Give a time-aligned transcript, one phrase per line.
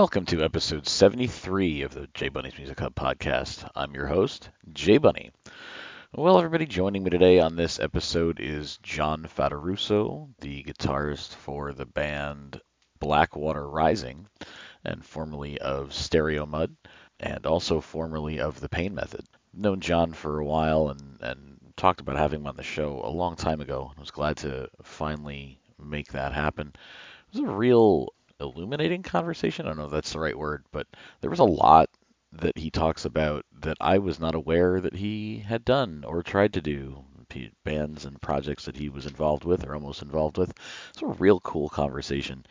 [0.00, 3.68] Welcome to episode 73 of the J Bunny's Music Hub podcast.
[3.76, 5.30] I'm your host, J Bunny.
[6.14, 11.84] Well, everybody, joining me today on this episode is John Fattoruso, the guitarist for the
[11.84, 12.62] band
[12.98, 14.26] Blackwater Rising,
[14.86, 16.74] and formerly of Stereo Mud,
[17.20, 19.26] and also formerly of the Pain Method.
[19.52, 23.10] Known John for a while and, and talked about having him on the show a
[23.10, 23.92] long time ago.
[23.94, 26.68] I was glad to finally make that happen.
[26.68, 29.66] It was a real illuminating conversation.
[29.66, 30.86] I don't know if that's the right word, but
[31.20, 31.90] there was a lot
[32.32, 36.54] that he talks about that I was not aware that he had done or tried
[36.54, 37.04] to do.
[37.62, 40.52] Bands and projects that he was involved with or almost involved with.
[40.88, 42.44] It's a real cool conversation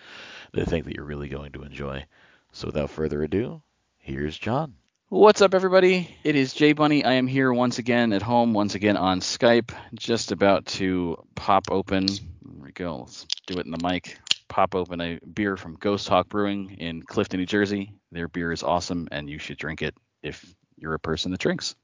[0.53, 2.05] that I think that you're really going to enjoy.
[2.53, 3.61] So without further ado,
[3.97, 4.75] here's John.
[5.09, 6.15] What's up, everybody?
[6.23, 7.03] It is Jay Bunny.
[7.03, 11.65] I am here once again at home, once again on Skype, just about to pop
[11.69, 12.05] open.
[12.05, 12.99] There we go.
[12.99, 14.17] Let's do it in the mic
[14.49, 17.93] pop open a beer from Ghost Hawk Brewing in Clifton, New Jersey.
[18.11, 21.75] Their beer is awesome, and you should drink it if you're a person that drinks.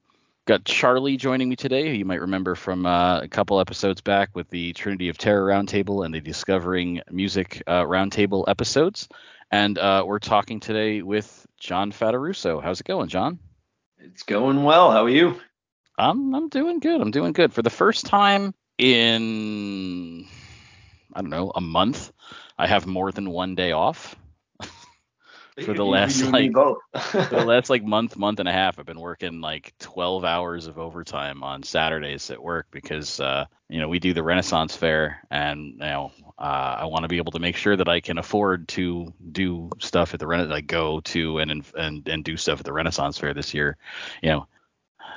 [0.46, 4.30] Got Charlie joining me today, who you might remember from uh, a couple episodes back
[4.36, 9.08] with the Trinity of Terror Roundtable and the Discovering Music uh, Roundtable episodes.
[9.50, 12.62] And uh, we're talking today with John Fattoruso.
[12.62, 13.40] How's it going, John?
[13.98, 14.92] It's going well.
[14.92, 15.40] How are you?
[15.98, 17.02] I'm I'm doing good.
[17.02, 17.54] I'm doing good.
[17.54, 20.28] For the first time in
[21.16, 22.12] I don't know a month,
[22.58, 24.16] I have more than one day off.
[25.64, 26.52] for the last like
[27.00, 30.68] for the last like month month and a half i've been working like 12 hours
[30.68, 35.22] of overtime on saturdays at work because uh you know we do the renaissance fair
[35.32, 38.18] and you know uh, i want to be able to make sure that i can
[38.18, 42.60] afford to do stuff at the rena like go to and and and do stuff
[42.60, 43.78] at the renaissance fair this year
[44.22, 44.46] you know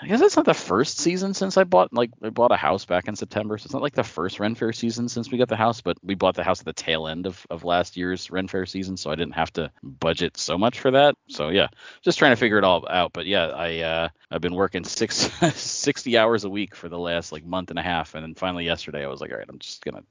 [0.00, 2.84] I guess it's not the first season since I bought like I bought a house
[2.84, 3.58] back in September.
[3.58, 5.98] So it's not like the first Ren Fair season since we got the house, but
[6.02, 8.96] we bought the house at the tail end of, of last year's Ren Fair season,
[8.96, 11.16] so I didn't have to budget so much for that.
[11.28, 11.68] So yeah,
[12.02, 13.12] just trying to figure it all out.
[13.12, 15.16] But yeah, I uh, I've been working six
[15.54, 18.64] 60 hours a week for the last like month and a half, and then finally
[18.64, 20.02] yesterday I was like, all right, I'm just gonna.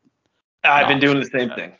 [0.63, 1.73] I've been doing the same thing.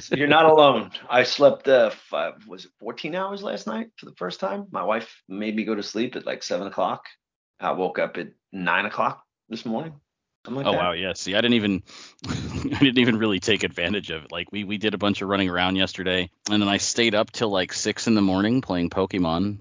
[0.00, 0.92] so you're not alone.
[1.08, 4.66] I slept uh, five, was it 14 hours last night for the first time.
[4.70, 7.04] My wife made me go to sleep at like seven o'clock.
[7.60, 9.94] I woke up at nine o'clock this morning.
[10.46, 10.78] Like oh that.
[10.78, 11.12] wow, yeah.
[11.12, 11.82] See, I didn't even
[12.28, 14.32] I didn't even really take advantage of it.
[14.32, 17.30] Like we we did a bunch of running around yesterday, and then I stayed up
[17.30, 19.58] till like six in the morning playing Pokemon.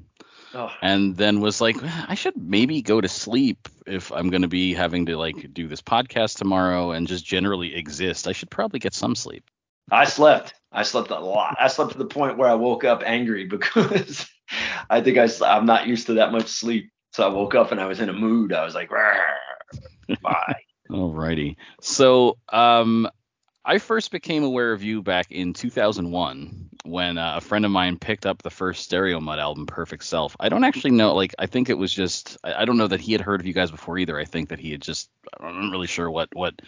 [0.53, 0.72] Oh.
[0.81, 4.74] And then was like, I should maybe go to sleep if I'm going to be
[4.74, 8.28] having to like do this podcast tomorrow and just generally exist.
[8.28, 9.44] I should probably get some sleep.
[9.91, 10.53] I slept.
[10.72, 11.58] I slept a lot.
[11.59, 14.28] I slept to the point where I woke up angry because
[14.90, 16.91] I think I, I'm not used to that much sleep.
[17.17, 18.53] So I woke up and I was in a mood.
[18.53, 20.53] I was like, bye.
[20.91, 21.55] Alrighty.
[21.81, 23.09] So um,
[23.66, 27.97] I first became aware of you back in 2001 when uh, a friend of mine
[27.97, 30.35] picked up the first Stereo Mud album, Perfect Self.
[30.39, 33.01] I don't actually know, like, I think it was just, I, I, don't know that
[33.01, 34.17] he had heard of you guys before either.
[34.17, 35.09] I think that he had just,
[35.39, 36.61] I'm not really sure what what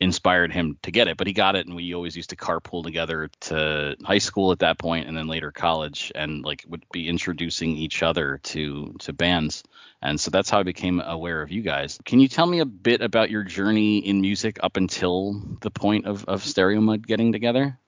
[0.00, 2.82] inspired him to get it, but he got it, and we always used to carpool
[2.82, 7.08] together to high school at that point, and then later college, and like would be
[7.08, 9.62] introducing each other to to bands.
[10.02, 11.98] And so that's how I became aware of you guys.
[12.04, 16.06] Can you tell me a bit about your journey in music up until the point
[16.06, 17.78] of, of Stereo Mud getting together?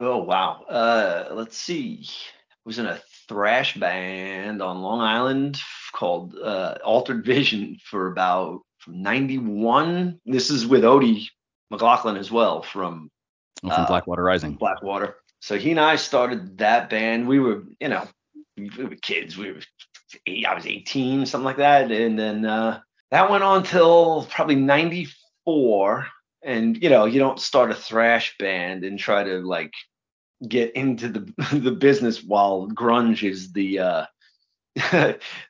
[0.00, 0.62] Oh, wow.
[0.68, 2.04] Uh, let's see.
[2.08, 5.60] I was in a thrash band on Long Island
[5.92, 10.20] called uh, Altered Vision for about from 91.
[10.24, 11.26] This is with Odie
[11.70, 13.10] McLaughlin as well from,
[13.64, 14.54] oh, from uh, Blackwater Rising.
[14.54, 15.16] Blackwater.
[15.40, 17.26] So he and I started that band.
[17.26, 18.06] We were, you know,
[18.56, 19.36] we were kids.
[19.36, 19.60] We were
[20.26, 21.90] I was 18, something like that.
[21.90, 22.80] And then uh,
[23.10, 26.06] that went on till probably 94.
[26.42, 29.72] And, you know, you don't start a thrash band and try to like
[30.46, 34.06] get into the, the business while grunge is the, uh,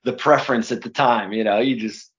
[0.04, 2.10] the preference at the time, you know, you just,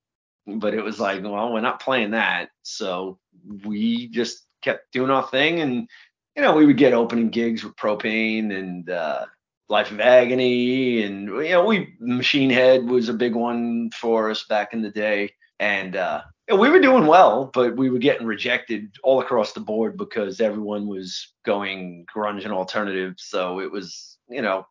[0.46, 2.50] but it was like, well, we're not playing that.
[2.64, 3.20] So
[3.66, 5.60] we just kept doing our thing.
[5.60, 5.88] And,
[6.36, 9.26] you know, we would get opening gigs with Pro-Pain and, uh,
[9.70, 14.46] Life of Agony, and you know, we Machine Head was a big one for us
[14.46, 16.24] back in the day, and uh,
[16.58, 20.88] we were doing well, but we were getting rejected all across the board because everyone
[20.88, 23.16] was going grunge and alternative.
[23.18, 24.66] So it was, you know,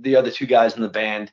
[0.00, 1.32] the other two guys in the band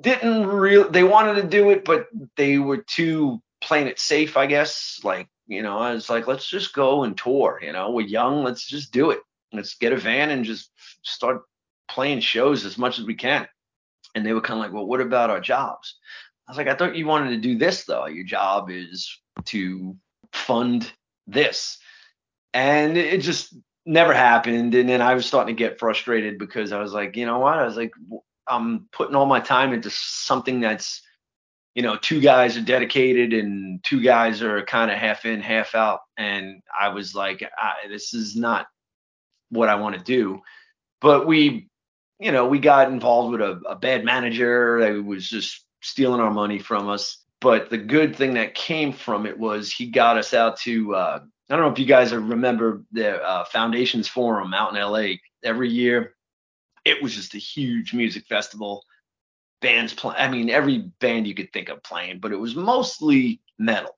[0.00, 4.46] didn't really they wanted to do it, but they were too playing it safe, I
[4.46, 5.00] guess.
[5.02, 7.58] Like, you know, I was like, let's just go and tour.
[7.62, 9.20] You know, we're young, let's just do it.
[9.52, 10.70] Let's get a van and just
[11.02, 11.42] start
[11.88, 13.48] playing shows as much as we can.
[14.14, 15.96] And they were kind of like, well, what about our jobs?
[16.48, 18.06] I was like, I thought you wanted to do this though.
[18.06, 19.94] Your job is to
[20.32, 20.90] fund
[21.26, 21.78] this.
[22.54, 23.54] And it just
[23.84, 24.74] never happened.
[24.74, 27.58] And then I was starting to get frustrated because I was like, you know what?
[27.58, 27.92] I was like,
[28.46, 31.02] I'm putting all my time into something that's,
[31.74, 35.74] you know, two guys are dedicated and two guys are kind of half in, half
[35.74, 36.00] out.
[36.16, 37.46] And I was like,
[37.88, 38.68] this is not
[39.50, 40.40] what I want to do.
[41.02, 41.68] But we,
[42.18, 46.32] you know, we got involved with a, a bad manager that was just stealing our
[46.32, 47.24] money from us.
[47.40, 51.20] But the good thing that came from it was he got us out to uh,
[51.50, 55.70] I don't know if you guys remember the uh, Foundations Forum out in LA every
[55.70, 56.14] year.
[56.84, 58.84] It was just a huge music festival.
[59.60, 60.14] Bands play.
[60.16, 63.96] I mean, every band you could think of playing, but it was mostly metal,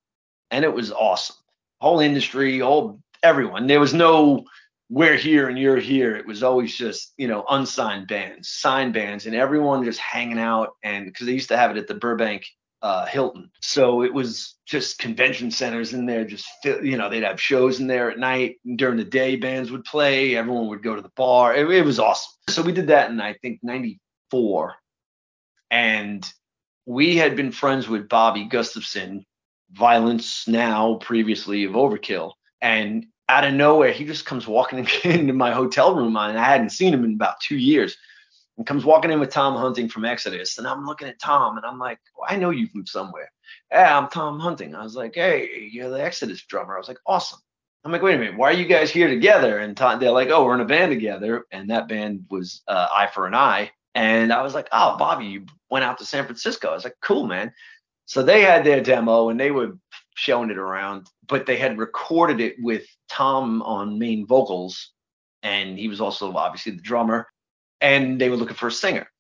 [0.50, 1.37] and it was awesome.
[1.81, 3.67] Whole industry, all everyone.
[3.67, 4.44] There was no
[4.90, 6.16] we're here and you're here.
[6.16, 10.70] It was always just you know unsigned bands, signed bands, and everyone just hanging out.
[10.82, 12.44] And because they used to have it at the Burbank
[12.82, 13.50] uh, Hilton.
[13.60, 17.87] So it was just convention centers in there, just you know, they'd have shows in
[17.87, 18.56] there at night.
[18.76, 20.37] During the day, bands would play.
[20.37, 21.54] Everyone would go to the bar.
[21.54, 22.32] It, it was awesome.
[22.48, 24.75] So we did that in I think '94,
[25.70, 26.31] and
[26.86, 29.25] we had been friends with Bobby Gustafson,
[29.70, 35.53] Violence Now, previously of Overkill, and out of nowhere, he just comes walking into my
[35.53, 37.97] hotel room, and I hadn't seen him in about two years
[38.59, 40.59] and comes walking in with Tom Hunting from Exodus.
[40.59, 43.32] And I'm looking at Tom and I'm like, well, I know you from somewhere.
[43.71, 44.75] Yeah, I'm Tom Hunting.
[44.75, 46.75] I was like, hey, you're the Exodus drummer.
[46.75, 47.38] I was like, awesome.
[47.85, 49.61] I'm like, wait a minute, why are you guys here together?
[49.61, 51.47] And Tom, they're like, oh, we're in a band together.
[51.53, 53.71] And that band was uh, Eye for an Eye.
[53.94, 56.69] And I was like, oh, Bobby, you went out to San Francisco.
[56.69, 57.55] I was like, cool, man.
[58.05, 59.79] So they had their demo and they were
[60.20, 64.93] showing it around, but they had recorded it with Tom on main vocals.
[65.43, 67.26] And he was also obviously the drummer
[67.81, 69.11] and they were looking for a singer.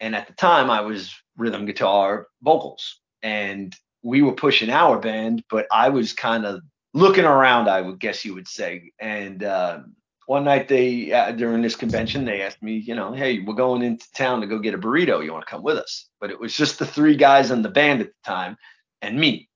[0.00, 5.44] And at the time, I was rhythm guitar vocals, and we were pushing our band,
[5.50, 6.62] but I was kind of
[6.94, 8.92] looking around, I would guess you would say.
[8.98, 9.80] And uh,
[10.26, 13.82] one night they uh, during this convention, they asked me, you know, hey, we're going
[13.82, 15.22] into town to go get a burrito.
[15.22, 16.08] You want to come with us?
[16.18, 18.56] But it was just the three guys in the band at the time
[19.02, 19.49] and me.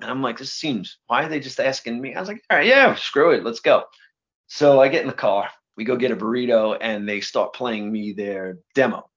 [0.00, 0.98] And I'm like, this seems.
[1.06, 2.14] Why are they just asking me?
[2.14, 3.84] I was like, all right, yeah, screw it, let's go.
[4.46, 5.50] So I get in the car
[5.80, 9.08] we go get a burrito and they start playing me their demo.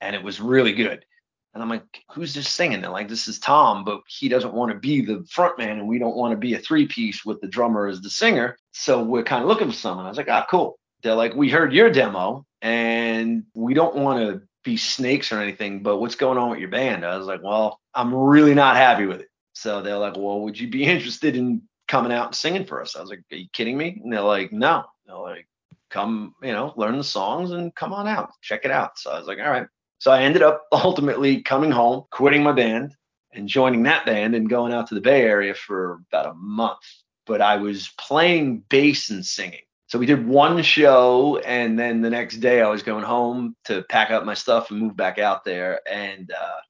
[0.00, 1.04] And it was really good.
[1.52, 1.82] And i'm like
[2.12, 2.80] who's this singing?
[2.80, 5.86] They're like this is tom but he doesn't want to be the front man and
[5.86, 8.56] we don't want to be a three piece with the drummer as the singer.
[8.72, 10.06] So we're kind of looking for someone.
[10.06, 10.78] I was like ah cool.
[11.02, 15.82] They're like we heard your demo and we don't want to be snakes or anything
[15.82, 17.04] but what's going on with your band?
[17.04, 19.27] I was like well i'm really not happy with it
[19.58, 22.96] so they're like well would you be interested in coming out and singing for us
[22.96, 25.48] i was like are you kidding me and they're like no they're like
[25.90, 28.98] come, you know, learn the songs and come on out, check it out.
[28.98, 29.66] So I was like, all right.
[29.98, 32.94] So I ended up ultimately coming home, quitting my band
[33.32, 36.78] and joining that band and going out to the Bay Area for about a month.
[37.26, 39.60] But I was playing bass and singing.
[39.86, 43.82] So we did one show, and then the next day I was going home to
[43.88, 45.80] pack up my stuff and move back out there.
[45.90, 46.60] And uh,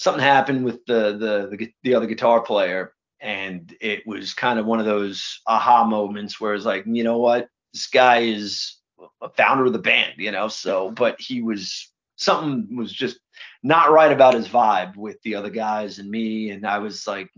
[0.00, 4.64] something happened with the, the the the other guitar player, and it was kind of
[4.64, 8.76] one of those aha moments where it's like, you know what, this guy is
[9.20, 10.48] a founder of the band, you know.
[10.48, 13.20] So, but he was something was just
[13.62, 17.30] not right about his vibe with the other guys and me, and I was like,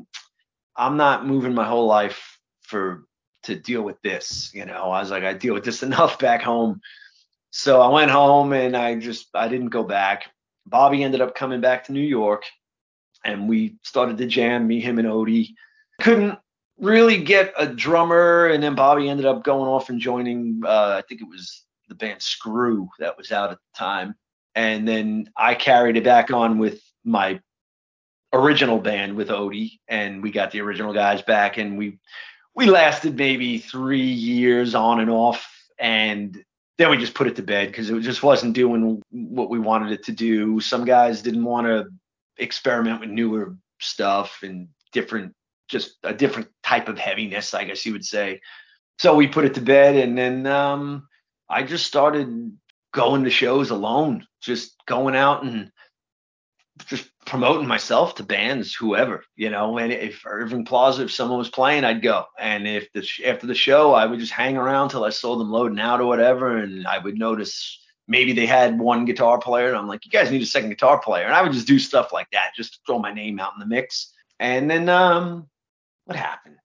[0.76, 3.02] I'm not moving my whole life for
[3.42, 4.84] to deal with this, you know.
[4.84, 6.80] I was like, I deal with this enough back home.
[7.50, 10.30] So I went home and I just I didn't go back.
[10.66, 12.44] Bobby ended up coming back to New York
[13.24, 15.54] and we started to jam, me, him, and Odie.
[16.00, 16.38] Couldn't
[16.78, 20.62] really get a drummer, and then Bobby ended up going off and joining.
[20.64, 24.14] Uh, I think it was the band Screw that was out at the time,
[24.54, 27.40] and then I carried it back on with my
[28.32, 31.98] original band with Odie, and we got the original guys back, and we
[32.54, 35.46] we lasted maybe three years on and off,
[35.78, 36.42] and
[36.82, 39.92] then we just put it to bed because it just wasn't doing what we wanted
[39.92, 40.58] it to do.
[40.58, 41.86] Some guys didn't want to
[42.38, 45.32] experiment with newer stuff and different
[45.68, 48.40] just a different type of heaviness, I guess you would say.
[48.98, 51.08] So we put it to bed, and then um,
[51.48, 52.58] I just started
[52.92, 55.70] going to shows alone, just going out and
[56.86, 59.78] just promoting myself to bands, whoever, you know.
[59.78, 62.26] And if Irving Plaza, if someone was playing, I'd go.
[62.38, 65.50] And if the after the show, I would just hang around till I saw them
[65.50, 69.76] loading out or whatever, and I would notice maybe they had one guitar player, and
[69.76, 72.12] I'm like, you guys need a second guitar player, and I would just do stuff
[72.12, 74.12] like that, just throw my name out in the mix.
[74.40, 75.48] And then um,
[76.04, 76.56] what happened?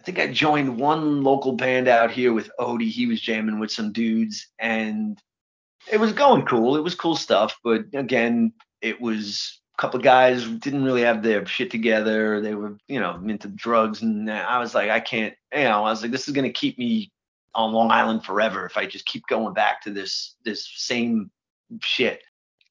[0.00, 2.90] I think I joined one local band out here with Odie.
[2.90, 5.18] He was jamming with some dudes, and
[5.90, 6.76] it was going cool.
[6.76, 8.52] It was cool stuff, but again,
[8.84, 12.40] it was a couple of guys didn't really have their shit together.
[12.40, 15.90] They were, you know, into drugs, and I was like, I can't, you know, I
[15.90, 17.10] was like, this is gonna keep me
[17.54, 21.30] on Long Island forever if I just keep going back to this this same
[21.80, 22.22] shit.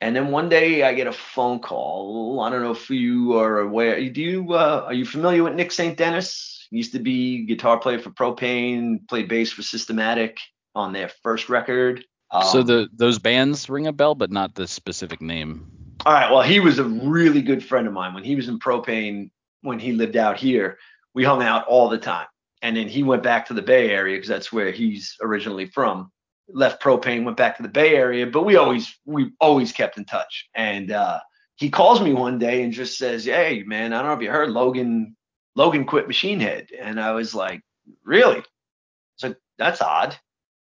[0.02, 2.42] And then one day I get a phone call.
[2.42, 4.10] I don't know if you are aware.
[4.10, 5.98] Do you uh, are you familiar with Nick St.
[5.98, 6.68] Denis?
[6.70, 10.38] He used to be guitar player for Pro-Pain, played bass for Systematic
[10.76, 12.04] on their first record.
[12.32, 15.83] Um, so the those bands ring a bell, but not the specific name.
[16.06, 16.32] All right.
[16.32, 19.32] Well, he was a really good friend of mine when he was in Pro-Pain.
[19.62, 20.78] When he lived out here,
[21.14, 22.28] we hung out all the time.
[22.62, 26.12] And then he went back to the Bay Area because that's where he's originally from
[26.50, 30.06] left Pro-Pain, went back to the Bay Area, but we always we always kept in
[30.06, 30.50] touch.
[30.56, 31.20] And uh,
[31.56, 34.32] he calls me one day and just says, "Hey, man, I don't know if you
[34.32, 35.16] heard Logan
[35.56, 37.62] Logan quit Machine Head," and I was like,
[38.04, 40.16] "Really?" It's like that's odd.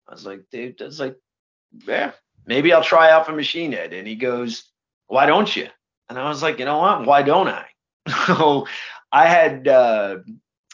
[0.08, 1.16] I was like, "Dude, that's like,
[1.86, 2.12] yeah,
[2.46, 4.71] maybe I'll try out for Machine Head." And he goes,
[5.12, 5.68] "Why don't you?"
[6.08, 7.06] And I was like, "You know what?
[7.06, 7.66] Why don't I?"
[8.26, 8.66] so
[9.12, 10.18] I had uh,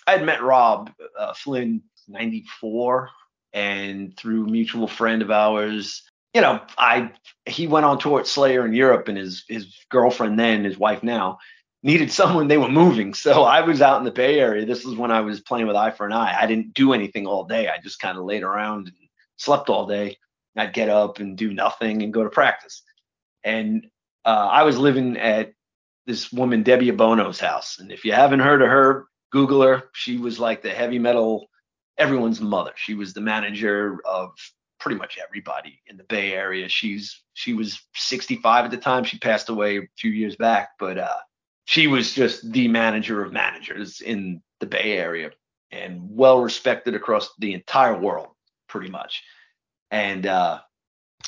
[0.07, 3.11] I had met Rob uh, Flynn '94
[3.53, 6.03] and through mutual friend of ours
[6.35, 7.11] you know i
[7.47, 11.03] he went on tour at slayer in europe and his his girlfriend then his wife
[11.03, 11.39] now
[11.83, 14.95] needed someone they were moving so i was out in the bay area this is
[14.95, 17.69] when i was playing with eye for an eye i didn't do anything all day
[17.69, 18.97] i just kind of laid around and
[19.37, 20.17] slept all day
[20.57, 22.83] i'd get up and do nothing and go to practice
[23.45, 23.87] and
[24.25, 25.53] uh, i was living at
[26.07, 30.17] this woman debbie Abono's house and if you haven't heard of her google her she
[30.17, 31.49] was like the heavy metal
[31.99, 32.73] everyone's mother.
[32.77, 34.31] She was the manager of
[34.79, 36.69] pretty much everybody in the Bay Area.
[36.69, 39.05] She's she was 65 at the time.
[39.05, 41.19] She passed away a few years back, but uh,
[41.65, 45.33] she was just the manager of managers in the Bay Area
[45.71, 48.29] and well respected across the entire world,
[48.69, 49.23] pretty much.
[49.91, 50.61] And uh,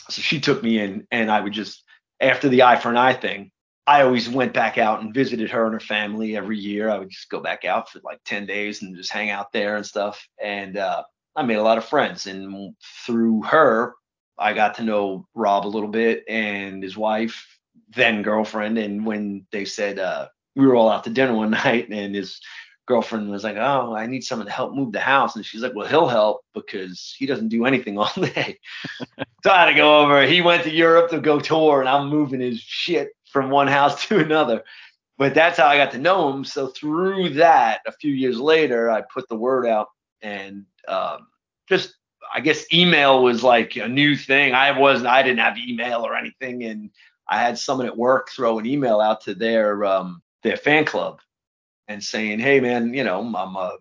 [0.08, 1.82] so she took me in, and I would just
[2.20, 3.50] after the eye for an eye thing,
[3.86, 6.90] I always went back out and visited her and her family every year.
[6.90, 9.76] I would just go back out for like 10 days and just hang out there
[9.76, 10.24] and stuff.
[10.42, 11.02] And uh,
[11.34, 12.26] I made a lot of friends.
[12.26, 12.74] And
[13.04, 13.94] through her,
[14.38, 17.44] I got to know Rob a little bit and his wife,
[17.88, 18.78] then girlfriend.
[18.78, 22.40] And when they said uh, we were all out to dinner one night and his
[22.90, 25.36] girlfriend was like, Oh, I need someone to help move the house.
[25.36, 28.58] And she's like, Well, he'll help because he doesn't do anything all day.
[29.44, 30.26] so I had to go over.
[30.26, 34.04] He went to Europe to go tour and I'm moving his shit from one house
[34.08, 34.64] to another.
[35.18, 36.44] But that's how I got to know him.
[36.44, 39.88] So through that, a few years later, I put the word out
[40.20, 41.28] and um,
[41.68, 41.94] just
[42.34, 44.52] I guess email was like a new thing.
[44.52, 46.90] I wasn't I didn't have email or anything, and
[47.28, 51.20] I had someone at work throw an email out to their um, their fan club
[51.90, 53.76] and saying, "Hey man, you know, I'm a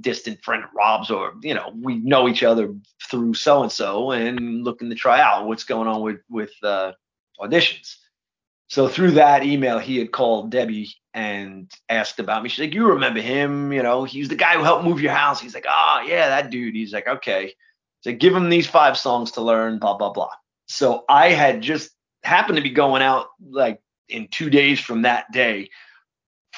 [0.00, 2.74] distant friend of Rob's or you know, we know each other
[3.10, 6.92] through so and so, and looking to try out what's going on with with uh,
[7.38, 7.96] auditions."
[8.68, 12.48] So through that email, he had called Debbie and asked about me.
[12.48, 13.72] She's like, "You remember him?
[13.72, 16.50] You know, he's the guy who helped move your house." He's like, "Oh yeah, that
[16.50, 17.52] dude." He's like, "Okay."
[18.02, 19.78] So give him these five songs to learn.
[19.78, 20.32] Blah blah blah.
[20.66, 21.90] So I had just
[22.22, 25.68] happened to be going out like in two days from that day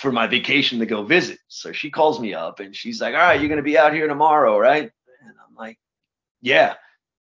[0.03, 1.39] for my vacation to go visit.
[1.49, 4.09] So she calls me up and she's like, "All right, you're gonna be out here
[4.09, 4.91] tomorrow, right?"
[5.23, 5.79] And I'm like,
[6.41, 6.75] "Yeah."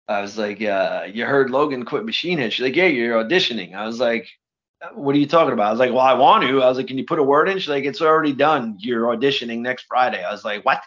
[0.08, 3.74] I was like, uh, "You heard Logan quit Machine Head?" She's like, "Yeah, you're auditioning."
[3.74, 4.28] I was like,
[4.94, 5.68] what are you talking about?
[5.68, 6.62] I was like, well, I want to.
[6.62, 7.58] I was like, can you put a word in?
[7.58, 8.76] She's like, it's already done.
[8.80, 10.24] You're auditioning next Friday.
[10.24, 10.82] I was like, what?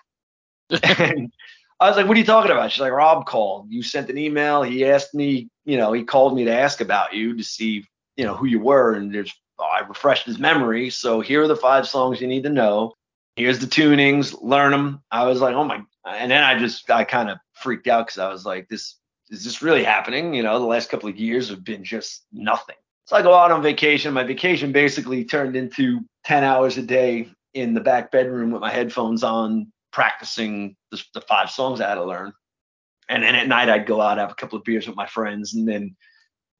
[0.84, 1.32] and
[1.80, 2.72] I was like, what are you talking about?
[2.72, 3.68] She's like, Rob called.
[3.70, 4.64] You sent an email.
[4.64, 7.86] He asked me, you know, he called me to ask about you to see,
[8.16, 8.94] you know, who you were.
[8.94, 10.89] And there's, I refreshed his memory.
[10.89, 12.93] So here are the five songs you need to know.
[13.36, 14.36] Here's the tunings.
[14.41, 15.01] Learn them.
[15.12, 15.81] I was like, oh my.
[16.05, 18.95] And then I just, I kind of freaked out because I was like, this,
[19.29, 20.33] is this really happening?
[20.33, 22.75] You know, the last couple of years have been just nothing.
[23.05, 24.13] So I go out on vacation.
[24.13, 28.72] My vacation basically turned into 10 hours a day in the back bedroom with my
[28.72, 32.33] headphones on, practicing the, the five songs I had to learn.
[33.10, 35.53] And then at night, I'd go out, have a couple of beers with my friends.
[35.53, 35.95] And then,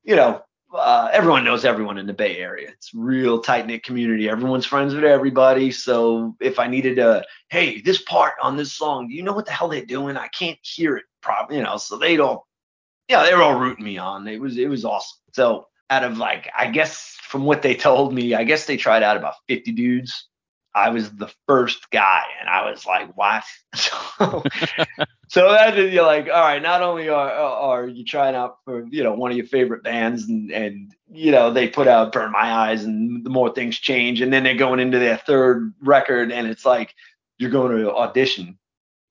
[0.04, 0.44] you know,
[0.74, 2.70] uh, everyone knows everyone in the Bay Area.
[2.70, 4.30] It's real tight knit community.
[4.30, 5.72] Everyone's friends with everybody.
[5.72, 9.46] So if I needed a, hey, this part on this song, do you know what
[9.46, 10.18] the hell they're doing?
[10.18, 11.78] I can't hear it properly, you know.
[11.78, 12.48] So they'd all,
[13.08, 14.28] yeah, they were all rooting me on.
[14.28, 15.18] It was it was awesome.
[15.34, 19.04] So out of like, I guess from what they told me, I guess they tried
[19.04, 20.28] out about 50 dudes.
[20.76, 23.44] I was the first guy, and I was like, "What?"
[24.20, 24.44] So,
[25.28, 26.62] so that you're like, all right.
[26.62, 30.24] Not only are are you trying out for you know one of your favorite bands,
[30.30, 34.22] and and you know they put out "Burn My Eyes," and the more things change,
[34.22, 36.94] and then they're going into their third record, and it's like
[37.40, 38.58] you're going to audition,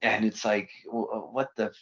[0.00, 1.72] and it's like, what the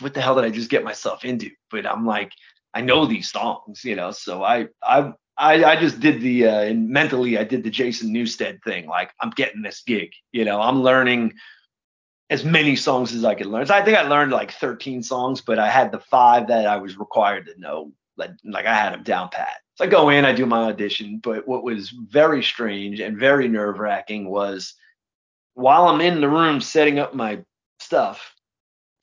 [0.00, 1.50] what the hell did I just get myself into?
[1.70, 2.32] But I'm like,
[2.74, 4.10] I know these songs, you know.
[4.12, 8.12] So I I I, I just did the uh, and mentally I did the Jason
[8.12, 8.86] Newsted thing.
[8.86, 10.60] Like I'm getting this gig, you know.
[10.60, 11.32] I'm learning
[12.28, 13.66] as many songs as I could learn.
[13.66, 16.76] So I think I learned like 13 songs, but I had the five that I
[16.76, 17.90] was required to know.
[18.18, 19.56] Like, like I had them down pat.
[19.76, 21.20] So I go in, I do my audition.
[21.22, 24.74] But what was very strange and very nerve wracking was
[25.54, 27.42] while I'm in the room setting up my
[27.78, 28.34] stuff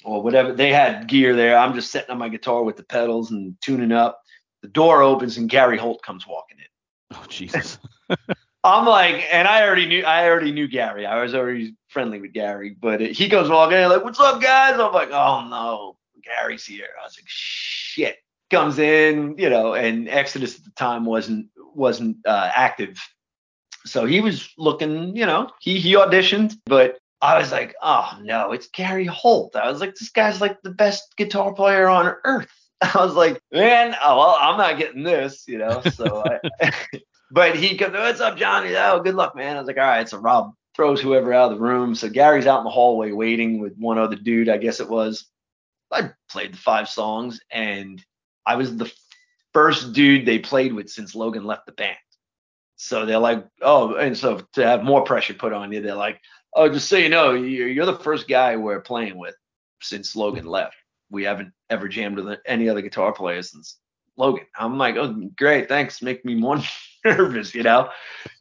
[0.05, 1.57] or whatever, they had gear there.
[1.57, 4.21] I'm just setting up my guitar with the pedals and tuning up.
[4.67, 7.15] The door opens and Gary Holt comes walking in.
[7.17, 7.79] Oh Jesus.
[8.65, 11.05] I'm like, and I already knew, I already knew Gary.
[11.05, 14.77] I was already friendly with Gary, but he comes walking in like, "What's up, guys?"
[14.77, 18.17] I'm like, "Oh no, Gary's here." I was like, "Shit."
[18.49, 22.99] Comes in, you know, and Exodus at the time wasn't wasn't uh, active,
[23.85, 28.51] so he was looking, you know, he he auditioned, but I was like, "Oh no,
[28.51, 32.56] it's Gary Holt." I was like, "This guy's like the best guitar player on earth."
[32.95, 35.81] I was like, "Man, oh well, I'm not getting this," you know.
[35.81, 36.71] So I.
[37.29, 38.75] But he goes, What's up, Johnny?
[38.75, 39.55] Oh, good luck, man.
[39.55, 40.07] I was like, All right.
[40.07, 41.95] So Rob throws whoever out of the room.
[41.95, 45.25] So Gary's out in the hallway waiting with one other dude, I guess it was.
[45.91, 48.03] I played the five songs and
[48.45, 48.91] I was the
[49.53, 51.97] first dude they played with since Logan left the band.
[52.75, 56.21] So they're like, Oh, and so to have more pressure put on you, they're like,
[56.53, 59.35] Oh, just so you know, you're the first guy we're playing with
[59.81, 60.75] since Logan left.
[61.09, 63.77] We haven't ever jammed with any other guitar player since
[64.17, 64.45] Logan.
[64.57, 66.01] I'm like, oh, great, thanks.
[66.01, 66.59] Make me more
[67.05, 67.89] nervous, you know.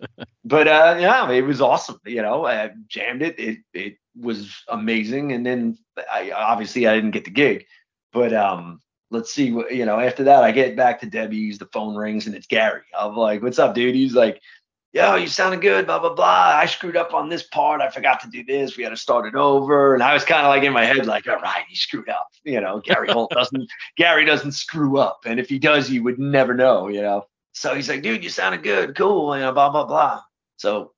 [0.44, 2.00] but uh, yeah, it was awesome.
[2.04, 3.38] You know, I jammed it.
[3.38, 5.32] It it was amazing.
[5.32, 5.78] And then
[6.10, 7.66] I obviously I didn't get the gig,
[8.12, 8.80] but um,
[9.10, 10.00] let's see what you know.
[10.00, 11.58] After that, I get back to Debbie's.
[11.58, 12.82] The phone rings and it's Gary.
[12.98, 13.94] I'm like, what's up, dude?
[13.94, 14.40] He's like,
[14.96, 16.56] yo, you sounded good, blah, blah, blah.
[16.56, 17.82] I screwed up on this part.
[17.82, 18.78] I forgot to do this.
[18.78, 19.92] We had to start it over.
[19.92, 22.28] And I was kind of like in my head, like, all right, he screwed up.
[22.44, 25.20] You know, Gary Holt doesn't, Gary doesn't screw up.
[25.26, 27.26] And if he does, you would never know, you know.
[27.52, 30.22] So he's like, dude, you sounded good, cool, you know, blah, blah, blah.
[30.56, 30.92] So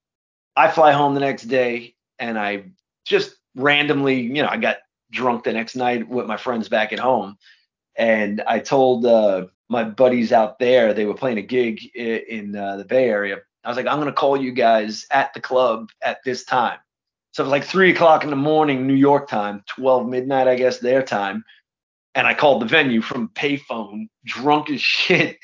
[0.55, 2.67] I fly home the next day and I
[3.05, 4.77] just randomly, you know, I got
[5.11, 7.37] drunk the next night with my friends back at home.
[7.97, 12.57] And I told uh, my buddies out there, they were playing a gig in, in
[12.57, 15.91] uh, the Bay Area I was like, I'm to call you guys at the club
[16.03, 16.79] at this time.
[17.33, 20.55] So it was like three o'clock in the morning, New York time, 12 midnight, I
[20.55, 21.45] guess, their time.
[22.15, 25.39] And I called the venue from payphone, drunk as shit.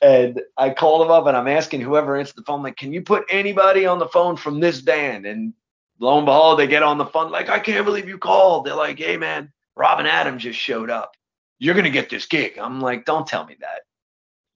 [0.00, 3.02] And I called them up and I'm asking whoever answered the phone, like, can you
[3.02, 5.26] put anybody on the phone from this band?
[5.26, 5.54] And
[6.00, 8.66] lo and behold, they get on the phone, like, I can't believe you called.
[8.66, 11.12] They're like, hey, man, Robin Adams just showed up.
[11.60, 12.58] You're going to get this gig.
[12.58, 13.82] I'm like, don't tell me that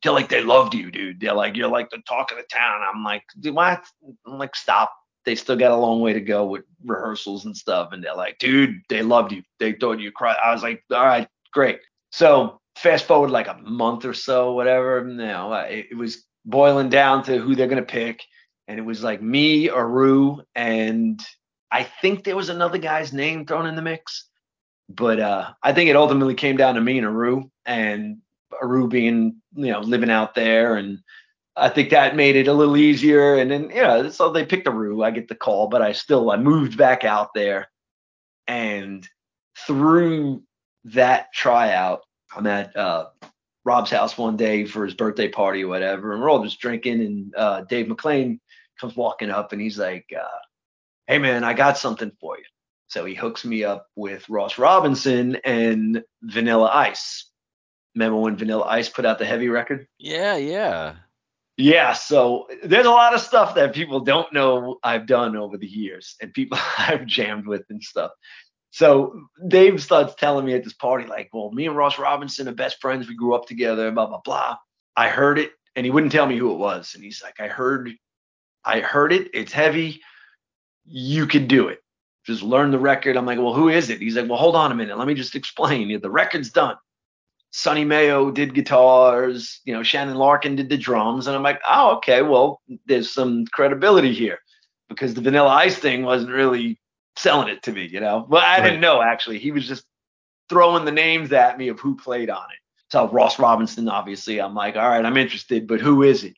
[0.03, 1.21] feel like they loved you, dude.
[1.21, 2.81] They're like, you're like the talk of the town.
[2.83, 3.85] I'm like, do what?
[4.27, 4.93] I'm like, stop.
[5.25, 7.91] They still got a long way to go with rehearsals and stuff.
[7.93, 9.43] And they're like, dude, they loved you.
[9.59, 10.37] They thought you cried.
[10.43, 11.81] I was like, all right, great.
[12.13, 15.05] So fast forward like a month or so, whatever.
[15.09, 18.23] You know, it, it was boiling down to who they're gonna pick,
[18.69, 21.21] and it was like me, Ahrue, and
[21.71, 24.29] I think there was another guy's name thrown in the mix.
[24.89, 28.19] But uh, I think it ultimately came down to me and Ahrue, and
[28.63, 30.77] Ahrue being, you know, living out there.
[30.77, 30.99] And
[31.57, 33.37] I think that made it a little easier.
[33.37, 35.05] And then, you know, so they picked Ahrue.
[35.05, 37.69] I get the call, but I still, I moved back out there.
[38.47, 39.09] And
[39.67, 40.43] through
[40.85, 42.01] that tryout,
[42.35, 43.07] I'm at uh,
[43.65, 46.13] Rob's house one day for his birthday party or whatever.
[46.13, 47.01] And we're all just drinking.
[47.01, 48.39] And uh, Dave McClain
[48.81, 50.39] comes walking up and he's like, uh,
[51.07, 52.45] hey, man, I got something for you.
[52.89, 57.31] So he hooks me up with Ross Robinson and Vanilla Ice.
[57.97, 59.89] Remember when Vanilla Ice put out the heavy record?
[59.99, 60.97] Yeah, yeah.
[61.57, 65.67] Yeah, so there's a lot of stuff that people don't know I've done over the
[65.67, 68.11] years and people I've jammed with and stuff.
[68.71, 72.53] So Dave starts telling me at this party, like, well, me and Ross Robinson are
[72.53, 73.09] best friends.
[73.09, 74.57] We grew up together, blah, blah, blah.
[74.95, 76.95] I heard it and he wouldn't tell me who it was.
[76.95, 77.91] And he's like, I heard,
[78.63, 79.31] I heard it.
[79.33, 80.03] It's heavy.
[80.85, 81.79] You can do it.
[82.27, 83.17] Just learn the record.
[83.17, 84.01] I'm like, well, who is it?
[84.03, 84.99] He's like, well, hold on a minute.
[84.99, 85.99] Let me just explain.
[85.99, 86.77] The record's done.
[87.57, 91.97] Sonny Mayo did guitars, you know, Shannon Larkin did the drums, and I'm like, oh,
[91.97, 94.41] okay, well, there's some credibility here
[94.91, 96.79] because the Vanilla Ice thing wasn't really
[97.17, 98.27] selling it to me, you know.
[98.29, 98.65] Well, I right.
[98.65, 99.39] didn't know actually.
[99.39, 99.87] He was just
[100.51, 102.59] throwing the names at me of who played on it.
[102.91, 106.37] So Ross Robinson, obviously, I'm like, all right, I'm interested, but who is it?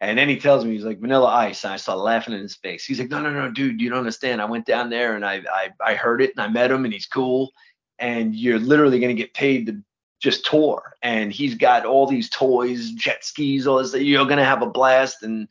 [0.00, 2.56] And then he tells me he's like Vanilla Ice, and I started laughing in his
[2.56, 2.84] face.
[2.84, 4.42] He's like, no, no, no, dude, you don't understand.
[4.42, 6.92] I went down there and I I, I heard it and I met him and
[6.92, 7.52] he's cool,
[8.00, 9.84] and you're literally gonna get paid to
[10.20, 10.94] just tour.
[11.02, 13.94] And he's got all these toys, jet skis, all this.
[13.94, 15.22] You're gonna have a blast.
[15.22, 15.48] And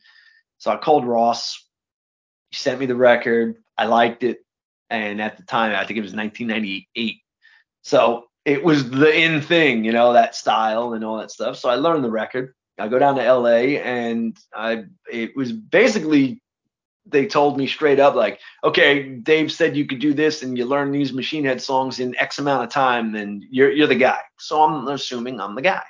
[0.58, 1.64] so I called Ross.
[2.50, 3.56] He sent me the record.
[3.76, 4.44] I liked it.
[4.90, 7.16] And at the time, I think it was 1998.
[7.82, 11.58] So it was the in thing, you know, that style and all that stuff.
[11.58, 12.54] So I learned the record.
[12.78, 16.40] I go down to LA and I it was basically
[17.10, 20.64] they told me straight up like, okay, Dave said you could do this and you
[20.64, 24.20] learn these Machine Head songs in X amount of time, then you're you're the guy.
[24.38, 25.84] So I'm assuming I'm the guy.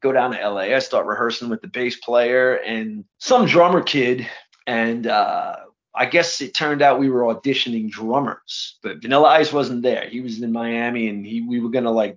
[0.00, 0.74] Go down to LA.
[0.74, 4.26] I start rehearsing with the bass player and some drummer kid,
[4.66, 5.56] and uh,
[5.94, 10.08] I guess it turned out we were auditioning drummers, but Vanilla Ice wasn't there.
[10.08, 12.16] He was in Miami, and he we were gonna like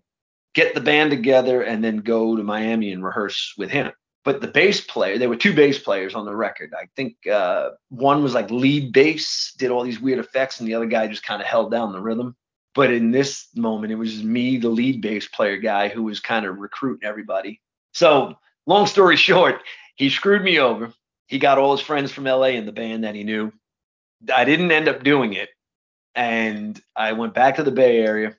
[0.54, 3.92] get the band together and then go to Miami and rehearse with him
[4.24, 6.74] but the bass player, there were two bass players on the record.
[6.78, 10.76] I think uh, one was like lead bass, did all these weird effects, and the
[10.76, 12.36] other guy just kind of held down the rhythm.
[12.76, 16.46] But in this moment, it was me, the lead bass player guy, who was kind
[16.46, 17.62] of recruiting everybody.
[17.94, 18.36] So,
[18.68, 19.62] long story short,
[19.96, 20.94] he screwed me over.
[21.26, 23.52] He got all his friends from LA in the band that he knew.
[24.34, 25.50] I didn't end up doing it.
[26.14, 28.36] And I went back to the Bay Area,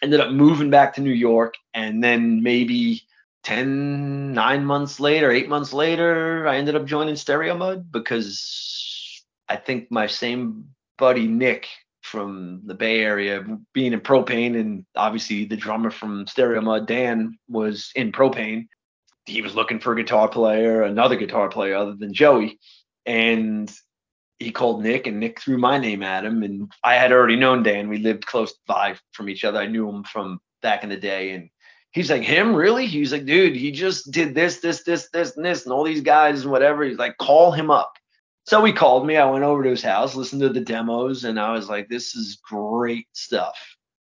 [0.00, 3.02] ended up moving back to New York, and then maybe
[3.44, 9.56] 10, nine months later, eight months later, I ended up joining Stereo Mud because I
[9.56, 11.68] think my same buddy Nick
[12.02, 17.38] from the Bay Area, being in Pro-Pain, and obviously the drummer from Stereo Mud, Dan,
[17.48, 18.68] was in Pro-Pain.
[19.26, 22.58] He was looking for a guitar player, another guitar player other than Joey.
[23.06, 23.72] And
[24.38, 26.42] he called Nick, and Nick threw my name at him.
[26.42, 27.88] And I had already known Dan.
[27.88, 29.58] We lived close by from each other.
[29.58, 31.30] I knew him from back in the day.
[31.30, 31.48] And
[31.94, 32.86] He's like, him really?
[32.86, 36.00] He's like, dude, he just did this, this, this, this, and this, and all these
[36.00, 36.82] guys and whatever.
[36.82, 37.92] He's like, call him up.
[38.46, 39.16] So he called me.
[39.16, 42.16] I went over to his house, listened to the demos, and I was like, this
[42.16, 43.56] is great stuff.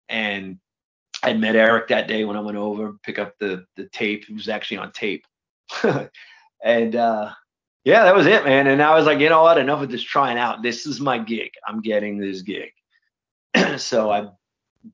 [0.09, 0.61] And
[1.25, 4.25] I met Eric that day when I went over, pick up the the tape.
[4.29, 5.27] It was actually on tape.
[6.65, 7.33] and uh
[7.85, 8.69] yeah, that was it, man.
[8.69, 9.59] And I was like, you know what?
[9.59, 10.63] Enough of this trying out.
[10.63, 11.51] This is my gig.
[11.67, 12.71] I'm getting this gig.
[13.79, 14.29] so I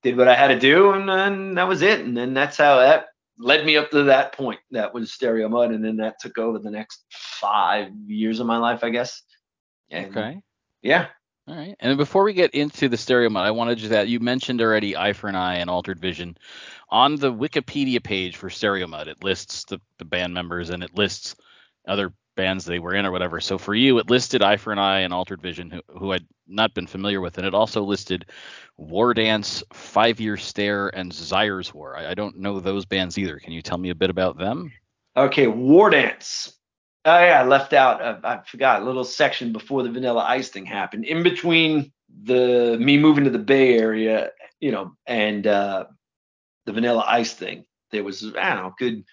[0.02, 2.00] did what I had to do, and then that was it.
[2.00, 3.06] And then that's how that
[3.38, 4.60] led me up to that point.
[4.70, 8.58] That was Stereo Mud, and then that took over the next five years of my
[8.58, 9.22] life, I guess.
[9.90, 10.40] And okay.
[10.82, 11.06] Yeah.
[11.48, 11.74] All right.
[11.80, 14.96] And before we get into the Stereo Mud, I wanted to that you mentioned already
[14.96, 16.36] Eye for an Eye and Altered Vision.
[16.90, 20.94] On the Wikipedia page for Stereo Mud, it lists the, the band members and it
[20.94, 21.34] lists
[21.88, 23.40] other bands they were in or whatever.
[23.40, 26.26] So for you, it listed Eye for an Eye and Altered Vision, who, who I'd
[26.46, 28.26] not been familiar with, and it also listed
[28.76, 31.96] War Dance, Five Year Stare, and Zires War.
[31.96, 33.38] I, I, don't know those bands either.
[33.38, 34.72] Can you tell me a bit about them?
[35.16, 36.56] Okay, War Dance.
[37.04, 38.02] Oh yeah, I left out.
[38.02, 41.04] Uh, I forgot a little section before the Vanilla Ice thing happened.
[41.04, 41.92] In between
[42.24, 45.86] the me moving to the Bay Area, you know, and uh,
[46.66, 49.04] the Vanilla Ice thing, there was I don't know, good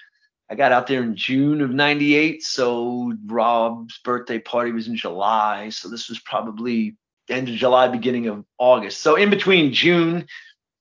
[0.50, 2.44] I got out there in June of 98.
[2.44, 5.70] So Rob's birthday party was in July.
[5.70, 6.96] So this was probably
[7.30, 9.02] end of July, beginning of August.
[9.02, 10.26] So in between June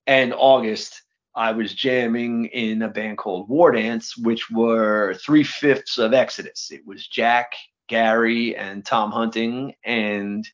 [0.06, 1.02] and August,
[1.34, 6.70] I was jamming in a band called War Dance, which were three fifths of Exodus.
[6.70, 7.52] It was Jack,
[7.88, 9.74] Gary, and Tom Hunting.
[9.84, 10.48] And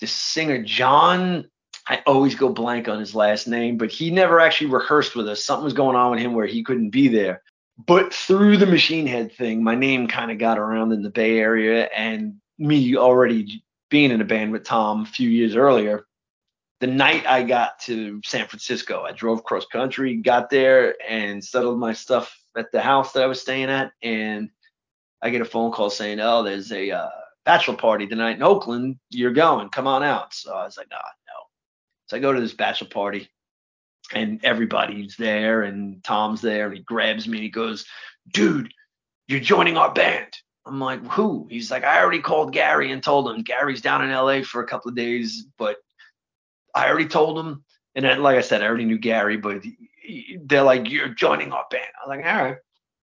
[0.00, 1.48] the singer, John,
[1.86, 5.44] I always go blank on his last name, but he never actually rehearsed with us.
[5.44, 7.40] Something was going on with him where he couldn't be there
[7.86, 11.38] but through the machine head thing my name kind of got around in the bay
[11.38, 16.06] area and me already being in a band with tom a few years earlier
[16.80, 21.78] the night i got to san francisco i drove cross country got there and settled
[21.78, 24.50] my stuff at the house that i was staying at and
[25.22, 27.08] i get a phone call saying oh there's a uh,
[27.44, 28.98] bachelor party tonight in oakland.
[29.08, 29.70] You're going.
[29.70, 30.34] Come on out.
[30.34, 31.44] So i was like nah, no.
[32.06, 33.30] So i go to this bachelor party
[34.12, 37.86] and everybody's there and Tom's there and he grabs me and he goes,
[38.32, 38.72] dude,
[39.26, 40.32] you're joining our band.
[40.66, 41.46] I'm like, who?
[41.50, 44.66] He's like, I already called Gary and told him Gary's down in LA for a
[44.66, 45.76] couple of days, but
[46.74, 47.64] I already told him.
[47.94, 49.62] And then, like I said, I already knew Gary, but
[50.42, 51.84] they're like, you're joining our band.
[51.96, 52.56] I was like, all right.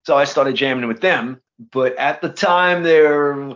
[0.05, 1.41] So I started jamming with them.
[1.71, 3.55] But at the time, they're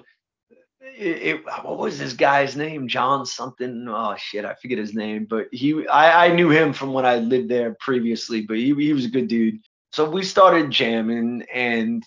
[1.00, 2.88] it, what was this guy's name?
[2.88, 3.88] John something.
[3.88, 5.26] Oh shit, I forget his name.
[5.30, 8.42] But he, I, I knew him from when I lived there previously.
[8.42, 9.60] But he, he was a good dude.
[9.92, 12.04] So we started jamming, and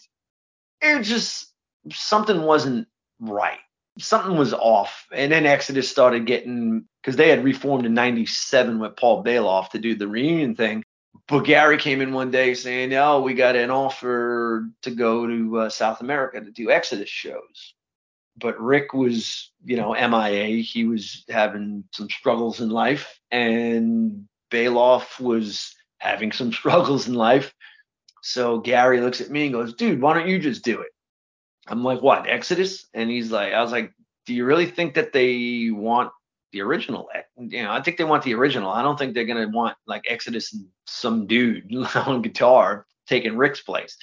[0.80, 1.52] it just
[1.92, 2.88] something wasn't
[3.20, 3.58] right.
[3.98, 5.06] Something was off.
[5.12, 9.78] And then Exodus started getting because they had reformed in '97 with Paul Baloff to
[9.78, 10.82] do the reunion thing.
[11.28, 15.58] But Gary came in one day saying, "Oh, we got an offer to go to
[15.58, 17.74] uh, South America to do Exodus shows."
[18.40, 20.62] But Rick was, you know, MIA.
[20.62, 27.54] He was having some struggles in life, and Baloff was having some struggles in life.
[28.22, 30.90] So Gary looks at me and goes, "Dude, why don't you just do it?"
[31.66, 33.92] I'm like, "What, Exodus?" And he's like, "I was like,
[34.26, 36.12] do you really think that they want
[36.52, 37.08] the original?
[37.36, 38.70] You know, I think they want the original.
[38.70, 43.60] I don't think they're gonna want like Exodus and some dude on guitar taking Rick's
[43.60, 43.96] place."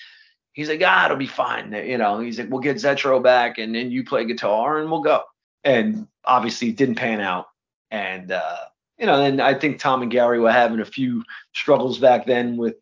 [0.57, 1.71] He's like, ah, it'll be fine.
[1.71, 5.03] You know, he's like, we'll get Zetro back and then you play guitar and we'll
[5.03, 5.21] go.
[5.67, 7.47] and obviously it didn't pan out.
[7.91, 8.57] And uh,
[8.97, 12.57] you know, and I think Tom and Gary were having a few struggles back then
[12.57, 12.75] with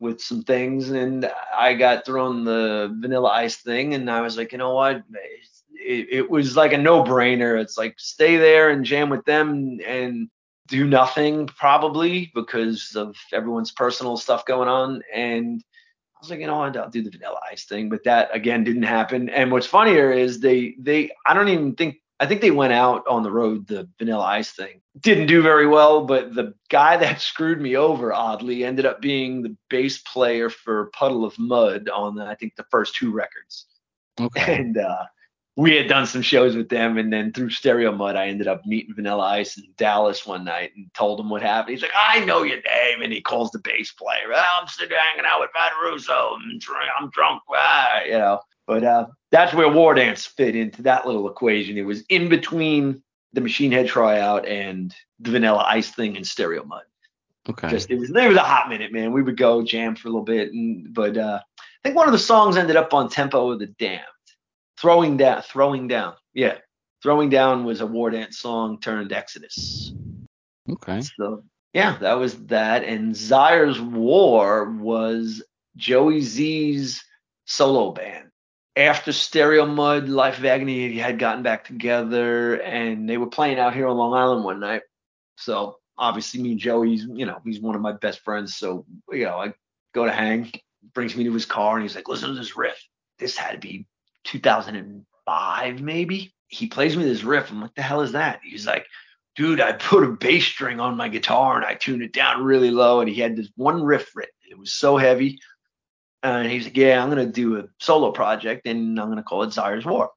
[0.00, 4.52] with some things, and I got thrown the Vanilla Ice thing, and I was like,
[4.52, 5.02] you know what?
[5.74, 7.60] It, it was like a no-brainer.
[7.60, 10.28] It's like stay there and jam with them and
[10.68, 15.02] do nothing probably because of everyone's personal stuff going on.
[15.12, 15.64] And
[16.18, 18.64] I was like, you know what, I'll do the Vanilla Ice thing, but that again
[18.64, 19.28] didn't happen.
[19.28, 23.06] And what's funnier is they they I don't even think I think they went out
[23.06, 24.80] on the road the Vanilla Ice thing.
[24.98, 29.42] Didn't do very well, but the guy that screwed me over oddly ended up being
[29.42, 33.66] the bass player for Puddle of Mudd on the, I think the first two records.
[34.20, 34.56] Okay.
[34.56, 35.04] And uh,
[35.58, 38.64] we had done some shows with them, and then through Stereo Mud, I ended up
[38.64, 41.72] meeting Vanilla Ice in Dallas one night and told him what happened.
[41.72, 44.32] He's like, "I know your name," and he calls the bass player.
[44.32, 46.36] Oh, I'm sitting hanging out with Matt Russo.
[46.36, 46.84] I'm, drunk.
[47.00, 48.38] I'm drunk, ah, you know.
[48.68, 51.76] But uh, that's where War Dance fit into that little equation.
[51.76, 56.62] It was in between the Machine Head tryout and the Vanilla Ice thing and Stereo
[56.62, 56.84] Mud.
[57.48, 57.68] Okay.
[57.68, 59.10] Just it was there was a hot minute, man.
[59.10, 62.12] We would go jam for a little bit, and but uh, I think one of
[62.12, 64.04] the songs ended up on Tempo of the Damned.
[64.80, 66.58] Throwing down, throwing down, yeah,
[67.02, 69.92] throwing down was a War Dance song turned Exodus.
[70.70, 71.00] Okay.
[71.00, 75.42] So yeah, that was that, and Zaire's War was
[75.76, 77.02] Joey Z's
[77.44, 78.28] solo band
[78.78, 83.74] after Stereo Mud, Life of Agony had gotten back together and they were playing out
[83.74, 84.82] here on Long Island one night.
[85.36, 88.56] So obviously me and Joey's, you know, he's one of my best friends.
[88.56, 89.52] So, you know, I
[89.94, 90.52] go to hang,
[90.94, 92.80] brings me to his car and he's like, listen to this riff.
[93.18, 93.84] This had to be
[94.24, 96.34] 2005 maybe.
[96.48, 97.50] He plays me this riff.
[97.50, 98.40] I'm like, the hell is that?
[98.42, 98.86] He's like,
[99.36, 102.70] dude, I put a bass string on my guitar and I tuned it down really
[102.70, 103.00] low.
[103.00, 104.32] And he had this one riff written.
[104.50, 105.38] It was so heavy
[106.22, 109.52] and he's like, yeah, I'm to do a solo project and I'm to call it
[109.52, 110.10] Zaire's War.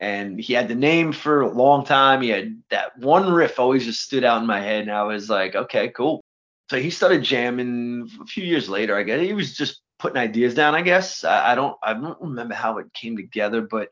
[0.00, 2.20] And he had the name for a long time.
[2.20, 4.82] He had that one riff always just stood out in my head.
[4.82, 6.22] And I was like, okay, cool.
[6.68, 9.20] So he started jamming a few years later, I guess.
[9.20, 11.24] He was just putting ideas down, I guess.
[11.24, 13.90] I, I don't I don't remember how it came together, but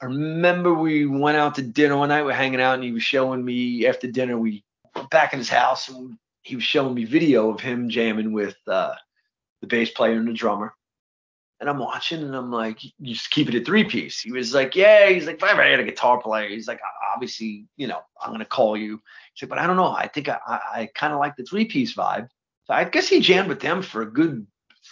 [0.00, 2.24] I remember we went out to dinner one night.
[2.24, 4.64] We are hanging out and he was showing me after dinner, we
[4.96, 8.56] were back in his house and he was showing me video of him jamming with
[8.66, 8.94] uh,
[9.60, 10.74] the bass player and the drummer.
[11.60, 14.20] And I'm watching and I'm like, you just keep it a three piece.
[14.20, 15.10] He was like, yeah.
[15.10, 16.80] He's like, if I ever had a guitar player, he's like,
[17.14, 19.02] obviously, you know, I'm gonna call you.
[19.34, 19.90] He's like, but I don't know.
[19.90, 22.28] I think I I, I kind of like the three piece vibe.
[22.64, 24.46] So I guess he jammed with them for a good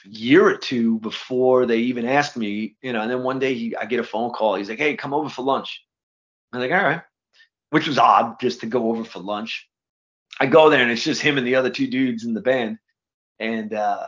[0.05, 3.03] year or two before they even asked me, you know.
[3.03, 4.55] And then one day he, I get a phone call.
[4.55, 5.85] He's like, hey, come over for lunch.
[6.53, 7.03] I'm like, all right,
[7.71, 9.69] which was odd just to go over for lunch.
[10.41, 12.79] I go there and it's just him and the other two dudes in the band,
[13.39, 14.07] and uh,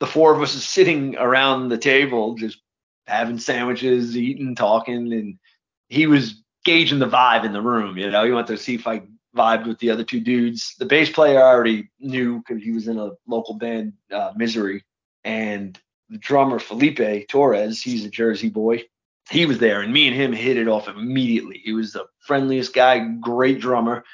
[0.00, 2.58] the four of us are sitting around the table just
[3.06, 5.38] having sandwiches, eating, talking, and
[5.88, 7.98] he was gauging the vibe in the room.
[7.98, 9.02] You know, he wanted to see if I
[9.34, 10.74] vibed with the other two dudes.
[10.78, 14.84] The bass player I already knew because he was in a local band, uh, Misery,
[15.24, 18.84] and the drummer Felipe Torres, he's a Jersey boy.
[19.30, 21.60] He was there, and me and him hit it off immediately.
[21.64, 24.04] He was the friendliest guy, great drummer.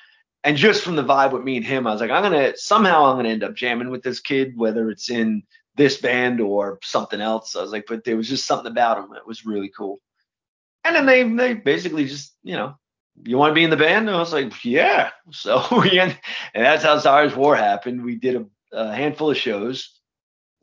[0.45, 3.07] And just from the vibe with me and him, I was like, I'm gonna somehow
[3.07, 5.43] I'm gonna end up jamming with this kid, whether it's in
[5.75, 7.57] this band or something else.
[7.57, 10.01] I was like, but there was just something about him that was really cool.
[10.85, 12.77] And then they they basically just, you know,
[13.25, 14.09] you want to be in the band?
[14.09, 15.11] And I was like, yeah.
[15.33, 16.17] So we and
[16.55, 18.05] that's how Zaire's War happened.
[18.05, 20.01] We did a, a handful of shows,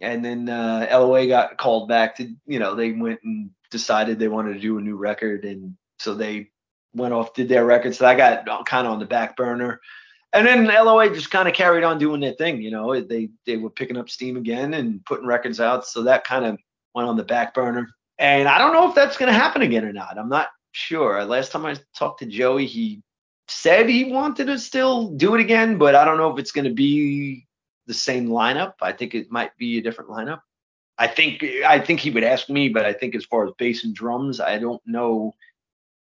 [0.01, 4.27] and then uh, LOA got called back to, you know, they went and decided they
[4.27, 6.49] wanted to do a new record, and so they
[6.93, 7.95] went off did their record.
[7.95, 9.79] So I got kind of on the back burner
[10.33, 12.61] and then LOA just kind of carried on doing their thing.
[12.61, 16.25] You know, they they were picking up steam again and putting records out, so that
[16.25, 16.57] kind of
[16.93, 17.89] went on the back burner.
[18.19, 20.17] And I don't know if that's going to happen again or not.
[20.17, 21.25] I'm not sure.
[21.25, 23.01] Last time I talked to Joey, he
[23.47, 26.65] said he wanted to still do it again, but I don't know if it's going
[26.67, 27.47] to be
[27.87, 28.73] the same lineup.
[28.81, 30.41] I think it might be a different lineup.
[30.99, 33.83] I think I think he would ask me, but I think as far as bass
[33.83, 35.33] and drums, I don't know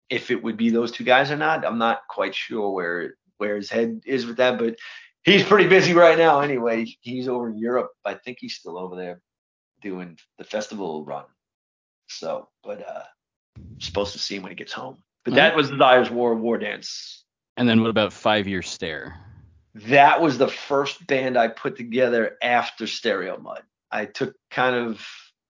[0.10, 1.65] if it would be those two guys or not.
[1.65, 4.57] I'm not quite sure where where his head is with that.
[4.57, 4.75] But
[5.23, 6.86] he's pretty busy right now anyway.
[7.01, 7.91] He's over in Europe.
[8.05, 9.21] I think he's still over there
[9.81, 11.25] doing the festival run.
[12.07, 13.03] So, but uh
[13.79, 14.97] supposed to see him when he gets home.
[15.23, 17.23] But that was the Zaire's War War Dance.
[17.57, 19.17] And then what about Five Year Stare?
[19.75, 23.61] That was the first band I put together after Stereo Mud.
[23.91, 25.05] I took kind of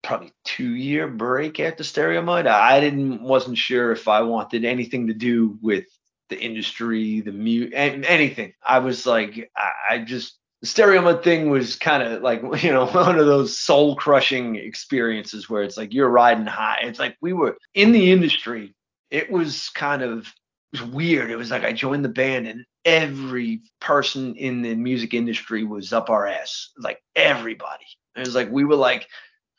[0.03, 2.45] probably two year break after Stereo Mud.
[2.45, 5.86] I didn't wasn't sure if I wanted anything to do with
[6.29, 8.53] the industry, the mute, anything.
[8.62, 12.86] I was like, I, I just stereo mud thing was kind of like you know
[12.88, 16.80] one of those soul crushing experiences where it's like you're riding high.
[16.84, 18.73] It's like we were in the industry.
[19.12, 20.28] It was kind of
[20.73, 21.30] it was weird.
[21.30, 25.93] It was like I joined the band and every person in the music industry was
[25.93, 26.69] up our ass.
[26.78, 27.86] Like everybody.
[28.15, 29.08] It was like we were like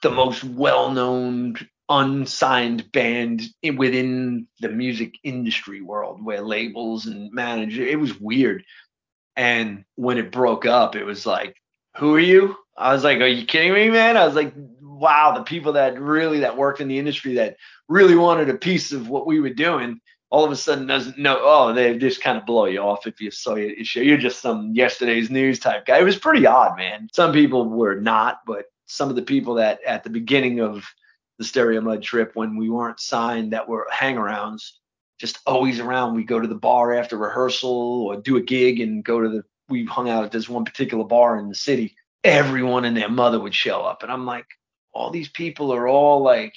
[0.02, 1.56] the most well-known
[1.88, 3.42] unsigned band
[3.76, 8.64] within the music industry world where labels and managers it was weird
[9.36, 11.56] and when it broke up it was like
[11.96, 12.56] who are you?
[12.76, 14.16] I was like are you kidding me man?
[14.16, 17.56] I was like wow the people that really that worked in the industry that
[17.88, 21.38] really wanted a piece of what we were doing all of a sudden doesn't know
[21.42, 24.72] oh they just kind of blow you off if you saw you you're just some
[24.74, 25.98] yesterday's news type guy.
[25.98, 27.08] It was pretty odd man.
[27.12, 30.84] Some people were not but some of the people that at the beginning of
[31.38, 34.72] the Stereomud trip when we weren't signed that were hangarounds,
[35.24, 36.14] just always around.
[36.14, 39.44] We go to the bar after rehearsal or do a gig and go to the.
[39.68, 41.96] We hung out at this one particular bar in the city.
[42.22, 44.46] Everyone and their mother would show up, and I'm like,
[44.92, 46.54] all these people are all like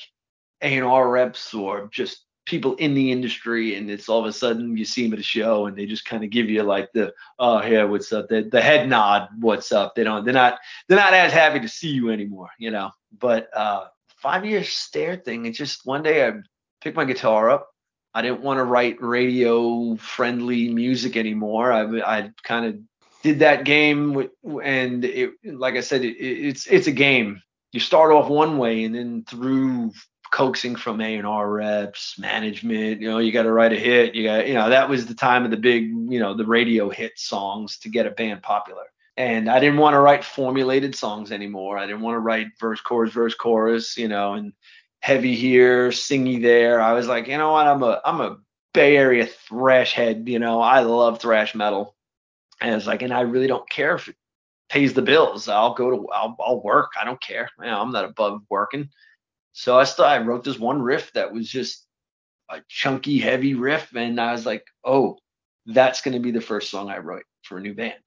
[0.61, 4.85] A&R reps or just people in the industry, and it's all of a sudden you
[4.85, 7.61] see them at a show and they just kind of give you like the oh
[7.65, 11.13] yeah what's up the, the head nod what's up they don't they're not they're not
[11.13, 15.45] as happy to see you anymore you know but uh five year stare thing.
[15.45, 16.33] It's just one day I
[16.81, 17.69] picked my guitar up.
[18.17, 21.71] I didn't want to write radio friendly music anymore.
[21.71, 22.79] I, I kind of
[23.21, 24.27] did that game
[24.63, 27.43] and it, like I said, it, it's it's a game.
[27.73, 29.91] You start off one way, and then through
[30.31, 34.15] coaxing from A and R reps, management, you know, you got to write a hit.
[34.15, 36.89] You got, you know, that was the time of the big, you know, the radio
[36.89, 38.85] hit songs to get a band popular
[39.17, 41.77] and I didn't want to write formulated songs anymore.
[41.77, 44.53] I didn't want to write verse, chorus, verse, chorus, you know, and
[44.99, 46.81] heavy here, singy there.
[46.81, 47.67] I was like, you know what?
[47.67, 48.37] I'm a I'm a
[48.73, 50.27] Bay Area thrash head.
[50.27, 51.95] You know, I love thrash metal,
[52.61, 54.15] and it's like, and I really don't care if it
[54.69, 55.47] pays the bills.
[55.47, 56.91] I'll go to I'll, I'll work.
[56.99, 57.49] I don't care.
[57.59, 58.89] You know, I'm not above working.
[59.53, 60.23] So I started.
[60.23, 61.85] I wrote this one riff that was just
[62.49, 65.17] a chunky, heavy riff, and I was like, oh,
[65.65, 67.99] that's going to be the first song I wrote for a new band.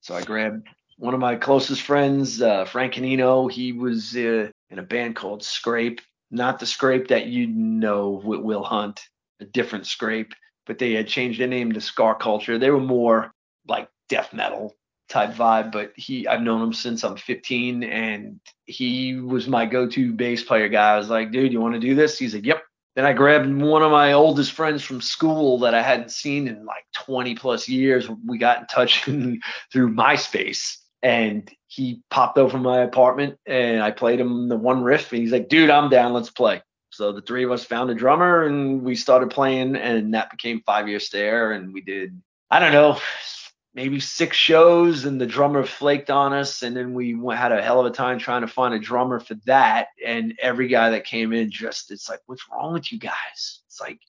[0.00, 3.50] So I grabbed one of my closest friends, uh, Frank Canino.
[3.50, 8.40] He was uh, in a band called Scrape, not the Skrape that you know with
[8.40, 9.00] Will Hunt,
[9.40, 10.34] a different Scrape,
[10.66, 12.58] but they had changed their name to Scar Culture.
[12.58, 13.32] They were more
[13.66, 14.76] like death metal
[15.08, 20.12] type vibe, but he I've known him since I'm 15 and he was my go-to
[20.12, 20.94] bass player guy.
[20.94, 22.18] I was like, dude, you want to do this?
[22.18, 22.62] He's like, yep.
[22.96, 26.64] Then I grabbed one of my oldest friends from school that I hadn't seen in
[26.64, 28.08] like 20 plus years.
[28.26, 34.20] We got in touch through MySpace and he popped over my apartment and I played
[34.20, 36.12] him the one riff and he's like, dude, I'm down.
[36.12, 36.62] Let's play.
[36.90, 40.62] So the three of us found a drummer and we started playing and that became
[40.66, 42.98] Five Year Stare and we did, I don't know,
[43.74, 47.80] maybe six shows and the drummer flaked on us and then we had a hell
[47.80, 51.32] of a time trying to find a drummer for that and every guy that came
[51.32, 54.00] in just it's like what's wrong with you guys it's like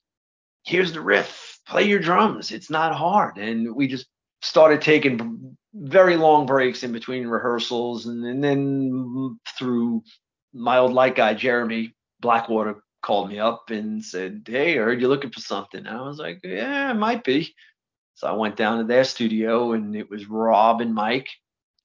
[0.64, 4.06] here's the riff play your drums it's not hard and we just
[4.42, 10.02] started taking very long breaks in between rehearsals and, and then through
[10.52, 15.08] my old light guy jeremy blackwater called me up and said hey i heard you're
[15.08, 17.54] looking for something and i was like yeah it might be
[18.14, 21.28] so I went down to their studio and it was Rob and Mike.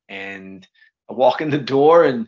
[0.10, 0.68] And
[1.10, 2.28] I walk in the door and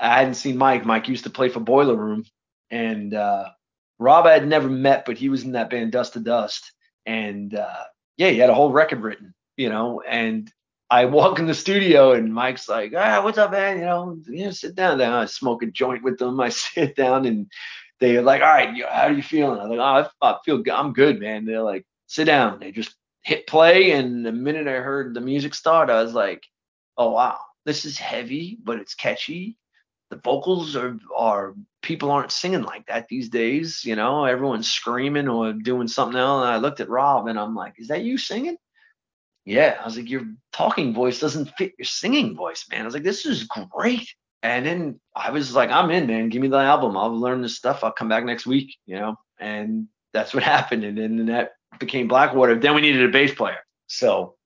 [0.00, 0.84] I hadn't seen Mike.
[0.84, 2.24] Mike used to play for Boiler Room.
[2.70, 3.50] And uh,
[3.98, 6.72] Rob I had never met, but he was in that band Dust to Dust.
[7.06, 7.84] And uh,
[8.16, 10.02] yeah, he had a whole record written, you know.
[10.06, 10.52] And
[10.90, 13.78] I walk in the studio and Mike's like, ah, what's up, man?
[13.78, 14.98] You know, you know, sit down.
[14.98, 16.40] Then I smoke a joint with them.
[16.40, 17.50] I sit down and
[18.00, 19.60] they're like, all right, how are you feeling?
[19.60, 20.74] I'm like, oh, I feel good.
[20.74, 21.44] I'm good, man.
[21.44, 22.60] They're like, sit down.
[22.60, 26.44] They just hit play, and the minute I heard the music start, I was like,
[26.96, 29.56] oh wow, this is heavy, but it's catchy.
[30.10, 33.84] The vocals are are people aren't singing like that these days.
[33.84, 36.42] You know, everyone's screaming or doing something else.
[36.42, 38.56] And I looked at Rob and I'm like, is that you singing?
[39.44, 39.76] Yeah.
[39.80, 42.82] I was like, your talking voice doesn't fit your singing voice, man.
[42.82, 44.08] I was like, this is great.
[44.42, 46.28] And then I was like, I'm in, man.
[46.28, 46.96] Give me the album.
[46.96, 47.82] I'll learn this stuff.
[47.82, 49.16] I'll come back next week, you know.
[49.38, 50.84] And that's what happened.
[50.84, 52.54] And then that became Blackwater.
[52.54, 53.58] Then we needed a bass player.
[53.86, 54.36] So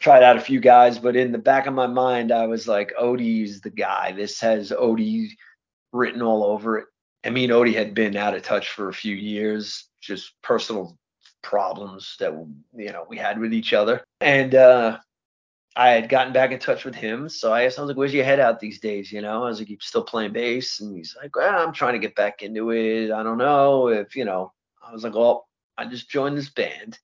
[0.00, 2.92] tried out a few guys, but in the back of my mind, I was like,
[3.00, 4.12] Odie's the guy.
[4.12, 5.28] This has Odie
[5.92, 6.86] written all over it.
[7.24, 10.98] I mean, Odie had been out of touch for a few years, just personal
[11.44, 12.32] problems that
[12.76, 14.98] you know we had with each other, and uh,
[15.76, 17.28] I had gotten back in touch with him.
[17.28, 19.60] So I asked, was like, "Where's your head out these days?" You know, I was
[19.60, 22.72] like, "You still playing bass?" And he's like, well, "I'm trying to get back into
[22.72, 23.12] it.
[23.12, 25.46] I don't know if you know." I was like, "Well,
[25.78, 26.98] I just joined this band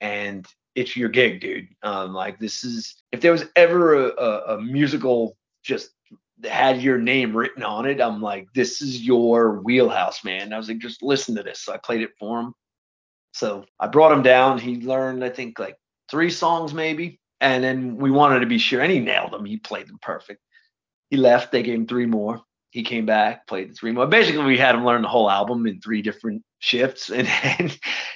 [0.00, 1.68] and it's your gig, dude.
[1.82, 5.90] Um, like this is if there was ever a, a, a musical just
[6.44, 10.52] had your name written on it, I'm like, this is your wheelhouse, man.
[10.52, 11.60] I was like, just listen to this.
[11.60, 12.54] So I played it for him.
[13.36, 14.58] So I brought him down.
[14.58, 15.76] He learned, I think, like
[16.10, 17.20] three songs maybe.
[17.38, 19.44] And then we wanted to be sure, and he nailed them.
[19.44, 20.40] He played them perfect.
[21.10, 21.52] He left.
[21.52, 22.40] They gave him three more.
[22.70, 24.06] He came back, played the three more.
[24.06, 27.10] Basically, we had him learn the whole album in three different shifts.
[27.14, 27.72] And then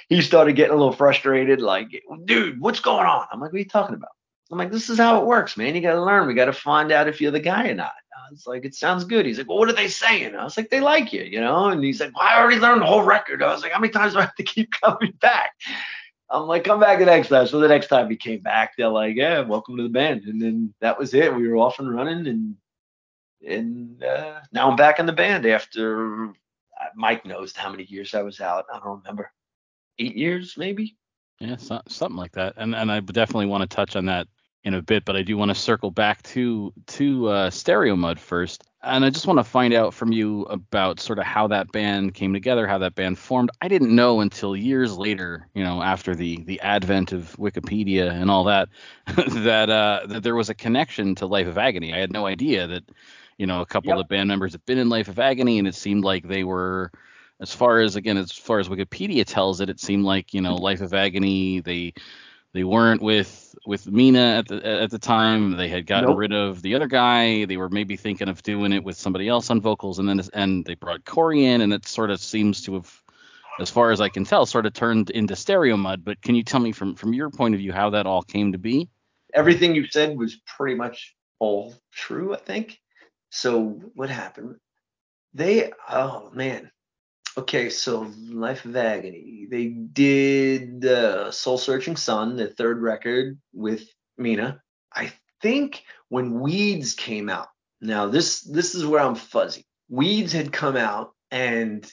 [0.09, 1.89] he started getting a little frustrated, like,
[2.25, 3.27] dude, what's going on?
[3.31, 4.09] I'm like, what are you talking about?
[4.51, 5.75] I'm like, this is how it works, man.
[5.75, 6.27] You got to learn.
[6.27, 7.93] We got to find out if you're the guy or not.
[8.15, 9.25] I was like, it sounds good.
[9.25, 10.35] He's like, well, what are they saying?
[10.35, 11.67] I was like, they like you, you know?
[11.67, 13.41] And he's like, well, I already learned the whole record.
[13.41, 15.51] I was like, how many times do I have to keep coming back?
[16.29, 17.45] I'm like, come back the next time.
[17.47, 20.23] So the next time he came back, they're like, yeah, welcome to the band.
[20.23, 21.35] And then that was it.
[21.35, 22.55] We were off and running, and
[23.45, 28.13] and uh, now I'm back in the band after uh, Mike knows how many years
[28.13, 28.65] I was out.
[28.73, 29.29] I don't remember,
[29.99, 30.95] eight years maybe.
[31.41, 32.53] Yeah, so, something like that.
[32.55, 34.27] And and I definitely want to touch on that
[34.63, 38.63] in a bit, but I do want to circle back to to uh, Stereomud first,
[38.83, 42.13] and I just want to find out from you about sort of how that band
[42.13, 43.49] came together, how that band formed.
[43.61, 48.29] I didn't know until years later, you know, after the the advent of Wikipedia and
[48.29, 48.69] all that,
[49.15, 51.93] that uh, that there was a connection to Life of Agony.
[51.93, 52.83] I had no idea that,
[53.37, 53.97] you know, a couple yep.
[53.97, 56.43] of the band members had been in Life of Agony, and it seemed like they
[56.43, 56.91] were.
[57.39, 60.53] As far as again, as far as Wikipedia tells it, it seemed like you know
[60.53, 61.59] Life of Agony.
[61.59, 61.95] They
[62.53, 65.55] they weren't with with Mina at the at the time.
[65.57, 66.17] They had gotten nope.
[66.17, 67.45] rid of the other guy.
[67.45, 70.65] They were maybe thinking of doing it with somebody else on vocals, and then and
[70.65, 73.01] they brought Corey in, and it sort of seems to have,
[73.59, 76.03] as far as I can tell, sort of turned into Stereomud.
[76.03, 78.51] But can you tell me from from your point of view how that all came
[78.53, 78.89] to be?
[79.33, 82.79] Everything you said was pretty much all true, I think.
[83.29, 84.55] So what happened?
[85.33, 86.71] They oh man,
[87.37, 89.47] Okay, so Life of Agony.
[89.49, 94.61] They did uh, Soul Searching Sun, the third record with Mina.
[94.93, 97.47] I think when Weeds came out.
[97.79, 99.65] Now this this is where I'm fuzzy.
[99.89, 101.89] Weeds had come out and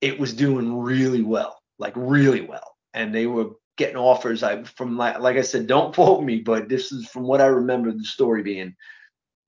[0.00, 4.44] it was doing really well, like really well, and they were getting offers.
[4.44, 7.46] I from like like I said, don't quote me, but this is from what I
[7.46, 8.76] remember the story being.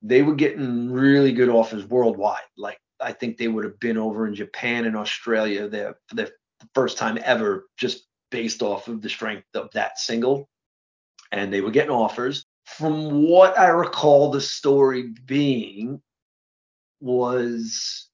[0.02, 4.26] They were getting really good offers worldwide, like I think they would have been over
[4.26, 6.30] in Japan and Australia there for the
[6.74, 10.48] first time ever, just based off of the strength of that single.
[11.30, 12.44] And they were getting offers.
[12.66, 16.02] From what I recall, the story being
[17.00, 18.08] was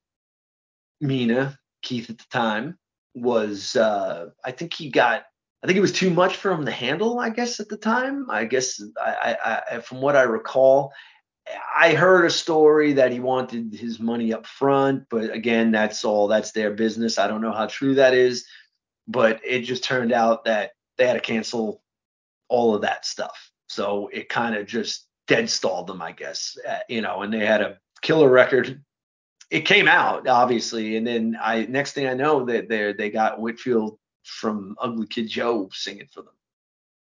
[1.01, 2.79] Mina, Keith at the time,
[3.15, 5.25] was, uh, I think he got,
[5.63, 8.27] I think it was too much for him to handle, I guess, at the time.
[8.31, 10.93] I guess, I, I, I from what I recall,
[11.77, 16.29] I heard a story that he wanted his money up front, but again, that's all
[16.29, 17.19] that's their business.
[17.19, 18.47] I don't know how true that is,
[19.07, 21.83] but it just turned out that they had to cancel
[22.49, 23.51] all of that stuff.
[23.69, 27.45] So it kind of just dead stalled them, I guess, uh, you know, and they
[27.45, 28.83] had a killer record.
[29.51, 33.41] It came out obviously, and then I next thing I know that they they got
[33.41, 36.35] Whitfield from Ugly Kid Joe singing for them,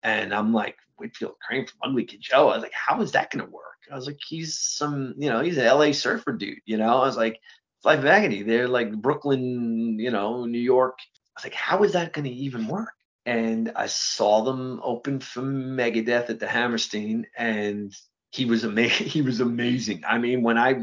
[0.03, 2.49] and I'm like Whitfield Crane from Ugly Kid Joe.
[2.49, 3.65] I was like, how is that gonna work?
[3.91, 7.03] I was like, he's some, you know, he's an LA surfer dude, you know.
[7.03, 7.39] I was like,
[7.85, 10.99] Life of Agony, they're like Brooklyn, you know, New York.
[11.01, 12.93] I was like, how is that to even work?
[13.27, 17.93] And I saw them open for Megadeth at the Hammerstein, and
[18.33, 19.07] he was amazing.
[19.13, 20.03] He was amazing.
[20.09, 20.75] I mean, when I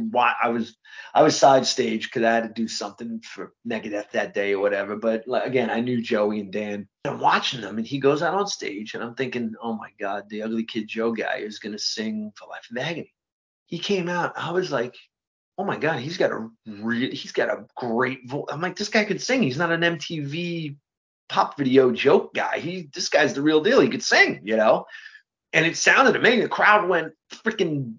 [0.42, 0.78] I was
[1.14, 4.60] I was side stage because I had to do something for Megadeth that day or
[4.60, 4.96] whatever.
[4.96, 6.88] But again, I knew Joey and Dan.
[7.06, 10.30] I'm watching them, and he goes out on stage, and I'm thinking, oh my God,
[10.30, 13.14] the Ugly Kid Joe guy is gonna sing for Life of Agony.
[13.66, 14.34] He came out.
[14.38, 14.96] I was like,
[15.58, 18.46] oh my God, he's got a real, he's got a great voice.
[18.50, 19.42] I'm like, this guy could sing.
[19.42, 20.78] He's not an MTV
[21.30, 22.60] pop video joke guy.
[22.60, 23.80] He this guy's the real deal.
[23.80, 24.86] He could sing, you know
[25.54, 26.42] and it sounded amazing.
[26.42, 27.96] The crowd went freaking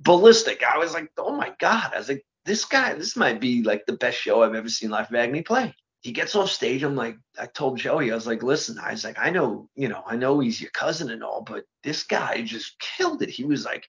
[0.00, 0.62] ballistic.
[0.62, 1.92] I was like, oh my god!
[1.94, 4.90] I was like, this guy, this might be like the best show I've ever seen
[4.90, 5.74] Life of play.
[6.00, 6.84] He gets off stage.
[6.84, 9.88] I'm like, I told Joey, I was like, listen, I was like, I know, you
[9.88, 13.30] know, I know he's your cousin and all, but this guy just killed it.
[13.30, 13.88] He was like,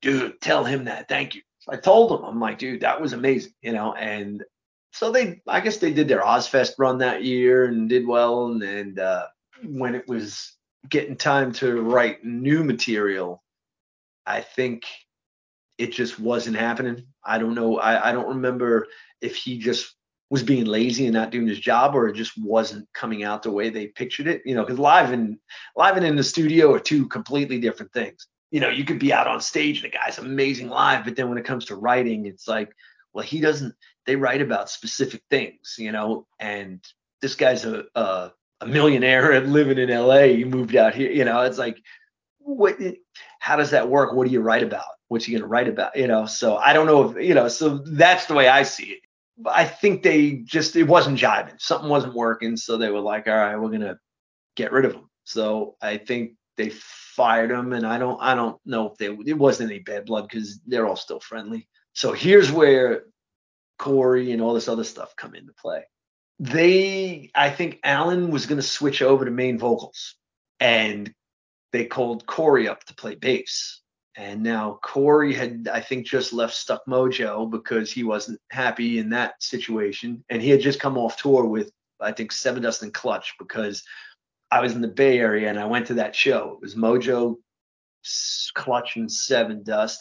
[0.00, 1.08] dude, tell him that.
[1.08, 1.42] Thank you.
[1.68, 4.44] I told him, I'm like, dude, that was amazing, you know, and
[4.92, 8.46] so they, I guess they did their Ozzfest run that year and did well.
[8.46, 9.26] And, and uh,
[9.64, 10.52] when it was
[10.88, 13.42] getting time to write new material,
[14.26, 14.84] I think
[15.78, 17.06] it just wasn't happening.
[17.24, 17.78] I don't know.
[17.78, 18.86] I, I don't remember
[19.20, 19.94] if he just
[20.30, 23.50] was being lazy and not doing his job or it just wasn't coming out the
[23.50, 24.42] way they pictured it.
[24.44, 25.38] You know, because live and
[25.76, 28.26] live and in the studio are two completely different things.
[28.50, 31.28] You know, you could be out on stage and the guy's amazing live, but then
[31.28, 32.72] when it comes to writing, it's like,
[33.12, 33.74] well, he doesn't.
[34.06, 36.82] They write about specific things, you know, and
[37.20, 40.24] this guy's a, a a millionaire and living in LA.
[40.24, 41.10] You moved out here.
[41.10, 41.80] You know, it's like,
[42.38, 42.76] what?
[43.40, 44.14] How does that work?
[44.14, 44.84] What do you write about?
[45.08, 45.96] What's he going to write about?
[45.96, 47.48] You know, so I don't know if you know.
[47.48, 49.00] So that's the way I see it.
[49.46, 51.60] I think they just it wasn't jiving.
[51.60, 53.98] Something wasn't working, so they were like, all right, we're gonna
[54.56, 55.08] get rid of him.
[55.24, 59.38] So I think they fired him, and I don't I don't know if they it
[59.38, 61.68] wasn't any bad blood because they're all still friendly.
[61.92, 63.04] So here's where
[63.78, 65.84] Corey and all this other stuff come into play.
[66.40, 70.14] They I think Alan was gonna switch over to main vocals,
[70.60, 71.12] and
[71.72, 73.80] they called Corey up to play bass.
[74.16, 79.10] And now Corey had, I think, just left Stuck Mojo because he wasn't happy in
[79.10, 80.24] that situation.
[80.28, 81.70] And he had just come off tour with,
[82.00, 83.84] I think, Sevendust and Clutch because
[84.50, 86.54] I was in the Bay Area and I went to that show.
[86.54, 87.36] It was Mojo,
[88.54, 89.98] Clutch, and Sevendust.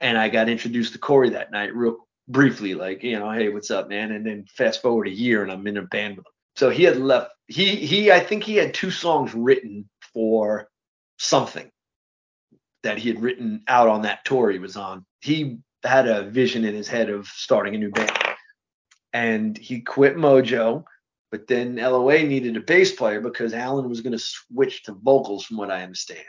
[0.00, 3.70] And I got introduced to Corey that night, real briefly, like, you know, hey, what's
[3.70, 4.12] up, man?
[4.12, 6.32] And then fast forward a year and I'm in a band with him.
[6.56, 7.32] So he had left.
[7.48, 10.68] He he I think he had two songs written for
[11.18, 11.70] something
[12.82, 15.04] that he had written out on that tour he was on.
[15.20, 18.12] He had a vision in his head of starting a new band.
[19.12, 20.84] And he quit Mojo,
[21.30, 25.44] but then LOA needed a bass player because Alan was going to switch to vocals,
[25.44, 26.20] from what I understand.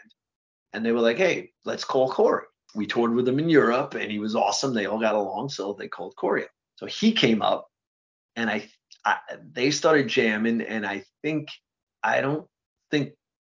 [0.73, 2.45] And they were like, hey, let's call Corey.
[2.75, 4.73] We toured with him in Europe and he was awesome.
[4.73, 5.49] They all got along.
[5.49, 6.45] So they called Corey.
[6.75, 7.67] So he came up
[8.35, 8.69] and I,
[9.05, 9.17] I
[9.51, 10.61] they started jamming.
[10.61, 11.49] And I think,
[12.03, 12.47] I don't
[12.91, 13.13] think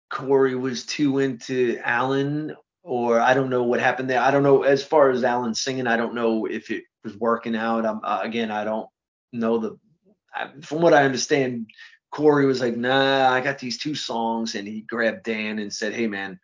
[0.09, 4.21] Corey was too into Alan, or I don't know what happened there.
[4.21, 5.87] I don't know as far as Alan singing.
[5.87, 7.85] I don't know if it was working out.
[7.85, 8.87] I'm uh, again, I don't
[9.31, 9.79] know the.
[10.33, 11.69] I, from what I understand,
[12.11, 15.93] Corey was like, "Nah, I got these two songs," and he grabbed Dan and said,
[15.93, 16.39] "Hey, man,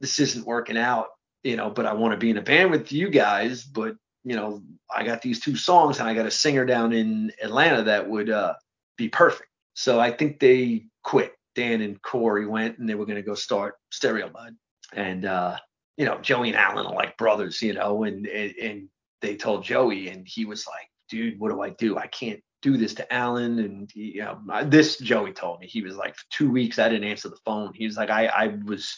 [0.00, 1.06] this isn't working out,
[1.42, 4.36] you know, but I want to be in a band with you guys, but you
[4.36, 4.62] know,
[4.94, 8.30] I got these two songs and I got a singer down in Atlanta that would
[8.30, 8.54] uh,
[8.96, 13.16] be perfect." So I think they quit Dan and Corey went and they were going
[13.16, 14.54] to go start Stereomud.
[14.92, 15.56] And, uh,
[15.96, 18.88] you know, Joey and Alan are like brothers, you know, and, and, and
[19.22, 21.98] they told Joey and he was like, dude, what do I do?
[21.98, 23.58] I can't do this to Alan.
[23.58, 26.88] And, he, you know, this Joey told me, he was like, for two weeks, I
[26.88, 27.72] didn't answer the phone.
[27.74, 28.96] He was like, I, I was,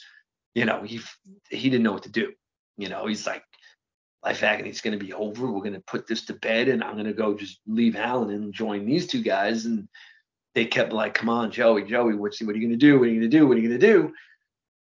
[0.55, 1.01] you know, he,
[1.51, 2.32] he didn't know what to do.
[2.76, 3.42] You know, he's like,
[4.24, 5.51] life agony's going to be over.
[5.51, 8.30] We're going to put this to bed and I'm going to go just leave Alan
[8.30, 9.66] and join these two guys.
[9.66, 9.88] And,
[10.55, 12.98] they kept like, come on, Joey, Joey, what's what are you gonna do?
[12.98, 13.46] What are you gonna do?
[13.46, 14.12] What are you gonna do?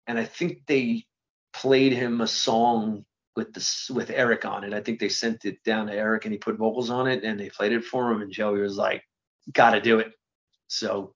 [0.07, 1.05] And I think they
[1.53, 3.05] played him a song
[3.35, 4.73] with the with Eric on it.
[4.73, 7.39] I think they sent it down to Eric and he put vocals on it and
[7.39, 9.03] they played it for him and Joey was like,
[9.51, 10.13] gotta do it.
[10.67, 11.13] So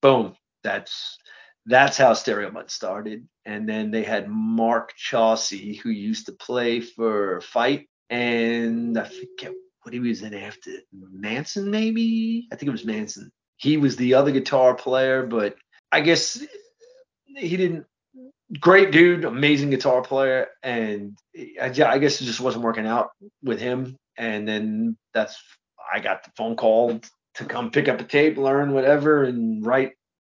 [0.00, 1.18] boom, that's
[1.66, 3.28] that's how Stereo started.
[3.44, 9.52] And then they had Mark Chauncey, who used to play for Fight, and I forget
[9.82, 12.48] what he was in after Manson, maybe.
[12.52, 15.56] I think it was Manson he was the other guitar player, but
[15.90, 16.42] I guess
[17.26, 17.86] he didn't.
[18.60, 21.18] Great dude, amazing guitar player, and
[21.60, 23.10] I, I guess it just wasn't working out
[23.42, 23.96] with him.
[24.16, 25.42] And then that's
[25.92, 27.00] I got the phone call
[27.34, 29.94] to come pick up a tape, learn whatever, and write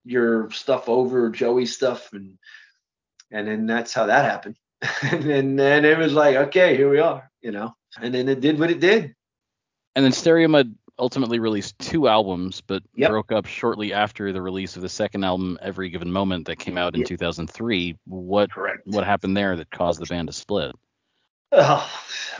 [0.08, 2.38] your stuff over Joey's stuff, and
[3.30, 4.56] and then that's how that happened.
[5.02, 7.74] and then it was like, okay, here we are, you know.
[8.00, 9.14] And then it did what it did.
[9.94, 13.10] And then Stereo Bud ultimately released two albums, but yep.
[13.10, 16.78] broke up shortly after the release of the second album, Every Given Moment, that came
[16.78, 17.08] out in yep.
[17.08, 17.96] 2003.
[18.06, 18.86] What Correct.
[18.86, 20.74] what happened there that caused the band to split?
[21.52, 21.90] Oh,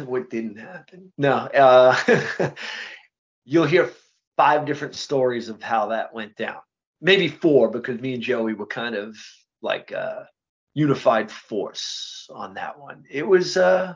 [0.05, 1.13] what didn't happen?
[1.19, 2.51] No, uh,
[3.45, 3.91] you'll hear
[4.37, 6.61] five different stories of how that went down.
[7.01, 9.17] Maybe four because me and Joey were kind of
[9.63, 10.27] like a
[10.75, 13.05] unified force on that one.
[13.11, 13.95] It was uh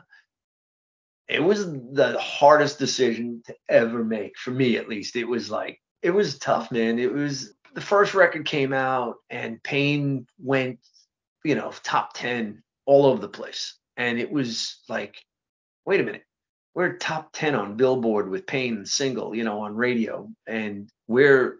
[1.29, 5.15] it was the hardest decision to ever make for me at least.
[5.15, 6.99] It was like it was tough man.
[6.99, 10.79] It was the first record came out and pain went
[11.45, 13.77] you know top 10 all over the place.
[13.95, 15.15] And it was like
[15.85, 16.23] wait a minute.
[16.75, 20.29] We're top 10 on billboard with pain single you know on radio.
[20.47, 21.59] And we're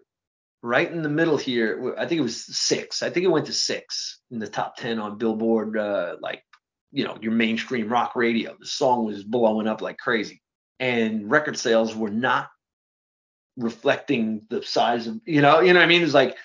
[0.64, 3.52] right in the middle here i think it was six i think it went to
[3.52, 6.42] six in the top 10 on billboard uh, like
[6.94, 8.56] you know your mainstream rock radio.
[8.58, 10.40] The song was blowing up like crazy,
[10.78, 12.48] and record sales were not
[13.56, 16.00] reflecting the size of you know you know what I mean.
[16.00, 16.38] It was like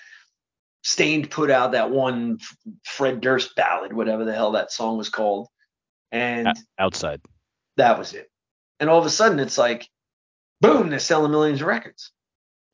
[0.82, 2.38] Staind put out that one
[2.84, 5.46] Fred Durst ballad, whatever the hell that song was called,
[6.10, 6.48] and
[6.78, 7.20] outside.
[7.76, 8.28] That was it.
[8.80, 9.88] And all of a sudden, it's like,
[10.60, 12.10] boom, they're selling millions of records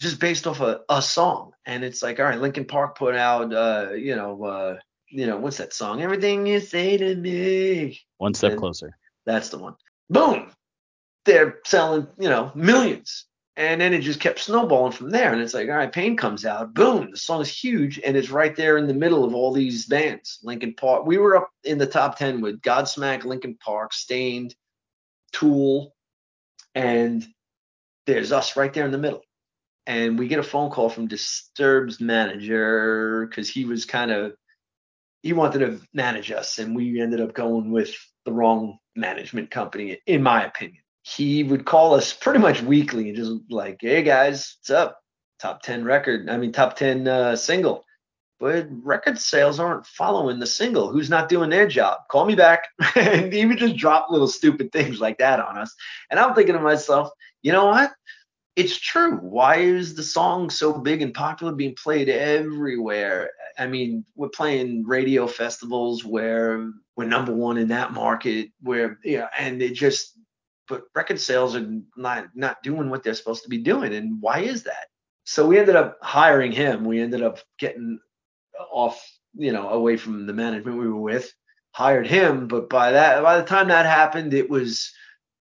[0.01, 1.53] just based off a, a song.
[1.65, 4.79] And it's like, all right, Linkin Park put out, uh, you know, uh,
[5.09, 6.03] you know, what's that song?
[6.03, 8.01] Everything you say to me.
[8.19, 8.97] One step and closer.
[9.25, 9.75] That's the one.
[10.11, 10.51] Boom.
[11.25, 13.27] They're selling, you know, millions.
[13.59, 15.33] And then it just kept snowballing from there.
[15.33, 16.75] And it's like, all right, Pain comes out.
[16.75, 17.13] Boom.
[17.13, 17.99] The song is huge.
[17.99, 20.39] And it's right there in the middle of all these bands.
[20.43, 21.07] Linkin Park.
[21.07, 24.55] We were up in the top 10 with Godsmack, Linkin Park, Staind,
[25.33, 25.95] Tool.
[26.75, 27.27] And
[28.05, 29.23] there's us right there in the middle.
[29.87, 34.33] And we get a phone call from Disturbed's manager because he was kind of
[35.23, 39.99] he wanted to manage us, and we ended up going with the wrong management company,
[40.07, 40.83] in my opinion.
[41.03, 45.01] He would call us pretty much weekly and just like, "Hey guys, what's up?
[45.41, 47.85] Top ten record, I mean top ten uh, single."
[48.39, 50.91] But record sales aren't following the single.
[50.91, 52.01] Who's not doing their job?
[52.11, 52.65] Call me back.
[52.95, 55.75] and he would just drop little stupid things like that on us.
[56.11, 57.09] And I'm thinking to myself,
[57.43, 57.93] you know what?
[58.57, 59.19] It's true.
[59.19, 63.31] Why is the song so big and popular, being played everywhere?
[63.59, 69.29] I mean, we're playing radio festivals where we're number one in that market, where yeah,
[69.39, 70.19] and it just,
[70.69, 73.95] but record sales are not not doing what they're supposed to be doing.
[73.95, 74.87] And why is that?
[75.25, 76.85] So we ended up hiring him.
[76.87, 77.99] We ended up getting
[78.73, 79.03] off,
[79.35, 81.31] you know, away from the management we were with,
[81.73, 82.49] hired him.
[82.49, 84.93] But by that, by the time that happened, it was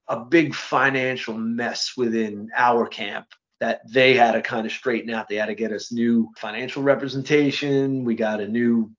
[0.08, 3.26] a big financial mess within our camp
[3.60, 5.28] that they had to kind of straighten out.
[5.28, 8.04] They had to get us new financial representation.
[8.04, 8.90] We got a new,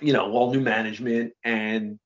[0.00, 1.98] you know, all new management, and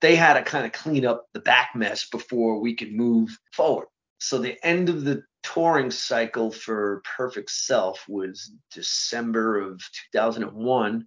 [0.00, 3.88] they had to kind of clean up the back mess before we could move forward.
[4.18, 9.80] So the end of the touring cycle for Perfect Self was December of
[10.12, 11.06] 2001.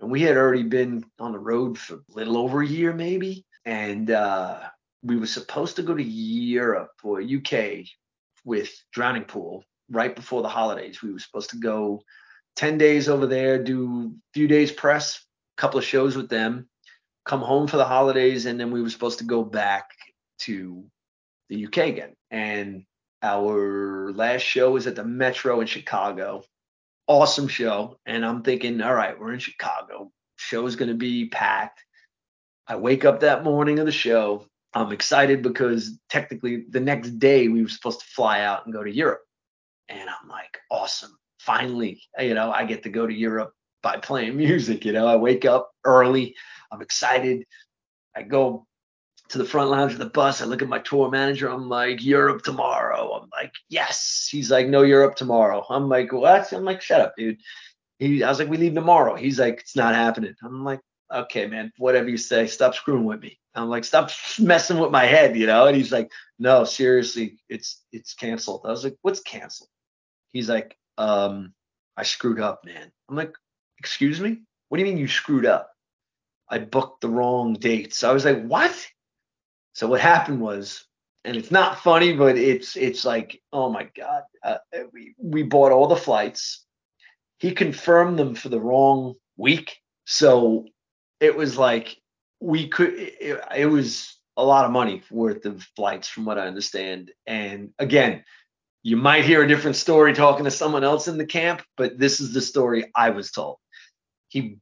[0.00, 3.46] And we had already been on the road for a little over a year, maybe.
[3.64, 4.60] And uh,
[5.06, 7.86] we were supposed to go to Europe or UK
[8.44, 11.02] with Drowning Pool right before the holidays.
[11.02, 12.02] We were supposed to go
[12.56, 15.24] 10 days over there, do a few days press,
[15.56, 16.68] a couple of shows with them,
[17.24, 19.90] come home for the holidays, and then we were supposed to go back
[20.40, 20.84] to
[21.48, 22.14] the UK again.
[22.30, 22.84] And
[23.22, 26.42] our last show was at the Metro in Chicago.
[27.06, 27.98] Awesome show.
[28.06, 30.10] And I'm thinking, all right, we're in Chicago.
[30.36, 31.82] Show's going to be packed.
[32.66, 34.46] I wake up that morning of the show.
[34.76, 38.84] I'm excited because technically the next day we were supposed to fly out and go
[38.84, 39.22] to Europe.
[39.88, 41.16] And I'm like, awesome.
[41.38, 44.84] Finally, you know, I get to go to Europe by playing music.
[44.84, 46.34] You know, I wake up early.
[46.70, 47.46] I'm excited.
[48.14, 48.66] I go
[49.30, 50.42] to the front lounge of the bus.
[50.42, 51.48] I look at my tour manager.
[51.48, 53.12] I'm like, Europe tomorrow.
[53.12, 54.28] I'm like, yes.
[54.30, 55.64] He's like, no, Europe tomorrow.
[55.70, 56.52] I'm like, what?
[56.52, 57.38] I'm like, shut up, dude.
[57.98, 59.14] He, I was like, we leave tomorrow.
[59.14, 60.34] He's like, it's not happening.
[60.44, 60.80] I'm like,
[61.12, 62.46] okay, man, whatever you say.
[62.46, 63.38] Stop screwing with me.
[63.54, 65.66] I'm like, stop messing with my head, you know.
[65.66, 68.62] And he's like, no, seriously, it's it's canceled.
[68.64, 69.70] I was like, what's canceled?
[70.32, 71.54] He's like, um,
[71.96, 72.90] I screwed up, man.
[73.08, 73.34] I'm like,
[73.78, 74.42] excuse me?
[74.68, 75.70] What do you mean you screwed up?
[76.48, 78.04] I booked the wrong dates.
[78.04, 78.74] I was like, what?
[79.72, 80.84] So what happened was,
[81.24, 84.58] and it's not funny, but it's it's like, oh my god, uh,
[84.92, 86.64] we we bought all the flights.
[87.38, 90.66] He confirmed them for the wrong week, so
[91.20, 91.96] it was like
[92.40, 92.94] we could.
[92.94, 97.10] It, it was a lot of money worth of flights, from what I understand.
[97.26, 98.24] And again,
[98.82, 102.20] you might hear a different story talking to someone else in the camp, but this
[102.20, 103.56] is the story I was told.
[104.28, 104.58] He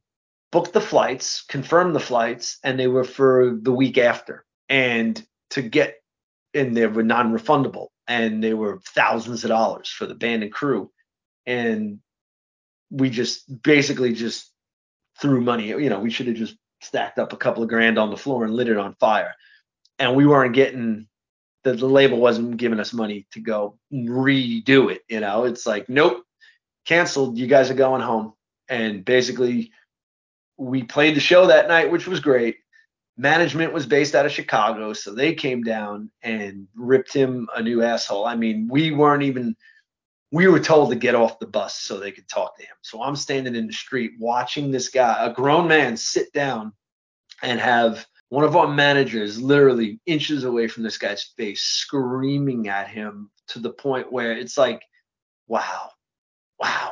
[0.51, 5.61] booked the flights, confirmed the flights, and they were for the week after and to
[5.61, 5.95] get
[6.53, 10.89] and they were non-refundable and they were thousands of dollars for the band and crew
[11.45, 11.99] and
[12.89, 14.51] we just basically just
[15.19, 18.09] threw money you know we should have just stacked up a couple of grand on
[18.09, 19.33] the floor and lit it on fire.
[19.99, 21.07] And we weren't getting
[21.63, 25.45] the, the label wasn't giving us money to go redo it you know?
[25.45, 26.23] It's like nope
[26.85, 28.33] canceled you guys are going home.
[28.69, 29.71] And basically
[30.57, 32.57] we played the show that night which was great.
[33.17, 37.81] Management was based out of Chicago, so they came down and ripped him a new
[37.81, 38.25] asshole.
[38.25, 39.55] I mean, we weren't even
[40.35, 42.75] we were told to get off the bus so they could talk to him.
[42.81, 46.73] So I'm standing in the street watching this guy, a grown man, sit down
[47.41, 52.89] and have one of our managers literally inches away from this guy's face screaming at
[52.89, 54.81] him to the point where it's like,
[55.47, 55.91] wow,
[56.59, 56.91] wow.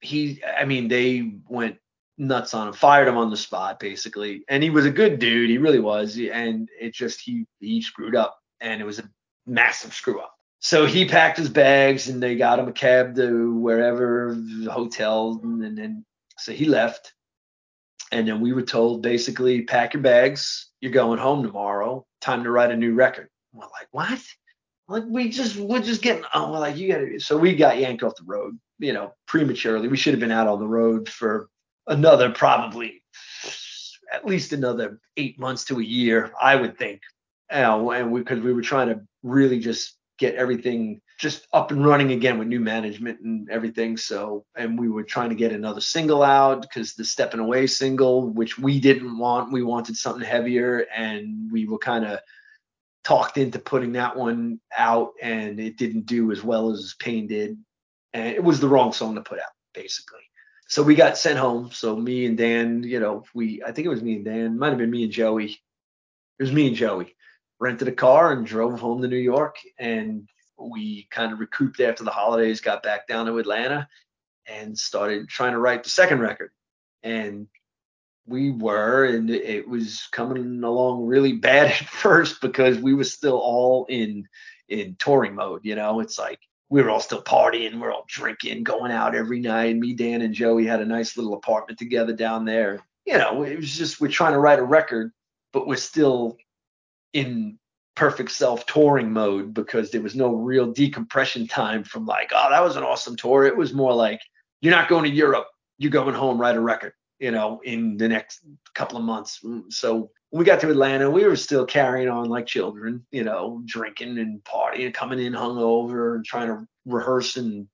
[0.00, 1.76] He, I mean, they went
[2.18, 4.44] nuts on him, fired him on the spot basically.
[4.48, 6.16] And he was a good dude, he really was.
[6.16, 9.10] And it just he he screwed up, and it was a
[9.44, 10.36] massive screw up.
[10.60, 14.36] So he packed his bags, and they got him a cab to wherever
[14.70, 16.04] hotel, and then
[16.38, 17.14] so he left.
[18.12, 22.04] And then we were told basically, pack your bags, you're going home tomorrow.
[22.20, 23.28] Time to write a new record.
[23.52, 24.20] We're like, what?
[24.88, 28.02] Like we just we're just getting oh we're like you gotta so we got yanked
[28.02, 29.88] off the road, you know, prematurely.
[29.88, 31.48] We should have been out on the road for
[31.86, 33.02] another probably
[34.12, 37.02] at least another eight months to a year, I would think.
[37.52, 41.70] You know, and we because we were trying to really just get everything just up
[41.70, 43.96] and running again with new management and everything.
[43.96, 48.28] So, and we were trying to get another single out because the stepping away single,
[48.28, 52.20] which we didn't want, we wanted something heavier, and we were kind of
[53.02, 57.56] talked into putting that one out, and it didn't do as well as Pain did,
[58.12, 60.20] and it was the wrong song to put out, basically.
[60.68, 61.70] So we got sent home.
[61.72, 64.68] So me and Dan, you know, we I think it was me and Dan, might
[64.68, 65.58] have been me and Joey.
[66.38, 67.16] It was me and Joey.
[67.60, 70.26] Rented a car and drove home to New York, and
[70.58, 73.88] we kind of recouped after the holidays, got back down to Atlanta,
[74.46, 76.50] and started trying to write the second record.
[77.02, 77.48] And
[78.26, 83.38] we were, and it was coming along really bad at first because we were still
[83.38, 84.26] all in
[84.68, 85.60] in touring mode.
[85.64, 86.38] You know, it's like
[86.68, 89.76] we were all still partying, we are all drinking, going out every night.
[89.76, 92.80] Me, Dan, and Joey had a nice little apartment together down there.
[93.04, 95.12] You know, it was just we're trying to write a record,
[95.52, 96.36] but we're still
[97.12, 97.58] in
[97.96, 102.62] perfect self touring mode because there was no real decompression time from like, oh, that
[102.62, 103.44] was an awesome tour.
[103.44, 104.20] It was more like,
[104.60, 105.46] you're not going to Europe,
[105.78, 108.40] you're going home, write a record, you know, in the next
[108.74, 109.40] couple of months.
[109.70, 113.62] So when we got to Atlanta, we were still carrying on like children, you know,
[113.64, 117.68] drinking and partying, coming in hungover and trying to rehearse and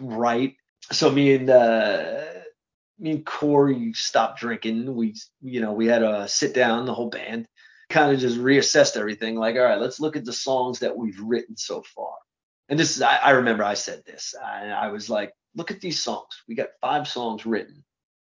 [0.00, 0.56] write.
[0.90, 2.24] So me and uh,
[2.98, 4.94] me and Corey stopped drinking.
[4.94, 7.46] We, you know, we had a sit down, the whole band,
[7.88, 9.36] kind of just reassessed everything.
[9.36, 12.14] Like, all right, let's look at the songs that we've written so far.
[12.68, 14.34] And this is, I, I remember I said this.
[14.42, 16.42] I, was like, look at these songs.
[16.46, 17.84] We got five songs written,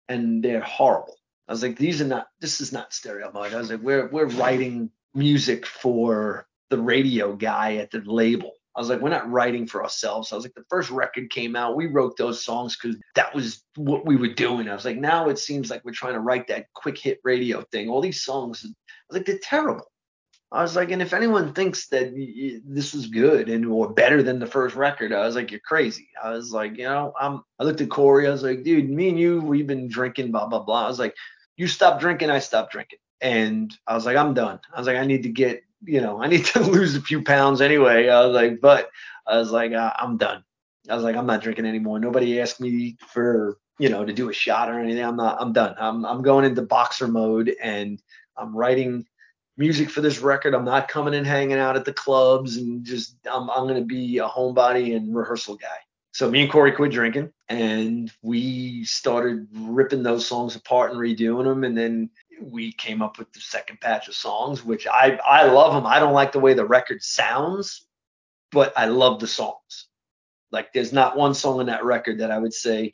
[0.08, 1.16] and they're horrible.
[1.48, 2.26] I was like, these are not.
[2.40, 3.54] This is not Stereomud.
[3.54, 8.52] I was like, we're we're writing music for the radio guy at the label.
[8.76, 10.30] I was like, we're not writing for ourselves.
[10.30, 13.64] I was like, the first record came out, we wrote those songs because that was
[13.76, 14.68] what we were doing.
[14.68, 17.62] I was like, now it seems like we're trying to write that quick hit radio
[17.72, 17.88] thing.
[17.88, 18.74] All these songs, was
[19.10, 19.90] like, they're terrible.
[20.52, 22.14] I was like, and if anyone thinks that
[22.64, 26.08] this is good and or better than the first record, I was like, you're crazy.
[26.22, 27.42] I was like, you know, I'm.
[27.58, 28.28] I looked at Corey.
[28.28, 30.84] I was like, dude, me and you, we've been drinking, blah blah blah.
[30.84, 31.14] I was like,
[31.56, 34.60] you stop drinking, I stop drinking, and I was like, I'm done.
[34.72, 37.22] I was like, I need to get, you know, I need to lose a few
[37.22, 38.08] pounds anyway.
[38.08, 38.90] I was like, but
[39.26, 40.44] I was like, uh, I'm done.
[40.88, 41.98] I was like, I'm not drinking anymore.
[41.98, 45.04] Nobody asked me for, you know, to do a shot or anything.
[45.04, 45.38] I'm not.
[45.40, 45.74] I'm done.
[45.78, 48.00] I'm I'm going into boxer mode and
[48.36, 49.06] I'm writing
[49.56, 50.54] music for this record.
[50.54, 54.18] I'm not coming and hanging out at the clubs and just I'm I'm gonna be
[54.18, 55.78] a homebody and rehearsal guy.
[56.12, 61.44] So me and Corey quit drinking and we started ripping those songs apart and redoing
[61.44, 62.10] them and then
[62.40, 65.86] we came up with the second patch of songs which I I love them.
[65.86, 67.86] I don't like the way the record sounds,
[68.52, 69.86] but I love the songs.
[70.52, 72.92] Like there's not one song on that record that I would say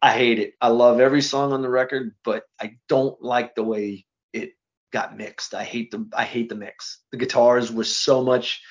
[0.00, 0.54] I hate it.
[0.60, 4.52] I love every song on the record, but I don't like the way it
[4.92, 5.54] got mixed.
[5.54, 7.00] I hate the I hate the mix.
[7.10, 8.62] The guitars were so much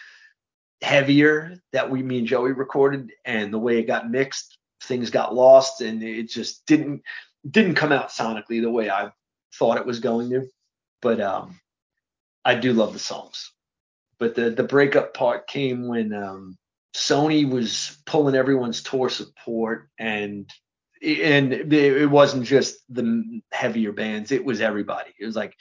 [0.82, 5.36] heavier that we me and Joey recorded, and the way it got mixed, things got
[5.36, 7.02] lost, and it just didn't
[7.50, 9.12] didn't come out sonically the way I
[9.58, 10.48] thought it was going to.
[11.02, 11.60] But um,
[12.44, 13.52] I do love the songs.
[14.20, 16.58] But the the breakup part came when um,
[16.96, 20.50] Sony was pulling everyone's tour support and
[21.04, 25.54] and it wasn't just the heavier bands it was everybody it was like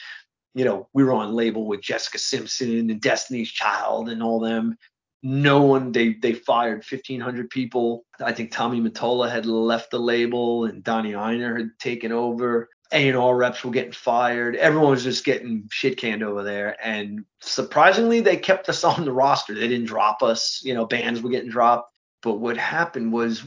[0.57, 4.78] you know, we were on label with Jessica Simpson and Destiny's Child and all them.
[5.22, 8.07] No one, they they fired 1,500 people.
[8.24, 12.70] I think Tommy Mottola had left the label and Donnie Ienner had taken over.
[12.93, 14.57] A&R reps were getting fired.
[14.57, 16.76] Everyone was just getting shit canned over there.
[16.84, 19.55] And surprisingly, they kept us on the roster.
[19.55, 20.61] They didn't drop us.
[20.64, 21.93] You know, bands were getting dropped.
[22.22, 23.45] But what happened was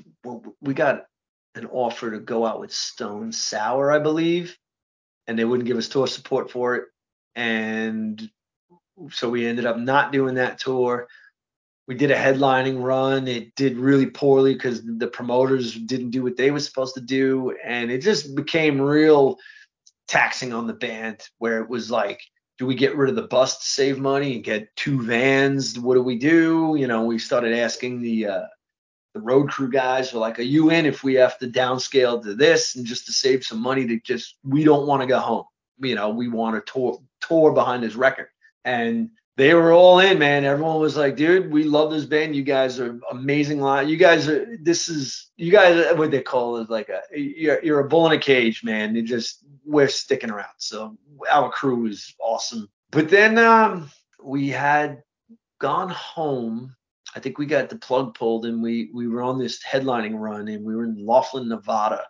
[0.61, 1.05] we got
[1.55, 4.57] an offer to go out with Stone Sour, I believe,
[5.27, 6.85] and they wouldn't give us tour support for it
[7.39, 8.29] and
[9.11, 11.07] so we ended up not doing that tour.
[11.89, 13.27] We did a headlining run.
[13.27, 17.57] It did really poorly because the promoters didn't do what they were supposed to do,
[17.65, 19.37] and it just became real
[20.07, 21.23] taxing on the band.
[21.39, 22.21] Where it was like,
[22.59, 25.79] do we get rid of the bus to save money and get two vans?
[25.79, 26.75] What do we do?
[26.77, 28.45] You know, we started asking the uh,
[29.15, 32.35] the road crew guys were like, "Are you in if we have to downscale to
[32.35, 35.45] this and just to save some money to just we don't want to go home."
[35.79, 38.27] you know, we want to tour tour behind this record.
[38.65, 39.09] And
[39.39, 40.43] they were all in, man.
[40.43, 42.35] Everyone was like, dude, we love this band.
[42.35, 43.87] You guys are amazing line.
[43.87, 47.79] You guys are this is you guys what they call it like a you're, you're
[47.79, 48.93] a bull in a cage, man.
[48.93, 50.57] You just we're sticking around.
[50.57, 50.97] So
[51.31, 52.69] our crew was awesome.
[52.91, 53.89] But then um
[54.21, 55.03] we had
[55.61, 56.75] gone home.
[57.15, 60.49] I think we got the plug pulled and we we were on this headlining run
[60.49, 62.05] and we were in Laughlin, Nevada.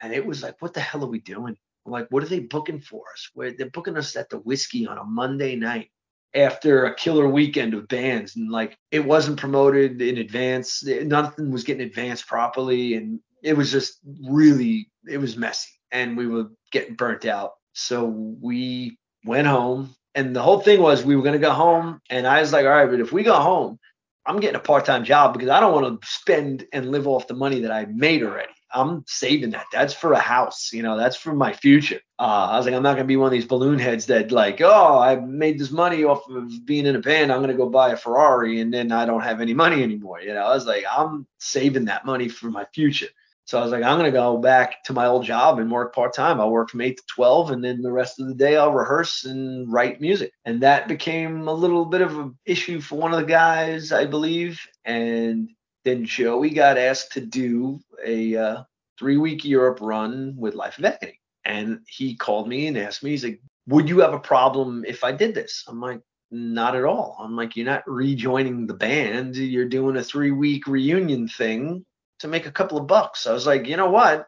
[0.00, 1.54] And it was like, what the hell are we doing?
[1.84, 3.28] I'm like, what are they booking for us?
[3.34, 5.90] Where they're booking us at the Whisky on a Monday night
[6.36, 10.84] after a killer weekend of bands, and like it wasn't promoted in advance.
[10.84, 16.26] Nothing was getting advanced properly, and it was just really it was messy, and we
[16.26, 17.52] were getting burnt out.
[17.74, 22.26] So we went home And the whole thing was we were gonna go home, and
[22.26, 23.78] I was like, all right, but if we go home,
[24.26, 27.34] I'm getting a part-time job because I don't want to spend and live off the
[27.34, 28.52] money that I made already.
[28.76, 29.66] I'm saving that.
[29.72, 30.96] That's for a house, you know.
[30.96, 32.00] That's for my future.
[32.18, 34.60] Uh, I was like, I'm not gonna be one of these balloon heads that like,
[34.60, 37.32] oh, I made this money off of being in a band.
[37.32, 40.20] I'm gonna go buy a Ferrari and then I don't have any money anymore.
[40.20, 43.08] You know, I was like, I'm saving that money for my future.
[43.46, 46.12] So I was like, I'm gonna go back to my old job and work part
[46.12, 46.40] time.
[46.40, 49.24] I'll work from eight to twelve, and then the rest of the day I'll rehearse
[49.24, 50.32] and write music.
[50.44, 54.04] And that became a little bit of an issue for one of the guys, I
[54.04, 54.60] believe.
[54.84, 55.48] And
[55.86, 58.62] then Joey got asked to do a uh,
[58.98, 61.20] three week Europe run with Life of Agony.
[61.44, 65.04] And he called me and asked me, he's like, Would you have a problem if
[65.04, 65.64] I did this?
[65.68, 66.00] I'm like,
[66.32, 67.16] Not at all.
[67.20, 69.36] I'm like, You're not rejoining the band.
[69.36, 71.84] You're doing a three week reunion thing
[72.18, 73.28] to make a couple of bucks.
[73.28, 74.26] I was like, You know what?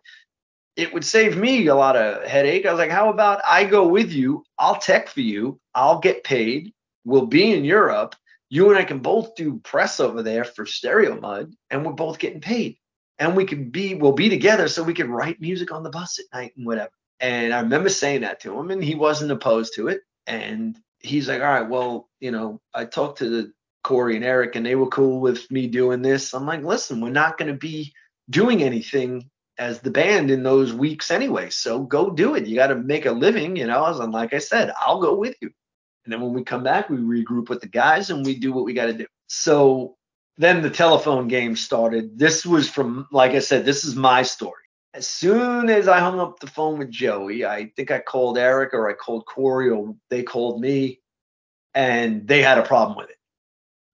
[0.77, 2.67] It would save me a lot of headache.
[2.67, 4.45] I was like, How about I go with you?
[4.61, 5.59] I'll tech for you.
[5.75, 6.73] I'll get paid.
[7.05, 8.15] We'll be in Europe
[8.51, 12.41] you and I can both do press over there for Stereomud, and we're both getting
[12.41, 12.77] paid.
[13.19, 16.19] And we can be, we'll be together so we can write music on the bus
[16.19, 16.91] at night and whatever.
[17.21, 20.03] And I remember saying that to him, and he wasn't opposed to it.
[20.27, 24.55] And he's like, all right, well, you know, I talked to the Corey and Eric,
[24.57, 26.33] and they were cool with me doing this.
[26.33, 27.93] I'm like, listen, we're not going to be
[28.31, 29.29] doing anything
[29.59, 31.51] as the band in those weeks anyway.
[31.51, 32.47] So go do it.
[32.47, 33.85] You got to make a living, you know.
[33.85, 35.51] And like I said, I'll go with you.
[36.09, 38.65] And then when we come back, we regroup with the guys and we do what
[38.65, 39.05] we got to do.
[39.29, 39.99] So
[40.39, 42.19] then the telephone game started.
[42.19, 44.63] This was from, like I said, this is my story.
[44.95, 48.73] As soon as I hung up the phone with Joey, I think I called Eric
[48.73, 51.01] or I called Corey or they called me
[51.75, 53.19] and they had a problem with it.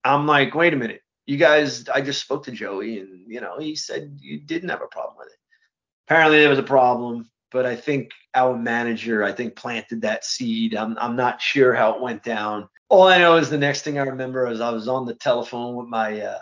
[0.04, 1.00] I'm like, wait a minute.
[1.26, 4.82] You guys, I just spoke to Joey and, you know, he said you didn't have
[4.82, 5.38] a problem with it.
[6.06, 10.74] Apparently there was a problem but I think our manager, I think, planted that seed.
[10.74, 12.68] I'm, I'm not sure how it went down.
[12.88, 15.76] All I know is the next thing I remember is I was on the telephone
[15.76, 16.38] with my uh,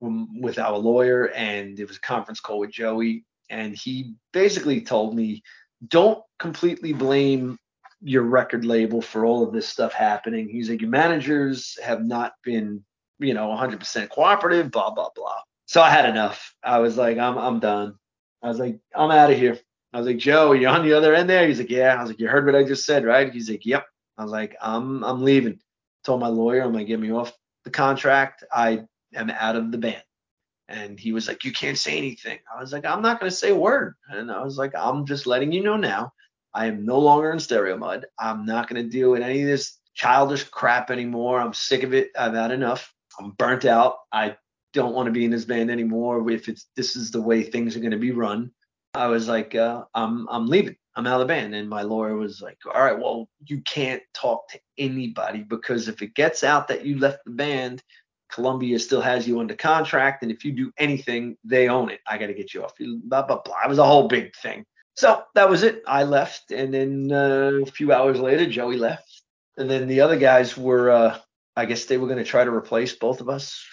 [0.00, 5.16] with our lawyer, and it was a conference call with Joey, and he basically told
[5.16, 5.42] me,
[5.88, 7.58] don't completely blame
[8.00, 10.48] your record label for all of this stuff happening.
[10.48, 12.84] He's like, your managers have not been,
[13.18, 15.40] you know, 100% cooperative, blah blah blah.
[15.66, 16.54] So I had enough.
[16.62, 17.96] I was like, I'm I'm done.
[18.40, 19.58] I was like, I'm out of here.
[19.94, 21.46] I was like, Joe, you on the other end there?
[21.46, 21.94] He's like, Yeah.
[21.94, 23.32] I was like, You heard what I just said, right?
[23.32, 23.86] He's like, Yep.
[24.18, 25.60] I was like, I'm I'm leaving.
[26.02, 27.32] Told my lawyer, I'm gonna get me off
[27.64, 28.42] the contract.
[28.52, 28.82] I
[29.14, 30.02] am out of the band.
[30.68, 32.40] And he was like, You can't say anything.
[32.52, 33.94] I was like, I'm not gonna say a word.
[34.10, 36.12] And I was like, I'm just letting you know now.
[36.52, 38.02] I am no longer in Stereomud.
[38.18, 41.40] I'm not gonna deal with any of this childish crap anymore.
[41.40, 42.10] I'm sick of it.
[42.18, 42.92] I've had enough.
[43.20, 43.94] I'm burnt out.
[44.12, 44.36] I
[44.72, 47.76] don't want to be in this band anymore if it's this is the way things
[47.76, 48.50] are to be run.
[48.94, 50.76] I was like, uh, I'm I'm leaving.
[50.96, 51.54] I'm out of the band.
[51.54, 56.02] And my lawyer was like, all right, well, you can't talk to anybody because if
[56.02, 57.82] it gets out that you left the band,
[58.30, 60.22] Columbia still has you under contract.
[60.22, 62.00] And if you do anything, they own it.
[62.08, 62.72] I got to get you off.
[62.78, 63.56] Blah, blah, blah.
[63.64, 64.64] It was a whole big thing.
[64.96, 65.82] So that was it.
[65.86, 66.52] I left.
[66.52, 69.22] And then uh, a few hours later, Joey left.
[69.56, 71.18] And then the other guys were, uh,
[71.56, 73.64] I guess they were going to try to replace both of us.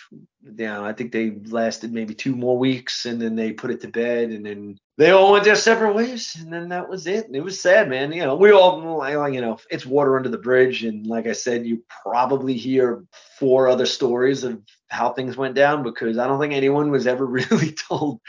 [0.55, 3.87] Yeah, I think they lasted maybe two more weeks and then they put it to
[3.87, 7.25] bed and then they all went their separate ways, and then that was it.
[7.25, 8.13] And it was sad, man.
[8.13, 8.77] You know, we all,
[9.31, 13.03] you know, it's water under the bridge, and like I said, you probably hear
[13.39, 17.25] four other stories of how things went down because I don't think anyone was ever
[17.41, 18.21] really told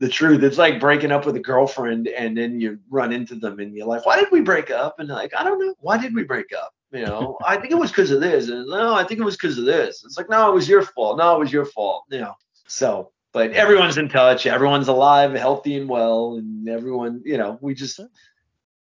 [0.00, 0.42] the truth.
[0.42, 3.86] It's like breaking up with a girlfriend, and then you run into them, and you're
[3.86, 5.76] like, "Why did we break up?" And like, "I don't know.
[5.78, 8.48] Why did we break up?" You know, I think it was because of this.
[8.48, 10.02] And no, I think it was because of this.
[10.04, 11.18] It's like, no, it was your fault.
[11.18, 12.04] No, it was your fault.
[12.10, 12.34] You know,
[12.66, 14.46] so but everyone's in touch.
[14.46, 18.00] Everyone's alive, healthy, and well, and everyone, you know, we just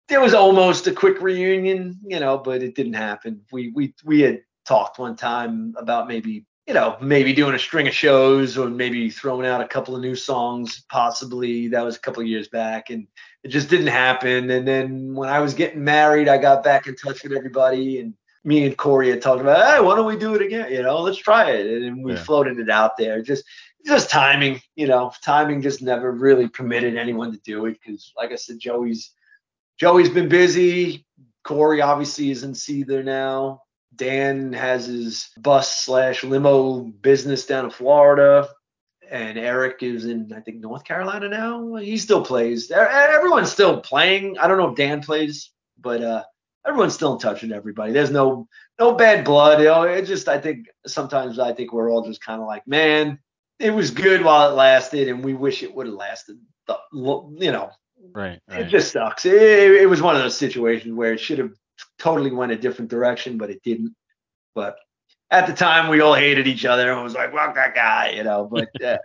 [0.09, 3.40] there was almost a quick reunion, you know, but it didn't happen.
[3.50, 7.88] We we we had talked one time about maybe you know maybe doing a string
[7.88, 12.00] of shows or maybe throwing out a couple of new songs possibly that was a
[12.00, 13.07] couple of years back and
[13.42, 16.94] it just didn't happen and then when i was getting married i got back in
[16.94, 20.36] touch with everybody and me and corey had talked about hey why don't we do
[20.36, 22.22] it again you know let's try it and we yeah.
[22.22, 23.42] floated it out there just
[23.87, 28.33] just timing, you know, timing just never really permitted anyone to do it because, like
[28.33, 29.12] I said, Joey's
[29.78, 31.07] Joey's been busy.
[31.45, 33.62] Corey obviously is in Seether now.
[33.95, 38.49] Dan has his bus slash limo business down in Florida,
[39.11, 41.74] and Eric is in I think North Carolina now.
[41.76, 42.70] He still plays.
[42.70, 44.39] Everyone's still playing.
[44.39, 46.22] I don't know if Dan plays, but uh,
[46.66, 47.93] everyone's still in touch with everybody.
[47.93, 49.59] There's no no bad blood.
[49.59, 52.66] You know, it just I think sometimes I think we're all just kind of like,
[52.66, 53.18] man,
[53.62, 56.38] it was good while it lasted, and we wish it would have lasted.
[56.66, 57.70] The, you know,
[58.12, 58.60] right, right.
[58.60, 59.24] It just sucks.
[59.24, 61.52] It, it was one of those situations where it should have
[61.98, 63.94] totally went a different direction, but it didn't.
[64.54, 64.76] But
[65.30, 68.24] at the time, we all hated each other and was like, "Fuck that guy," you
[68.24, 68.48] know.
[68.50, 68.98] But uh,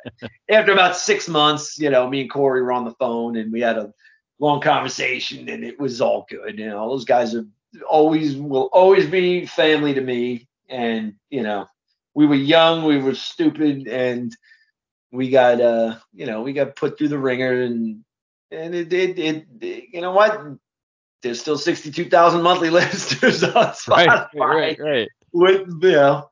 [0.49, 3.61] after about six months, you know, me and Corey were on the phone and we
[3.61, 3.93] had a
[4.39, 6.57] long conversation, and it was all good.
[6.57, 7.45] You know, those guys are
[7.87, 11.67] always will always be family to me, and you know,
[12.18, 14.36] we were young, we were stupid, and
[15.11, 18.03] we got uh, you know, we got put through the wringer, and
[18.49, 20.57] and it did it, it, you know what
[21.22, 24.07] there's still 62,000 monthly listeners on Spotify.
[24.36, 25.09] Right, right, right.
[25.32, 26.30] With, you know.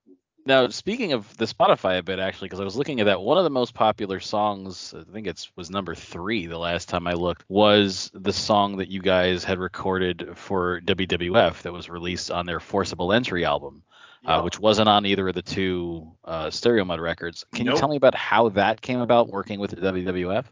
[0.48, 3.38] Now, speaking of the Spotify a bit, actually, because I was looking at that, one
[3.38, 7.14] of the most popular songs, I think it was number three the last time I
[7.14, 12.46] looked, was the song that you guys had recorded for WWF that was released on
[12.46, 13.84] their Forcible Entry album,
[14.26, 17.45] uh, which wasn't on either of the two uh, Stereomud records.
[17.53, 17.76] Can nope.
[17.76, 20.45] you tell me about how that came about working with the WWF?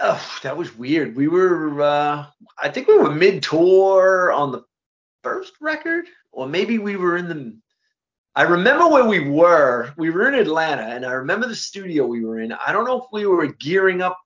[0.00, 1.16] Oh, that was weird.
[1.16, 2.26] We were, uh,
[2.58, 4.62] I think we were mid tour on the
[5.22, 7.56] first record, or maybe we were in the.
[8.34, 9.92] I remember where we were.
[9.96, 12.52] We were in Atlanta, and I remember the studio we were in.
[12.52, 14.18] I don't know if we were gearing up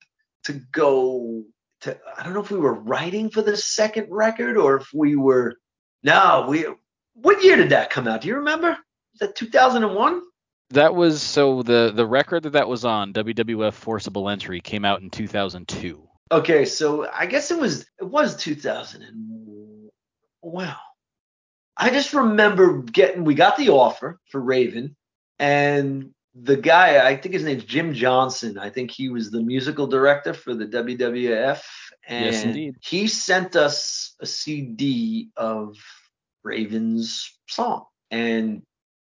[0.44, 1.44] to go
[1.82, 1.98] to.
[2.16, 5.56] I don't know if we were writing for the second record or if we were.
[6.02, 6.66] No, we.
[7.22, 8.20] What year did that come out?
[8.20, 8.68] Do you remember?
[8.68, 10.22] Was that 2001?
[10.70, 15.00] That was so the the record that that was on WWF Forcible Entry came out
[15.00, 16.06] in 2002.
[16.32, 19.90] Okay, so I guess it was it was 2000 and
[20.42, 20.76] wow.
[21.76, 24.96] I just remember getting we got the offer for Raven
[25.38, 28.58] and the guy I think his name's Jim Johnston.
[28.58, 31.62] I think he was the musical director for the WWF
[32.08, 32.76] and yes, indeed.
[32.80, 35.76] he sent us a CD of
[36.47, 37.84] Raven's song.
[38.11, 38.62] And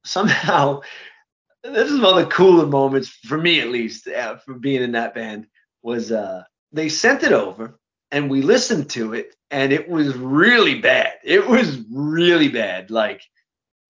[0.03, 0.82] somehow
[1.63, 4.93] this is one of the cooler moments for me at least uh, for being in
[4.93, 5.47] that band
[5.84, 7.78] was uh they sent it over
[8.11, 11.13] and we listened to it and it was really bad.
[11.23, 12.89] It was really bad.
[12.89, 13.21] Like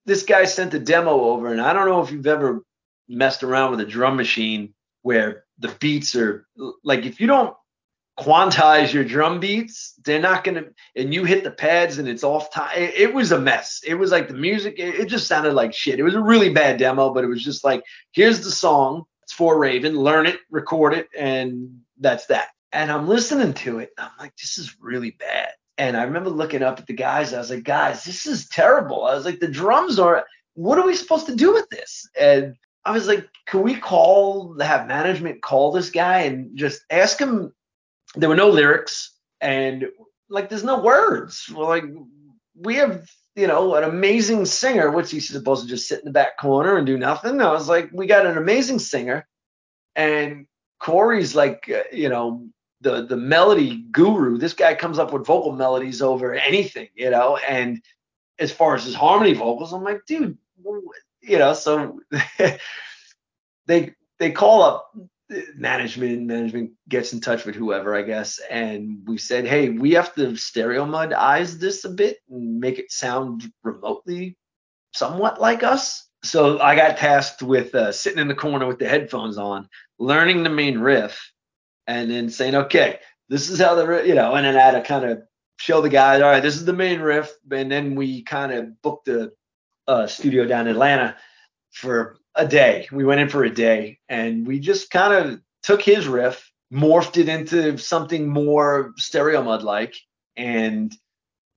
[0.07, 2.63] this guy sent a demo over and i don't know if you've ever
[3.07, 4.73] messed around with a drum machine
[5.03, 6.47] where the beats are
[6.83, 7.55] like if you don't
[8.18, 10.63] quantize your drum beats, they're not gonna.
[10.95, 12.72] And you hit the pads and it's off time.
[12.76, 13.82] It, it was a mess.
[13.86, 14.80] It was like the music.
[14.80, 15.99] It, it, just sounded like shit.
[15.99, 19.03] It was a really bad demo, but it was just like, here's the song.
[19.24, 19.95] It's for Raven.
[19.95, 22.49] Learn it, record it, and that's that.
[22.72, 23.91] And I'm listening to it.
[23.97, 25.49] I'm like, this is really bad.
[25.78, 27.34] And I remember looking up at the guys.
[27.34, 29.05] I was like, guys, this is terrible.
[29.05, 30.26] I was like, the drums are.
[30.55, 32.09] What are we supposed to do with this?
[32.20, 37.20] And I was like, can we call, have management call this guy and just ask
[37.20, 37.53] him
[38.15, 39.87] there were no lyrics and
[40.29, 41.49] like there's no words.
[41.53, 41.85] We're like
[42.55, 44.91] we have you know an amazing singer.
[44.91, 47.41] What's he supposed to just sit in the back corner and do nothing?
[47.41, 49.27] I was like, we got an amazing singer,
[49.95, 50.47] and
[50.79, 52.47] Corey's like uh, you know
[52.81, 54.37] the the melody guru.
[54.37, 57.37] This guy comes up with vocal melodies over anything, you know.
[57.37, 57.81] And
[58.39, 60.37] as far as his harmony vocals, I'm like, dude,
[61.21, 61.53] you know.
[61.53, 62.01] So
[63.67, 64.91] they they call up
[65.55, 68.39] management management gets in touch with whoever i guess.
[68.49, 72.91] And we said hey we have to Stereomud eyes this a bit and make it
[72.91, 74.38] sound remotely
[74.93, 76.07] somewhat like us.
[76.23, 79.67] So i got tasked with uh, sitting in the corner with the headphones on
[79.99, 81.32] learning the main riff
[81.88, 82.99] and then saying okay
[83.30, 85.21] this is how the you know and then i had to kind of
[85.57, 87.34] show the guys all right this is the main riff.
[87.51, 89.32] And then we kind of booked a
[90.07, 91.17] studio down in atlanta
[91.71, 92.88] for a day.
[92.91, 97.17] We went in for a day and we just kind of took his riff, morphed
[97.17, 99.95] it into something more Stereomud like,
[100.38, 100.95] and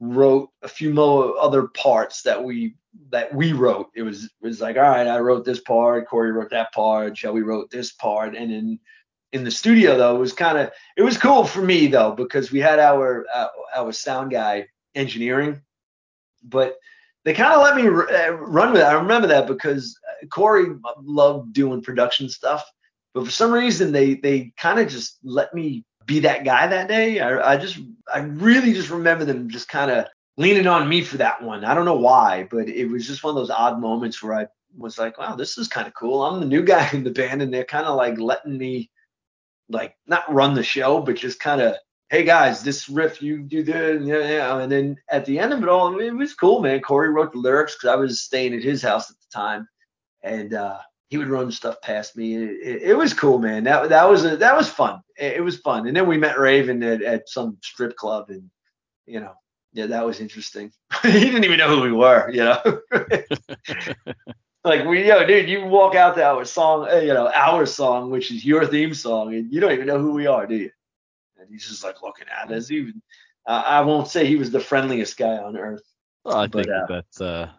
[0.01, 2.75] wrote a few more other parts that we
[3.11, 3.91] that we wrote.
[3.95, 7.17] It was it was like, all right, I wrote this part, Corey wrote that part,
[7.17, 8.81] Shelby wrote this part, and in
[9.33, 12.51] in the studio though, it was kind of it was cool for me though because
[12.51, 15.61] we had our uh, our sound guy engineering,
[16.43, 16.77] but
[17.25, 18.87] they kind of let me r- uh, run with it.
[18.87, 19.99] I remember that because
[20.31, 20.67] Corey
[21.03, 22.65] loved doing production stuff,
[23.15, 26.89] but for some reason they they kind of just let me be that guy that
[26.89, 27.21] day.
[27.21, 27.79] I, I just
[28.13, 30.07] I really just remember them just kind of
[30.37, 31.65] leaning on me for that one.
[31.65, 34.47] I don't know why, but it was just one of those odd moments where I
[34.77, 36.23] was like, wow, this is kind of cool.
[36.23, 38.91] I'm the new guy in the band, and they're kind of like letting me
[39.69, 41.77] like not run the show, but just kind of
[42.11, 44.59] hey guys, this riff you do this, yeah, yeah.
[44.59, 46.81] And then at the end of it all, it was cool, man.
[46.81, 49.69] Corey wrote the lyrics because I was staying at his house at the time,
[50.23, 52.35] and uh, he would run stuff past me.
[52.35, 53.65] It, it, it, was cool, man.
[53.65, 55.01] That that was a, that was fun.
[55.17, 55.87] It, it, was fun.
[55.87, 58.51] And then we met Raven at, at some strip club, and
[59.07, 59.35] you know,
[59.73, 60.73] yeah, that was interesting.
[61.03, 62.81] he didn't even know who we were, you know.
[64.65, 68.11] like we, yo, dude, you walk out to our song, uh, you know, our song,
[68.11, 70.71] which is your theme song, and you don't even know who we are, do you?
[71.51, 72.71] He's just like looking at us.
[72.71, 73.03] Even
[73.47, 75.83] uh, I won't say he was the friendliest guy on earth.
[76.25, 77.51] Well, I but, think uh, that's uh,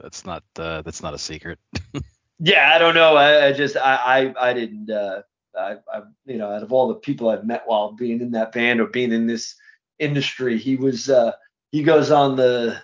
[0.00, 1.58] that's not uh, that's not a secret.
[2.38, 3.16] yeah, I don't know.
[3.16, 4.90] I, I just I I, I didn't.
[4.90, 5.22] Uh,
[5.58, 8.52] I, I you know out of all the people I've met while being in that
[8.52, 9.54] band or being in this
[9.98, 11.32] industry, he was uh,
[11.72, 12.80] he goes on the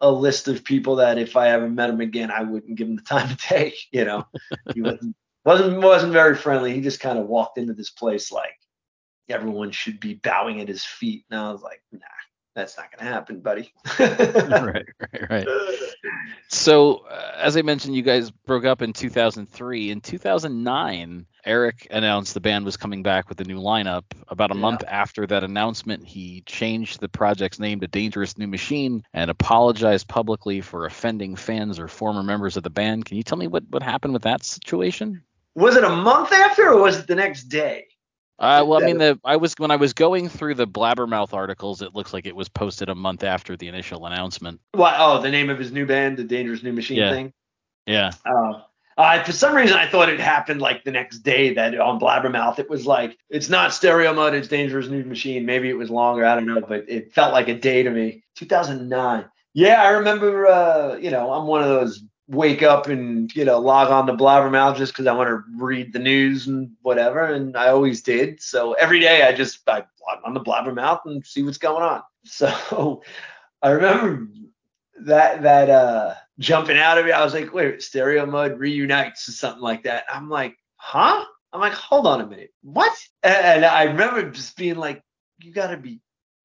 [0.00, 2.96] a list of people that if I ever met him again, I wouldn't give him
[2.96, 3.74] the time of day.
[3.92, 4.26] You know,
[4.74, 6.74] he wasn't wasn't wasn't very friendly.
[6.74, 8.56] He just kind of walked into this place like
[9.28, 11.24] everyone should be bowing at his feet.
[11.30, 12.00] And I was like, nah,
[12.54, 13.72] that's not going to happen, buddy.
[13.98, 15.48] right, right, right.
[16.48, 19.90] So, uh, as I mentioned, you guys broke up in 2003.
[19.90, 24.04] In 2009, Eric announced the band was coming back with a new lineup.
[24.28, 24.60] About a yeah.
[24.60, 30.06] month after that announcement, he changed the project's name to Dangerous New Machine and apologized
[30.06, 33.04] publicly for offending fans or former members of the band.
[33.04, 35.22] Can you tell me what, what happened with that situation?
[35.56, 37.86] Was it a month after or was it the next day?
[38.38, 41.82] Uh, well, I mean, the I was when I was going through the Blabbermouth articles,
[41.82, 44.60] it looks like it was posted a month after the initial announcement.
[44.72, 44.94] What?
[44.98, 47.10] Oh, the name of his new band, the Dangerous New Machine yeah.
[47.10, 47.32] thing.
[47.86, 48.10] Yeah.
[48.26, 48.62] Uh,
[49.24, 52.70] for some reason, I thought it happened like the next day that on Blabbermouth, it
[52.70, 55.44] was like, it's not Stereomud, it's Dangerous New Machine.
[55.44, 58.22] Maybe it was longer, I don't know, but it felt like a day to me.
[58.36, 59.24] 2009.
[59.52, 63.58] Yeah, I remember, uh, you know, I'm one of those wake up and you know
[63.58, 67.56] log on to Blabbermouth just because I want to read the news and whatever, and
[67.56, 68.40] I always did.
[68.40, 72.02] So every day I just I log on the Blabbermouth and see what's going on.
[72.26, 73.02] So
[73.60, 74.28] I remember
[75.00, 77.12] that that uh jumping out of it.
[77.12, 80.04] I was like, wait, Stereomud reunites or something like that.
[80.10, 81.24] I'm like, huh?
[81.52, 82.92] I'm like, hold on a minute, what?
[83.22, 85.02] And I remember just being like,
[85.38, 86.00] you got to be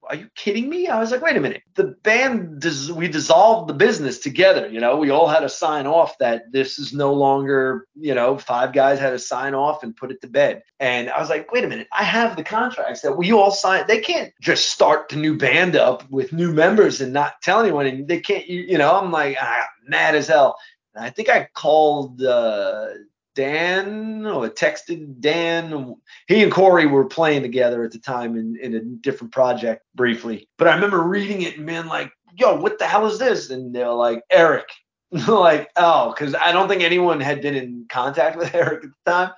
[0.08, 0.88] are you kidding me?
[0.88, 1.62] I was like, wait a minute.
[1.76, 4.68] The band, dis- we dissolved the business together.
[4.68, 8.38] You know, we all had to sign off that this is no longer, you know,
[8.38, 10.64] five guys had to sign off and put it to bed.
[10.80, 11.88] And I was like, wait a minute.
[11.92, 13.88] I have the contracts that we all signed.
[13.88, 17.86] They can't just start the new band up with new members and not tell anyone.
[17.86, 20.58] And they can't, you, you know, I'm like, ah, mad as hell.
[20.96, 22.88] And I think I called uh,
[23.36, 25.96] Dan or texted Dan.
[26.28, 30.50] He and Corey were playing together at the time in, in a different project briefly.
[30.58, 33.50] But I remember reading it and being like, yo, what the hell is this?
[33.50, 34.68] And they're like, Eric.
[35.28, 39.12] like, oh, because I don't think anyone had been in contact with Eric at the
[39.12, 39.32] time.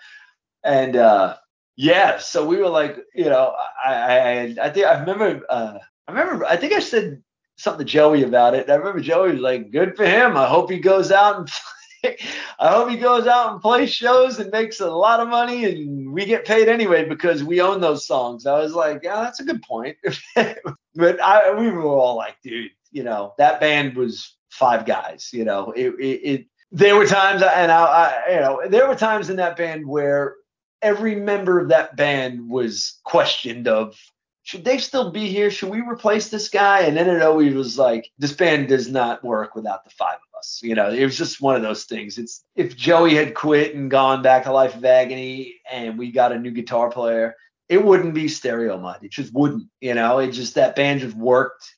[0.63, 1.37] And uh,
[1.77, 5.77] yeah, so we were like, you know, I I, I think I remember uh,
[6.07, 7.23] I remember I think I said
[7.55, 8.69] something to Joey about it.
[8.69, 10.35] I remember Joey was like, good for him.
[10.35, 11.49] I hope he goes out and
[12.03, 16.11] I hope he goes out and plays shows and makes a lot of money and
[16.11, 18.45] we get paid anyway because we own those songs.
[18.45, 19.97] I was like, yeah, that's a good point.
[20.35, 25.45] but I, we were all like, dude, you know, that band was five guys, you
[25.45, 29.29] know, it, it, it there were times and I, I, you know, there were times
[29.29, 30.35] in that band where
[30.81, 33.95] every member of that band was questioned of
[34.43, 35.51] should they still be here?
[35.51, 36.81] Should we replace this guy?
[36.81, 40.39] And then it always was like, this band does not work without the five of
[40.39, 40.59] us.
[40.63, 42.17] You know, it was just one of those things.
[42.17, 46.31] It's if Joey had quit and gone back to Life of Agony and we got
[46.31, 47.35] a new guitar player,
[47.69, 49.03] it wouldn't be Stereomud.
[49.03, 49.67] It just wouldn't.
[49.79, 51.75] You know, it just that band just worked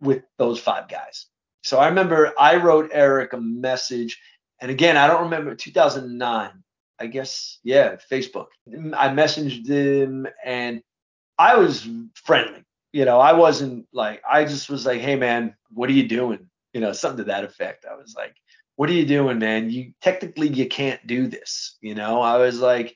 [0.00, 1.26] with those five guys.
[1.62, 4.20] So I remember I wrote Eric a message,
[4.60, 6.50] and again, I don't remember 2009.
[7.00, 8.48] I guess, yeah, Facebook.
[8.68, 10.82] I messaged him and
[11.40, 12.62] I was friendly.
[12.92, 16.50] You know, I wasn't like I just was like, hey man, what are you doing?
[16.74, 17.86] You know, something to that effect.
[17.90, 18.34] I was like,
[18.76, 19.70] what are you doing, man?
[19.70, 21.78] You technically you can't do this.
[21.80, 22.94] You know, I was like,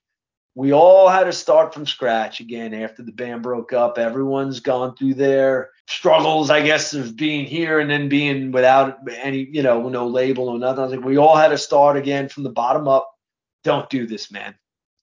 [0.54, 3.96] we all had to start from scratch again after the band broke up.
[3.96, 9.48] Everyone's gone through their struggles, I guess, of being here and then being without any,
[9.50, 10.80] you know, no label or nothing.
[10.80, 13.10] I was like, we all had to start again from the bottom up.
[13.62, 14.54] Don't do this, man.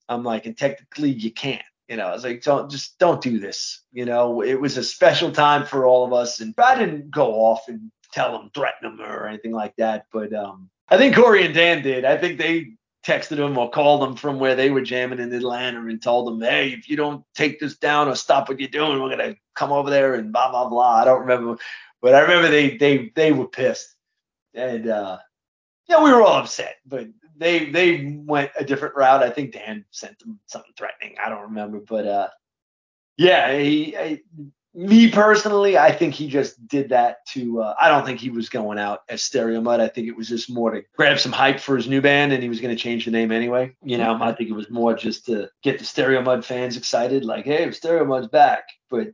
[0.07, 1.63] I'm like, and technically you can't.
[1.91, 3.83] You know, I was like, don't just don't do this.
[3.91, 7.33] You know, it was a special time for all of us, and I didn't go
[7.33, 10.05] off and tell them, threaten them, or anything like that.
[10.13, 12.05] But um, I think Corey and Dan did.
[12.05, 15.81] I think they texted them or called them from where they were jamming in Atlanta
[15.81, 19.01] and told them, hey, if you don't take this down or stop what you're doing,
[19.01, 21.01] we're gonna come over there and blah blah blah.
[21.01, 21.57] I don't remember,
[22.01, 23.93] but I remember they they they were pissed,
[24.53, 25.17] and uh,
[25.89, 27.07] yeah, we were all upset, but
[27.41, 29.23] they they went a different route.
[29.23, 31.15] I think Dan sent them something threatening.
[31.23, 32.27] I don't remember, but uh,
[33.17, 34.21] yeah, he, I,
[34.73, 37.61] me personally, I think he just did that to.
[37.61, 39.79] Uh, I don't think he was going out as Stereomud.
[39.79, 42.43] I think it was just more to grab some hype for his new band, and
[42.43, 43.75] he was going to change the name anyway.
[43.83, 47.45] You know, I think it was more just to get the Stereomud fans excited, like,
[47.45, 48.65] hey, Stereomud's back.
[48.89, 49.07] But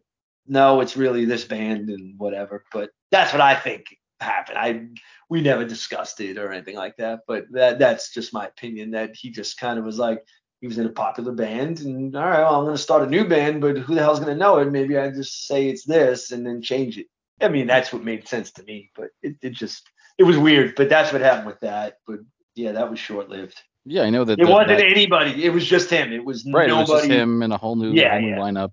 [0.48, 2.64] no, it's really this band and whatever.
[2.72, 3.86] But that's what I think
[4.20, 4.58] happened.
[4.58, 4.88] I
[5.30, 7.22] we never discussed it or anything like that.
[7.28, 8.92] But that that's just my opinion.
[8.92, 10.24] That he just kind of was like
[10.62, 13.28] he was in a popular band, and all right, well, I'm to start a new
[13.28, 14.72] band, but who the hell's to know it?
[14.72, 17.08] Maybe I just say it's this and then change it.
[17.42, 19.88] I mean, that's what made sense to me, but it, it just
[20.18, 20.76] it was weird.
[20.76, 21.98] But that's what happened with that.
[22.08, 22.20] But
[22.56, 23.62] yeah, that was short lived.
[23.90, 24.40] Yeah, I know that.
[24.40, 25.44] It that- wasn't that- anybody.
[25.46, 26.12] It was just him.
[26.12, 26.92] It was Right, nobody.
[26.92, 28.38] it was just him and a whole new, Yeah, whole new yeah.
[28.38, 28.72] lineup.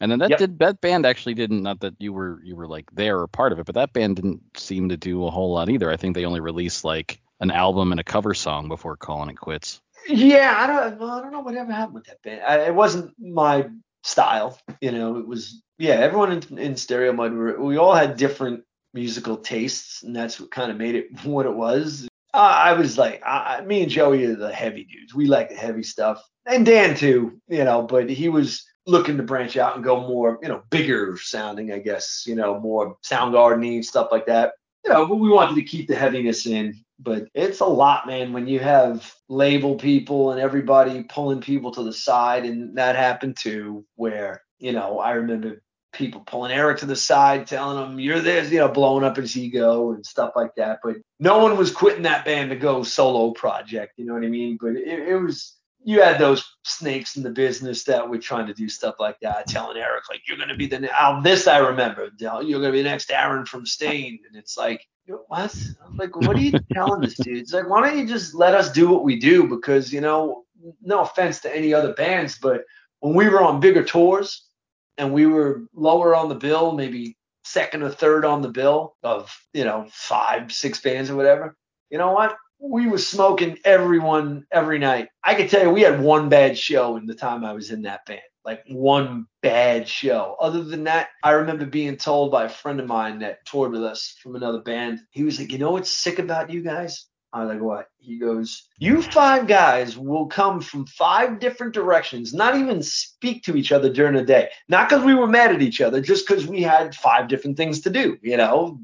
[0.00, 0.38] And then that Yep.
[0.38, 3.52] did that band actually didn't not that you were you were like there or part
[3.52, 5.90] of it, but that band didn't seem to do a whole lot either.
[5.90, 9.36] I think they only released like an album and a cover song before calling it
[9.38, 9.80] quits.
[10.08, 10.98] Yeah, I don't.
[11.00, 12.42] Well, I don't know whatever happened with that band.
[12.46, 13.68] I, it wasn't my
[14.04, 14.58] style.
[14.80, 15.62] You know, it was.
[15.78, 18.64] Yeah, everyone in, in Stereomud, were, we all had different
[18.94, 22.08] musical tastes, and that's what kind of made it what it was.
[22.34, 25.14] I, I was like, I, me and Joey are the heavy dudes.
[25.14, 27.40] We like the heavy stuff, and Dan too.
[27.48, 31.16] You know, but he was looking to branch out and go more, you know, bigger
[31.20, 32.24] sounding, I guess.
[32.26, 34.52] You know, more Soundgarden stuff like that.
[34.84, 38.46] You know, we wanted to keep the heaviness in but it's a lot, man, when
[38.46, 42.44] you have label people and everybody pulling people to the side.
[42.44, 45.62] And that happened too, where, you know, I remember
[45.96, 49.36] people pulling Eric to the side, telling him, you're this, you know, blowing up his
[49.36, 50.80] ego and stuff like that.
[50.82, 53.94] But no one was quitting that band to go solo project.
[53.96, 54.58] You know what I mean?
[54.60, 58.54] But it, it was, you had those snakes in the business that were trying to
[58.54, 61.46] do stuff like that, telling Eric, like, you're going to be the, ne- oh, this
[61.46, 64.20] I remember, you're going to be the next Aaron from Staind.
[64.28, 65.56] And it's like, what?
[65.84, 67.38] I'm like, what are you telling this dude?
[67.38, 69.48] It's like, why don't you just let us do what we do?
[69.48, 70.44] Because, you know,
[70.82, 72.62] no offense to any other bands, but
[73.00, 74.45] when we were on bigger tours
[74.98, 79.34] and we were lower on the bill, maybe second or third on the bill of,
[79.52, 81.56] you know, five, six bands or whatever,
[81.90, 82.36] you know what?
[82.58, 85.08] We were smoking everyone every night.
[85.22, 87.82] I could tell you we had one bad show in the time I was in
[87.82, 88.20] that band.
[88.44, 90.36] Like one bad show.
[90.40, 93.82] Other than that, I remember being told by a friend of mine that toured with
[93.82, 95.00] us from another band.
[95.10, 97.06] He was like, "You know what's sick about you guys?"
[97.36, 102.32] I was like, "What?" He goes, "You five guys will come from five different directions,
[102.32, 104.48] not even speak to each other during the day.
[104.68, 107.80] Not because we were mad at each other, just because we had five different things
[107.82, 108.16] to do.
[108.22, 108.80] You know,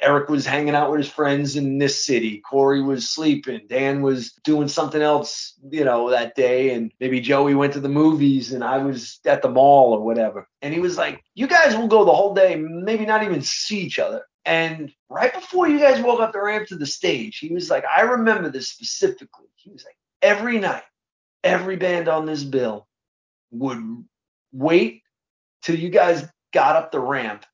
[0.00, 2.40] Eric was hanging out with his friends in this city.
[2.40, 3.62] Corey was sleeping.
[3.68, 6.74] Dan was doing something else, you know, that day.
[6.74, 10.46] And maybe Joey went to the movies and I was at the mall or whatever.
[10.62, 13.80] And he was like, You guys will go the whole day, maybe not even see
[13.80, 14.24] each other.
[14.44, 17.84] And right before you guys walk up the ramp to the stage, he was like,
[17.84, 19.46] I remember this specifically.
[19.56, 20.82] He was like, Every night,
[21.44, 22.88] every band on this bill
[23.50, 24.04] would
[24.52, 25.02] wait
[25.62, 27.44] till you guys got up the ramp.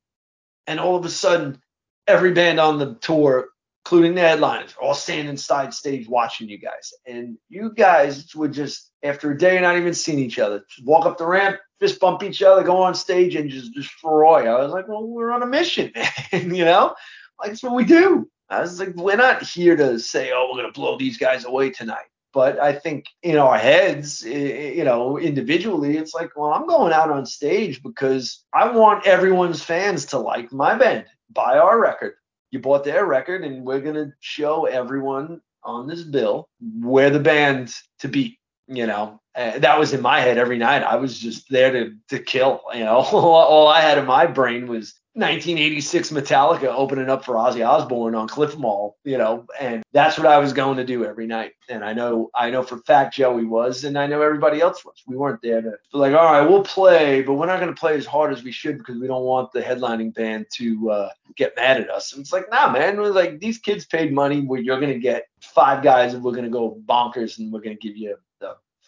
[0.67, 1.61] And all of a sudden,
[2.07, 3.49] every band on the tour,
[3.85, 6.95] including the headliners, all standing side stage watching you guys.
[7.07, 11.07] And you guys would just, after a day of not even seeing each other, walk
[11.07, 14.47] up the ramp, fist bump each other, go on stage and just destroy.
[14.47, 15.93] I was like, well, we're on a mission,
[16.33, 16.55] man.
[16.55, 16.95] you know,
[17.41, 18.29] like it's what we do.
[18.51, 21.45] I was like, we're not here to say, oh, we're going to blow these guys
[21.45, 22.07] away tonight.
[22.33, 27.11] But I think in our heads, you know, individually, it's like, well, I'm going out
[27.11, 32.15] on stage because I want everyone's fans to like my band, buy our record.
[32.51, 36.49] You bought their record, and we're going to show everyone on this bill
[36.81, 38.37] where the band to beat.
[38.67, 40.83] You know, that was in my head every night.
[40.83, 42.63] I was just there to to kill.
[42.73, 47.65] You know, all, I had in my brain was 1986 Metallica opening up for Ozzy
[47.65, 51.05] Osbourne on Cliff 'Em All, you know, and that's what I was going to do
[51.05, 51.53] every night.
[51.69, 55.05] And I know, I know for fact Joey was, and I know everybody else was.
[55.07, 57.97] We weren't there to like, all right, we'll play, but we're not going to play
[57.97, 61.55] as hard as we should because we don't want the headlining band to uh, get
[61.55, 62.13] mad at us.
[62.13, 64.99] And it's like, nah, man, we're like these kids paid money where you're going to
[64.99, 68.17] get five guys and we're going to go bonkers and we're going to give you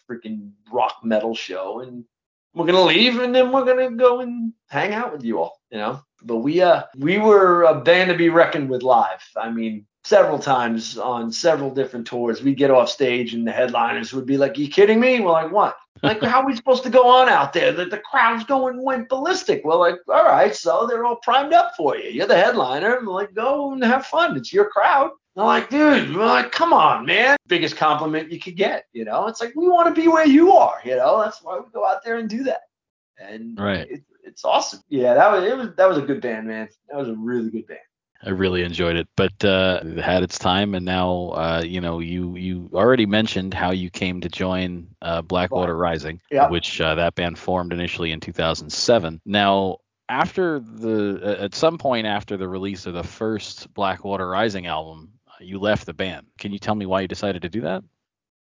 [0.09, 2.03] freaking rock metal show and
[2.53, 5.77] we're gonna leave and then we're gonna go and hang out with you all, you
[5.77, 6.01] know.
[6.23, 9.23] But we uh we were a band to be reckoned with live.
[9.35, 14.13] I mean, several times on several different tours, we'd get off stage and the headliners
[14.13, 16.91] would be like, "You kidding me?" We're like, "What?" Like, how are we supposed to
[16.91, 17.71] go on out there?
[17.71, 19.63] That the crowd's going went ballistic.
[19.63, 22.11] We're like, all right, so they're all primed up for you.
[22.11, 22.99] You're the headliner.
[23.01, 24.37] We're like, go and have fun.
[24.37, 25.09] It's your crowd.
[25.37, 27.37] They're like, dude, we're like, come on, man.
[27.47, 29.27] Biggest compliment you could get, you know?
[29.27, 31.21] It's like, we want to be where you are, you know?
[31.21, 32.61] That's why we go out there and do that.
[33.19, 33.87] And Right.
[33.89, 34.81] it, it's awesome.
[34.89, 36.67] Yeah, that was, it was, that was a good band, man.
[36.89, 37.79] That was a really good band.
[38.23, 41.99] I really enjoyed it, but uh, it had its time, and now uh, you know
[41.99, 46.49] you you already mentioned how you came to join uh, Blackwater Rising, Yeah.
[46.49, 49.21] which uh, that band formed initially in 2007.
[49.23, 49.77] Now,
[50.09, 55.59] after the at some point after the release of the first Blackwater Rising album, you
[55.59, 56.27] left the band.
[56.37, 57.83] Can you tell me why you decided to do that?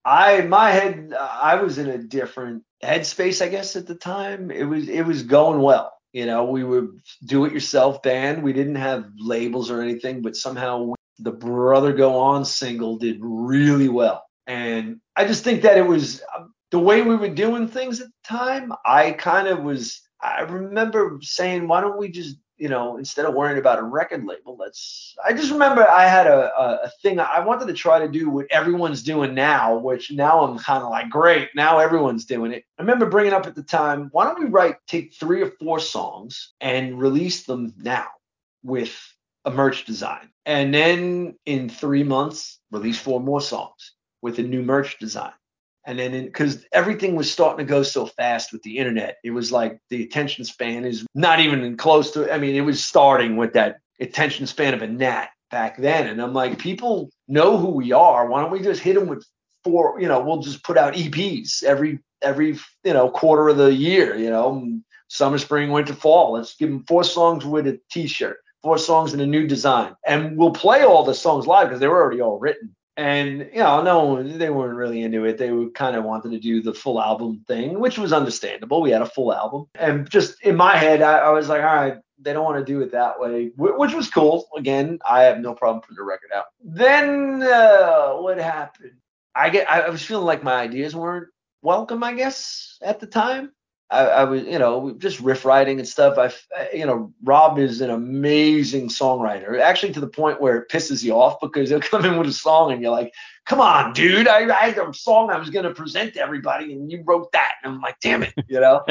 [0.05, 4.51] I my head I was in a different headspace I guess at the time.
[4.51, 5.93] It was it was going well.
[6.13, 6.89] You know, we were
[7.25, 8.43] do it yourself band.
[8.43, 13.19] We didn't have labels or anything, but somehow we, the Brother Go On single did
[13.21, 14.25] really well.
[14.47, 18.07] And I just think that it was uh, the way we were doing things at
[18.07, 18.73] the time.
[18.85, 23.35] I kind of was I remember saying, why don't we just you know, instead of
[23.35, 25.15] worrying about a record label, let's.
[25.25, 28.31] I just remember I had a, a, a thing I wanted to try to do
[28.31, 32.65] what everyone's doing now, which now I'm kind of like, great, now everyone's doing it.
[32.79, 35.81] I remember bringing up at the time, why don't we write, take three or four
[35.81, 38.07] songs and release them now
[38.63, 38.97] with
[39.45, 44.63] a merch design, and then in three months release four more songs with a new
[44.63, 45.33] merch design
[45.87, 49.53] and then because everything was starting to go so fast with the internet it was
[49.53, 53.53] like the attention span is not even close to i mean it was starting with
[53.53, 56.09] that attention span of a gnat back then.
[56.09, 58.29] And i'm like people know who we are.
[58.29, 59.25] Why don't we just hit them with
[59.63, 63.73] four you know we'll just put out eps every every you know quarter of the
[63.73, 64.81] year you know?
[65.09, 66.33] Summer spring winter fall.
[66.33, 69.95] Let's give them four songs with a t-shirt four songs in a new design.
[70.07, 73.59] And we'll play all the songs live because they were already all written and you
[73.59, 75.39] know no they weren't really into it.
[75.39, 78.83] They were kind of wanted to do the full album thing which was understandable.
[78.83, 79.67] We had a full album.
[79.75, 82.73] And just in my head i, I was like all right they don't want to
[82.73, 84.49] do it that way which was cool.
[84.57, 86.47] Again i have no problem putting the record out.
[86.63, 88.93] Then uh, what happened?
[89.35, 91.29] I get I was feeling like my ideas weren't
[91.65, 93.51] welcome i guess at the time
[93.91, 96.19] I, I, was, you know, just riff writing and stuff.
[96.19, 96.33] I,
[96.75, 101.13] you know, Rob is an amazing songwriter, actually to the point where it pisses you
[101.15, 103.13] off because he'll come in with a song and you're like,
[103.45, 106.73] come on, dude, I, I had a song I was going to present to everybody
[106.73, 107.55] and you wrote that.
[107.63, 108.85] And I'm like, damn it, you know?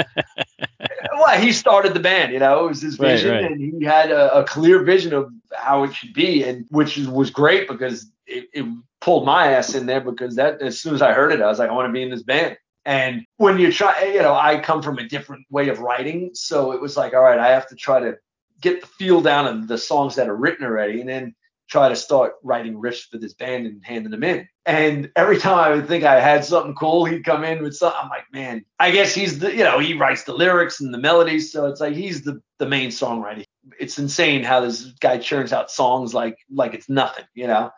[1.13, 3.51] well, he started the band, you know, it was his vision right, right.
[3.51, 6.43] and he had a, a, clear vision of how it should be.
[6.43, 8.65] And which was great because it, it
[9.01, 11.59] pulled my ass in there because that as soon as I heard it, I was
[11.59, 12.57] like, I want to be in this band.
[12.85, 16.31] And when you try, you know, I come from a different way of writing.
[16.33, 18.17] So it was like, all right, I have to try to
[18.59, 21.35] get the feel down of the songs that are written already and then
[21.69, 24.47] try to start writing riffs for this band and handing them in.
[24.65, 27.99] And every time I would think I had something cool, he'd come in with something.
[28.01, 30.97] I'm like, man, I guess he's the, you know, he writes the lyrics and the
[30.97, 31.51] melodies.
[31.51, 33.43] So it's like he's the, the main songwriter.
[33.79, 37.71] It's insane how this guy churns out songs like like it's nothing, you know.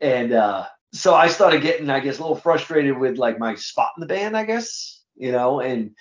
[0.00, 3.92] And uh so I started getting, I guess, a little frustrated with like my spot
[3.96, 5.94] in the band, I guess, you know, and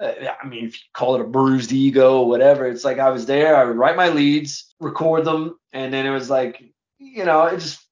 [0.00, 0.12] uh,
[0.42, 3.26] I mean, if you call it a bruised ego or whatever, it's like I was
[3.26, 6.62] there, I would write my leads, record them, and then it was like,
[6.98, 7.86] you know, it just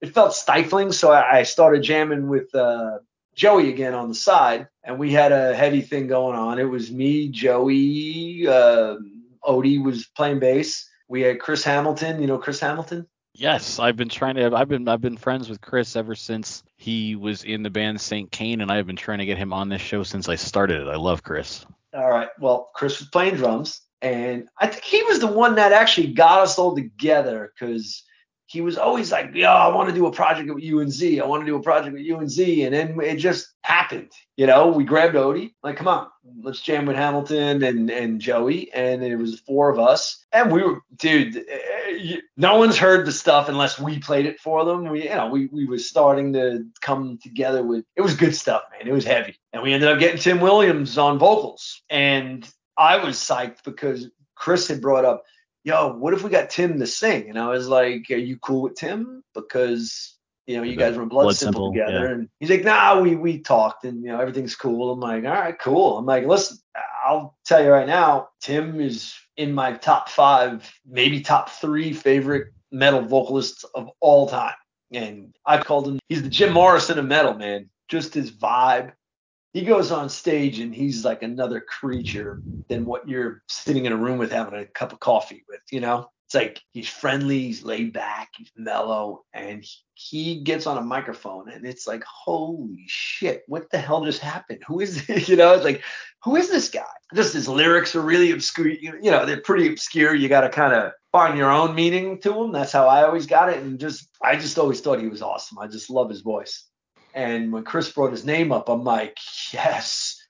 [0.00, 0.92] it felt stifling.
[0.92, 2.98] So I, I started jamming with uh,
[3.34, 6.58] Joey again on the side, and we had a heavy thing going on.
[6.58, 8.96] It was me, Joey, uh,
[9.44, 10.88] Odie was playing bass.
[11.08, 13.06] We had Chris Hamilton, you know Chris Hamilton.
[13.38, 14.54] Yes, I've been trying to.
[14.54, 18.30] I've been I've been friends with Chris ever since he was in the band St.
[18.30, 20.88] Kane, and I've been trying to get him on this show since I started it.
[20.88, 21.66] I love Chris.
[21.94, 22.28] All right.
[22.40, 26.40] Well, Chris was playing drums, and I think he was the one that actually got
[26.40, 28.02] us all together because
[28.46, 31.20] he was always like, "Yo, I want to do a project with UNZ.
[31.20, 34.12] I want to do a project with UNZ," and then it just happened.
[34.36, 36.06] You know, we grabbed Odie, like, "Come on,
[36.42, 40.62] let's jam with Hamilton and and Joey," and it was four of us, and we
[40.62, 41.36] were, dude.
[41.36, 44.88] Eh, no one's heard the stuff unless we played it for them.
[44.88, 47.84] We, you know, we we were starting to come together with.
[47.96, 48.88] It was good stuff, man.
[48.88, 52.48] It was heavy, and we ended up getting Tim Williams on vocals, and
[52.78, 55.24] I was psyched because Chris had brought up
[55.66, 57.28] yo, what if we got Tim to sing?
[57.28, 59.24] And I was like, are you cool with Tim?
[59.34, 60.16] Because,
[60.46, 62.06] you know, you guys were Blood, Blood Simple, Simple, together.
[62.06, 62.12] Yeah.
[62.12, 64.92] And he's like, nah, we, we talked and, you know, everything's cool.
[64.92, 65.98] I'm like, all right, cool.
[65.98, 66.58] I'm like, listen,
[67.04, 72.52] I'll tell you right now, Tim is in my top five, maybe top three favorite
[72.70, 74.54] metal vocalists of all time.
[74.92, 77.70] And I called him, he's the Jim Morrison of metal, man.
[77.88, 78.92] Just his vibe,
[79.56, 83.96] he goes on stage and he's like another creature than what you're sitting in a
[83.96, 86.10] room with having a cup of coffee with, you know?
[86.26, 89.64] It's like he's friendly, he's laid back, he's mellow, and
[89.94, 94.62] he gets on a microphone and it's like, holy shit, what the hell just happened?
[94.66, 95.26] Who is this?
[95.26, 95.82] You know, it's like,
[96.22, 96.84] who is this guy?
[97.14, 98.68] Just his lyrics are really obscure.
[98.68, 100.14] You, know, they're pretty obscure.
[100.14, 102.52] You got to kind of find your own meaning to them.
[102.52, 103.62] That's how I always got it.
[103.62, 105.58] And just, I just always thought he was awesome.
[105.58, 106.66] I just love his voice.
[107.16, 109.18] And when Chris brought his name up, I'm like,
[109.52, 110.22] yes.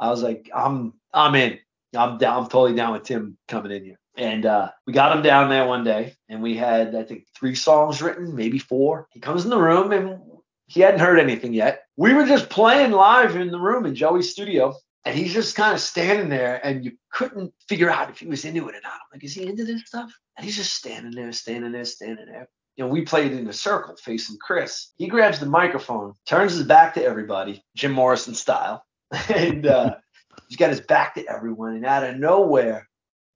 [0.00, 1.58] I was like, I'm I'm in.
[1.94, 2.44] I'm down.
[2.44, 4.00] I'm totally down with Tim coming in here.
[4.16, 7.54] And uh, we got him down there one day, and we had I think three
[7.54, 9.06] songs written, maybe four.
[9.12, 10.18] He comes in the room, and
[10.66, 11.82] he hadn't heard anything yet.
[11.98, 15.74] We were just playing live in the room in Joey's studio, and he's just kind
[15.74, 18.92] of standing there, and you couldn't figure out if he was into it or not.
[18.94, 20.10] I'm like, is he into this stuff?
[20.38, 22.48] And he's just standing there, standing there, standing there
[22.78, 24.92] know, we played in a circle facing Chris.
[24.96, 28.84] He grabs the microphone, turns his back to everybody, Jim Morrison style,
[29.28, 29.96] and uh,
[30.48, 31.74] he's got his back to everyone.
[31.74, 32.88] And out of nowhere,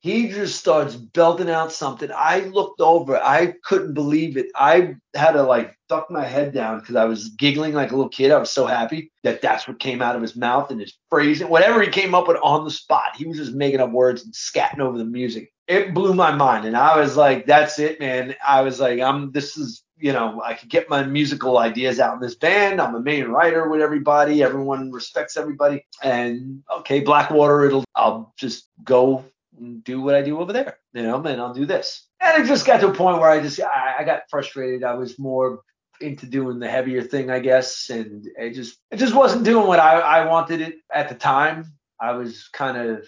[0.05, 2.11] he just starts belting out something.
[2.15, 4.49] I looked over, I couldn't believe it.
[4.55, 8.11] I had to like duck my head down because I was giggling like a little
[8.11, 8.31] kid.
[8.31, 11.49] I was so happy that that's what came out of his mouth and his phrasing,
[11.49, 13.17] whatever he came up with on the spot.
[13.17, 15.51] He was just making up words and scatting over the music.
[15.69, 19.33] It blew my mind, and I was like, "That's it, man." I was like, "I'm.
[19.33, 22.79] This is you know, I could get my musical ideas out in this band.
[22.79, 24.43] I'm a main writer with everybody.
[24.43, 25.87] Everyone respects everybody.
[26.03, 29.25] And okay, Blackwater, it'll I'll just go
[29.83, 32.07] do what I do over there, you know, and I'll do this.
[32.21, 34.85] And it just got to a point where I just I, I got frustrated.
[34.85, 35.61] I was more
[36.01, 39.79] into doing the heavier thing, I guess, and it just it just wasn't doing what
[39.79, 41.73] I, I wanted it at the time.
[42.01, 43.07] I was kind of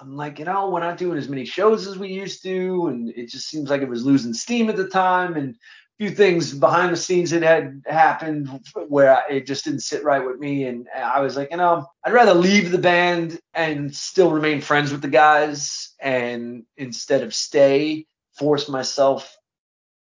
[0.00, 3.10] I'm like, you know, we're not doing as many shows as we used to, and
[3.10, 5.56] it just seems like it was losing steam at the time, and
[5.98, 8.48] few things behind the scenes that had happened
[8.88, 10.64] where it just didn't sit right with me.
[10.64, 14.90] And I was like, you know, I'd rather leave the band and still remain friends
[14.90, 18.06] with the guys and instead of stay,
[18.36, 19.36] force myself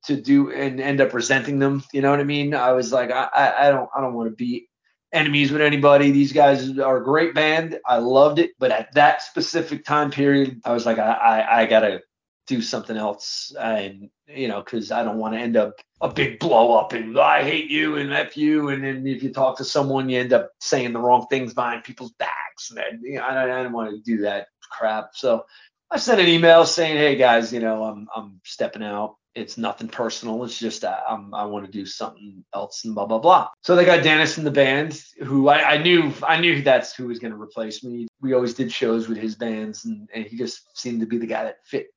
[0.05, 1.83] to do and end up resenting them.
[1.91, 2.53] You know what I mean?
[2.53, 4.69] I was like, I, I don't, I don't want to be
[5.11, 6.11] enemies with anybody.
[6.11, 7.79] These guys are a great band.
[7.85, 8.51] I loved it.
[8.59, 12.01] But at that specific time period, I was like, I, I, I gotta
[12.49, 16.39] do something else and you know because i don't want to end up a big
[16.39, 19.63] blow up and i hate you and f you and then if you talk to
[19.63, 23.43] someone you end up saying the wrong things behind people's backs and you know, I,
[23.43, 25.45] I don't want to do that crap so
[25.91, 29.87] i sent an email saying hey guys you know i'm i'm stepping out it's nothing
[29.87, 30.43] personal.
[30.43, 33.49] It's just uh, I'm, I want to do something else and blah blah blah.
[33.61, 37.07] So they got Dennis in the band, who I, I knew I knew that's who
[37.07, 38.07] was going to replace me.
[38.21, 41.27] We always did shows with his bands, and, and he just seemed to be the
[41.27, 41.87] guy that fit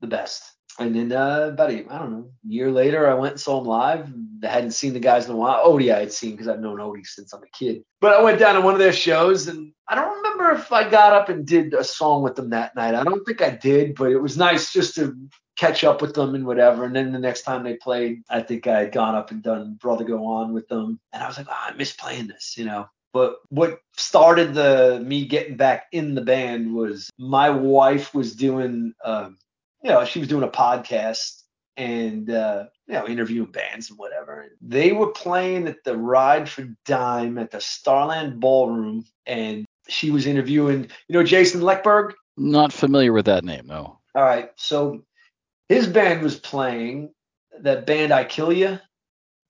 [0.00, 0.42] the best.
[0.78, 3.66] And then uh, about a, I don't know, year later, I went and saw him
[3.66, 4.08] live.
[4.42, 5.64] I hadn't seen the guys in a while.
[5.66, 7.84] Odie I had seen because I've known Odie since I'm a kid.
[8.00, 10.88] But I went down to one of their shows, and I don't remember if I
[10.88, 12.94] got up and did a song with them that night.
[12.94, 15.14] I don't think I did, but it was nice just to
[15.56, 16.84] catch up with them and whatever.
[16.84, 19.74] And then the next time they played, I think I had gone up and done
[19.74, 20.98] Brother Go On with them.
[21.12, 22.88] And I was like, oh, I miss playing this, you know.
[23.12, 28.94] But what started the me getting back in the band was my wife was doing
[29.04, 29.36] um,
[29.82, 31.42] you know, she was doing a podcast
[31.76, 34.42] and uh, you know, interviewing bands and whatever.
[34.42, 40.10] And they were playing at the Ride for Dime at the Starland Ballroom, and she
[40.10, 42.12] was interviewing, you know, Jason Leckberg.
[42.36, 43.98] Not familiar with that name, no.
[44.14, 45.04] All right, so
[45.68, 47.12] his band was playing
[47.60, 48.78] that band I Kill You.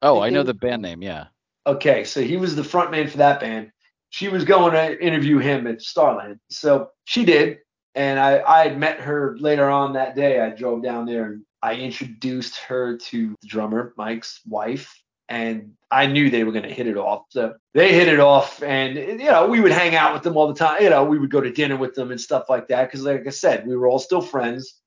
[0.02, 1.26] Oh, I know the band name, yeah.
[1.66, 3.70] Okay, so he was the front man for that band.
[4.10, 6.40] She was going to interview him at Starland.
[6.50, 7.58] So she did.
[7.94, 10.40] And I, I had met her later on that day.
[10.40, 16.06] I drove down there and I introduced her to the drummer, Mike's wife, and I
[16.06, 17.26] knew they were going to hit it off.
[17.30, 20.48] So they hit it off, and you know we would hang out with them all
[20.48, 20.82] the time.
[20.82, 23.26] You know we would go to dinner with them and stuff like that because, like
[23.26, 24.80] I said, we were all still friends.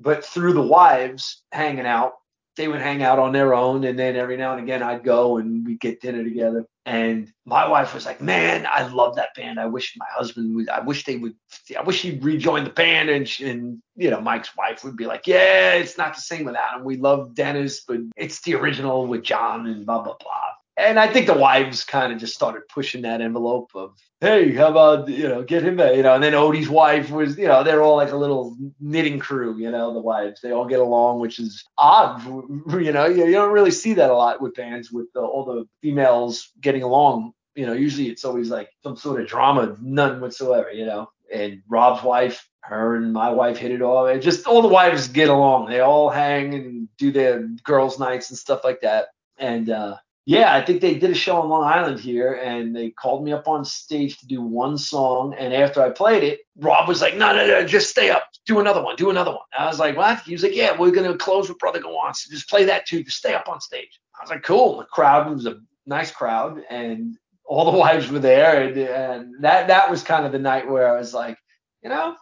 [0.00, 2.14] But through the wives hanging out,
[2.56, 5.36] they would hang out on their own, and then every now and again I'd go
[5.36, 6.66] and we'd get dinner together.
[6.84, 9.58] And my wife was like, "Man, I love that band.
[9.60, 10.68] I wish my husband would.
[10.68, 11.34] I wish they would.
[11.76, 15.06] I wish he'd rejoin the band." And she, and you know, Mike's wife would be
[15.06, 16.84] like, "Yeah, it's not the same without him.
[16.84, 21.10] We love Dennis, but it's the original with John and blah blah blah." And I
[21.10, 25.28] think the wives kind of just started pushing that envelope of, hey, how about you
[25.28, 28.12] know get him you know, and then Odie's wife was you know they're all like
[28.12, 32.22] a little knitting crew, you know, the wives they all get along, which is odd,
[32.26, 35.44] you know, you, you don't really see that a lot with bands with the, all
[35.44, 37.32] the females getting along.
[37.54, 41.10] You know, usually it's always like some sort of drama, none whatsoever, you know.
[41.32, 44.10] And Rob's wife, her and my wife hit it off.
[44.10, 45.70] And just all the wives get along.
[45.70, 49.06] They all hang and do their girls' nights and stuff like that.
[49.38, 49.96] And uh,
[50.26, 53.32] yeah, I think they did a show on Long Island here, and they called me
[53.32, 55.36] up on stage to do one song.
[55.38, 58.58] And after I played it, Rob was like, "No, no, no, just stay up, do
[58.58, 61.16] another one, do another one." I was like, "What?" He was like, "Yeah, we're gonna
[61.16, 63.04] close with Brother Go just play that too.
[63.04, 66.60] Just stay up on stage." I was like, "Cool." The crowd was a nice crowd,
[66.68, 70.68] and all the wives were there, and, and that that was kind of the night
[70.68, 71.38] where I was like,
[71.84, 72.16] you know,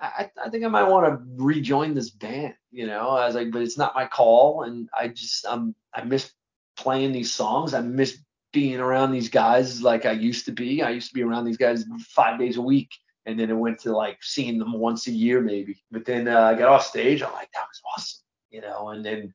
[0.00, 2.54] I, I think I might want to rejoin this band.
[2.70, 6.02] You know, I was like, but it's not my call, and I just I'm I
[6.04, 6.32] miss
[6.76, 7.74] playing these songs.
[7.74, 8.18] I miss
[8.52, 10.82] being around these guys like I used to be.
[10.82, 12.90] I used to be around these guys five days a week.
[13.24, 15.82] And then it went to like seeing them once a year maybe.
[15.90, 17.22] But then uh, I got off stage.
[17.22, 18.88] I'm like, that was awesome, you know.
[18.88, 19.32] And then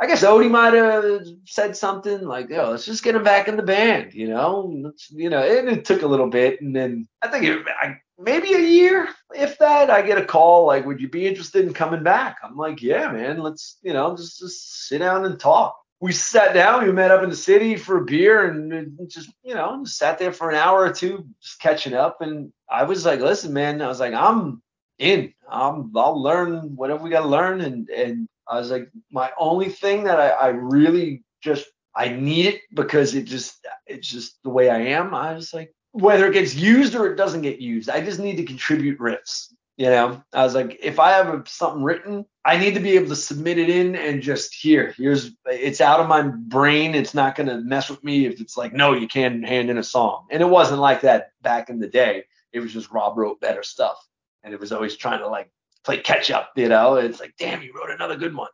[0.00, 3.56] I guess Odie might have said something like, "Yo, let's just get him back in
[3.56, 4.72] the band," you know.
[4.82, 7.96] Let's, you know, and it took a little bit, and then I think it, I,
[8.16, 9.90] maybe a year, if that.
[9.90, 13.10] I get a call like, "Would you be interested in coming back?" I'm like, "Yeah,
[13.10, 13.38] man.
[13.38, 17.24] Let's, you know, just just sit down and talk." We sat down, we met up
[17.24, 20.84] in the city for a beer and just, you know, sat there for an hour
[20.84, 22.20] or two, just catching up.
[22.20, 24.62] And I was like, listen, man, I was like, I'm
[24.98, 25.32] in.
[25.50, 27.60] Um, I'll learn whatever we got to learn.
[27.62, 32.46] And and I was like, my only thing that I, I really just I need
[32.46, 35.14] it because it just it's just the way I am.
[35.14, 38.36] I was like, whether it gets used or it doesn't get used, I just need
[38.36, 39.52] to contribute riffs.
[39.78, 43.10] You know, I was like, if I have something written, I need to be able
[43.10, 46.96] to submit it in and just here, here's it's out of my brain.
[46.96, 49.84] It's not gonna mess with me if it's like, no, you can't hand in a
[49.84, 50.26] song.
[50.32, 52.24] And it wasn't like that back in the day.
[52.52, 54.04] It was just Rob wrote better stuff.
[54.42, 55.48] And it was always trying to like
[55.84, 56.96] play catch up, you know.
[56.96, 58.50] It's like, damn, you wrote another good one.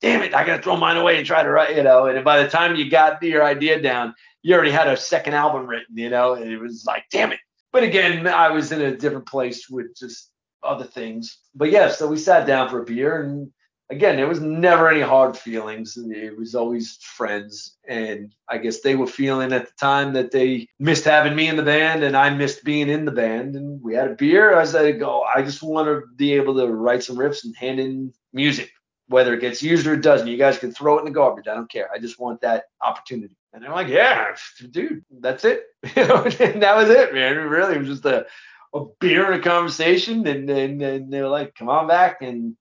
[0.00, 2.06] Damn it, I gotta throw mine away and try to write, you know.
[2.06, 5.68] And by the time you got your idea down, you already had a second album
[5.68, 7.38] written, you know, and it was like, damn it.
[7.72, 10.30] But again, I was in a different place with just
[10.64, 11.38] other things.
[11.54, 13.52] But yeah, so we sat down for a beer and
[13.90, 15.96] again, there was never any hard feelings.
[15.96, 17.76] It was always friends.
[17.86, 21.56] And I guess they were feeling at the time that they missed having me in
[21.56, 23.56] the band and I missed being in the band.
[23.56, 24.58] And we had a beer.
[24.58, 27.80] I said, go, I just want to be able to write some riffs and hand
[27.80, 28.70] in music,
[29.08, 30.28] whether it gets used or it doesn't.
[30.28, 31.48] You guys can throw it in the garbage.
[31.48, 31.88] I don't care.
[31.92, 33.36] I just want that opportunity.
[33.52, 34.34] And they're like, yeah,
[34.70, 35.64] dude, that's it.
[35.96, 37.36] And that was it, man.
[37.36, 38.26] Really, it was just a
[38.74, 42.56] a beer and a conversation, and, and, and they were like, "Come on back." And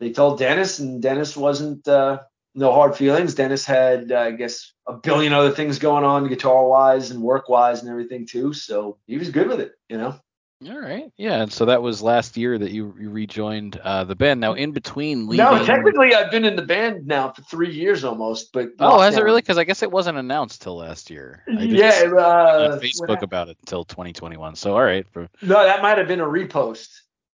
[0.00, 2.20] they told Dennis, and Dennis wasn't uh,
[2.54, 3.34] no hard feelings.
[3.34, 7.48] Dennis had, uh, I guess, a billion other things going on, guitar wise and work
[7.48, 8.52] wise and everything too.
[8.52, 10.18] So he was good with it, you know.
[10.64, 11.12] All right.
[11.18, 11.42] Yeah.
[11.42, 14.40] And so that was last year that you, you rejoined uh, the band.
[14.40, 15.44] Now, in between leaving.
[15.44, 18.52] No, technically, I've been in the band now for three years almost.
[18.52, 19.42] But oh, has it really?
[19.42, 21.42] Because I guess it wasn't announced till last year.
[21.46, 21.90] yeah.
[22.16, 24.56] Uh, Facebook about it until 2021.
[24.56, 25.06] So all right.
[25.12, 25.28] For...
[25.42, 26.88] No, that might have been a repost.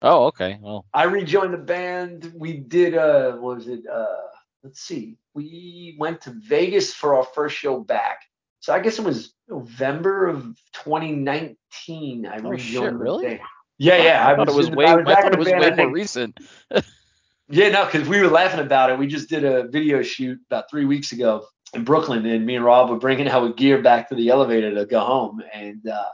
[0.03, 0.59] Oh, okay.
[0.61, 2.31] Well, I rejoined the band.
[2.35, 2.95] We did.
[2.95, 3.81] Uh, what was it?
[3.91, 4.05] Uh,
[4.63, 5.17] let's see.
[5.33, 8.21] We went to Vegas for our first show back.
[8.59, 10.43] So I guess it was November of
[10.73, 12.25] 2019.
[12.25, 13.39] I oh, shit, really?
[13.77, 14.27] Yeah, yeah.
[14.27, 16.39] I, I thought it was way, I, I thought it was way more recent.
[17.49, 18.99] yeah, no, because we were laughing about it.
[18.99, 22.65] We just did a video shoot about three weeks ago in Brooklyn, and me and
[22.65, 25.41] Rob were bringing our gear back to the elevator to go home.
[25.53, 26.09] And uh,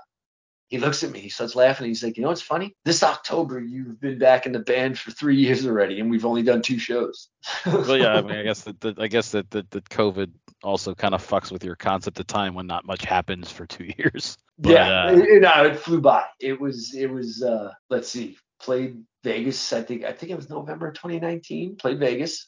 [0.67, 1.87] he looks at me, he starts laughing.
[1.87, 2.75] He's like, You know what's funny?
[2.83, 6.43] This October, you've been back in the band for three years already, and we've only
[6.43, 7.29] done two shows.
[7.65, 10.31] well, yeah, I mean, I guess that, that I guess that, that, that COVID
[10.63, 13.85] also kind of fucks with your concept of time when not much happens for two
[13.97, 14.37] years.
[14.57, 16.25] But, yeah, uh, it, no, it flew by.
[16.39, 19.73] It was it was uh, let's see, played Vegas.
[19.73, 21.75] I think I think it was November 2019.
[21.75, 22.47] Played Vegas,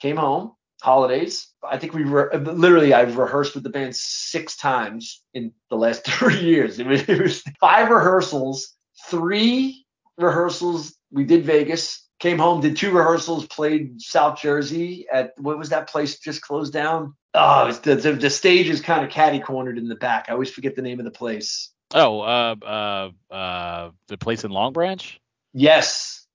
[0.00, 0.52] came home,
[0.82, 1.48] holidays.
[1.62, 6.04] I think we were literally I've rehearsed with the band six times in the last
[6.06, 6.78] three years.
[6.78, 8.74] It was, it was five rehearsals,
[9.08, 9.86] three
[10.18, 10.94] rehearsals.
[11.10, 15.88] We did Vegas, came home, did two rehearsals, played South Jersey at what was that
[15.88, 17.14] place just closed down?
[17.34, 20.26] Oh, the, the, the stage is kind of catty cornered in the back.
[20.28, 21.70] I always forget the name of the place.
[21.92, 25.20] Oh, uh, uh, uh, the place in Long Branch.
[25.52, 26.26] Yes.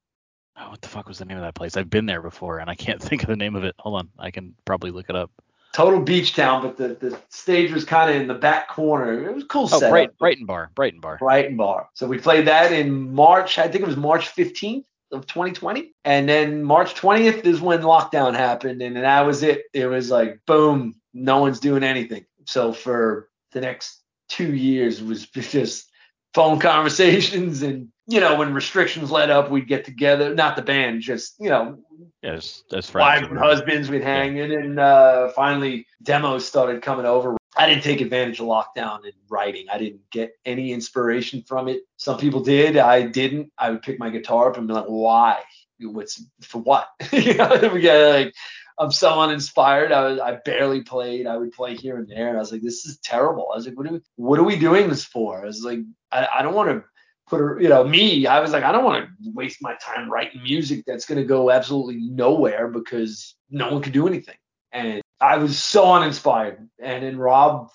[0.58, 1.78] Oh, what the fuck was the name of that place?
[1.78, 3.76] I've been there before and I can't think of the name of it.
[3.80, 5.32] Hold on, I can probably look it up.
[5.72, 9.30] Total beach town, but the, the stage was kind of in the back corner.
[9.30, 9.70] It was cool.
[9.72, 11.18] Oh, Bright, Brighton Bar, Brighton Bar.
[11.20, 11.90] Brighton Bar.
[11.94, 13.60] So we played that in March.
[13.60, 15.94] I think it was March 15th of 2020.
[16.06, 18.81] And then March 20th is when lockdown happened.
[18.81, 19.64] And that was it.
[19.73, 22.26] It was like, boom, no one's doing anything.
[22.45, 25.90] So for the next two years, it was just
[26.34, 27.61] phone conversations.
[27.61, 31.49] And, you know, when restrictions let up, we'd get together, not the band, just, you
[31.49, 31.80] know,
[32.22, 32.94] yes, friends.
[32.94, 34.45] Wives and husbands, we'd hang yeah.
[34.45, 34.52] in.
[34.52, 37.39] And uh, finally, demos started coming over.
[37.60, 39.65] I didn't take advantage of lockdown and writing.
[39.69, 41.81] I didn't get any inspiration from it.
[41.98, 42.77] Some people did.
[42.77, 43.52] I didn't.
[43.57, 45.41] I would pick my guitar up and be like, why?
[45.81, 46.88] What's for what?
[47.11, 47.48] you know,
[47.81, 48.34] got like
[48.80, 49.91] I'm so uninspired.
[49.91, 51.27] I was I barely played.
[51.27, 52.30] I would play here and there.
[52.30, 53.49] And I was like, this is terrible.
[53.52, 55.41] I was like, what are we what are we doing this for?
[55.41, 55.80] I was like,
[56.14, 56.86] I, I don't want to
[57.27, 60.10] put a you know, me, I was like, I don't want to waste my time
[60.10, 64.38] writing music that's gonna go absolutely nowhere because no one can do anything.
[64.72, 66.70] And I was so uninspired.
[66.80, 67.70] And then Rob,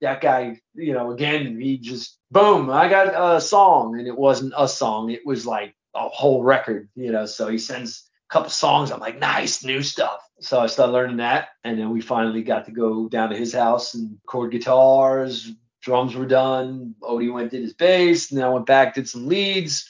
[0.00, 4.54] that guy, you know, again, he just boom, I got a song, and it wasn't
[4.56, 7.26] a song, it was like a whole record, you know.
[7.26, 8.90] So he sends a couple songs.
[8.90, 10.20] I'm like, nice, new stuff.
[10.40, 13.52] So I started learning that, and then we finally got to go down to his
[13.52, 15.50] house and record guitars.
[15.82, 16.94] Drums were done.
[17.02, 19.88] Odie went did his bass, and then I went back did some leads.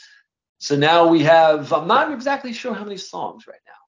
[0.58, 1.72] So now we have.
[1.72, 3.79] I'm not exactly sure how many songs right now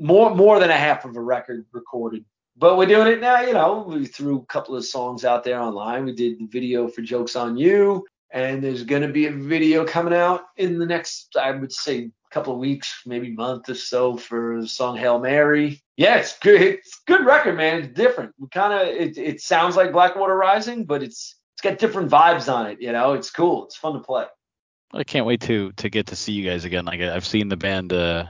[0.00, 2.24] more more than a half of a record recorded.
[2.56, 3.84] But we're doing it now, you know.
[3.86, 6.04] We threw a couple of songs out there online.
[6.04, 9.84] We did the video for Jokes on You, and there's going to be a video
[9.86, 14.16] coming out in the next, I would say, couple of weeks, maybe month or so
[14.16, 15.82] for the song Hail Mary.
[15.96, 16.60] Yeah, it's good.
[16.62, 17.82] It's good record, man.
[17.82, 18.32] It's different.
[18.38, 22.52] We kind of it, it sounds like Blackwater Rising, but it's it's got different vibes
[22.52, 22.80] on it.
[22.80, 23.66] You know, it's cool.
[23.66, 24.26] It's fun to play.
[24.92, 26.84] I can't wait to to get to see you guys again.
[26.84, 28.26] Like I've seen the band uh,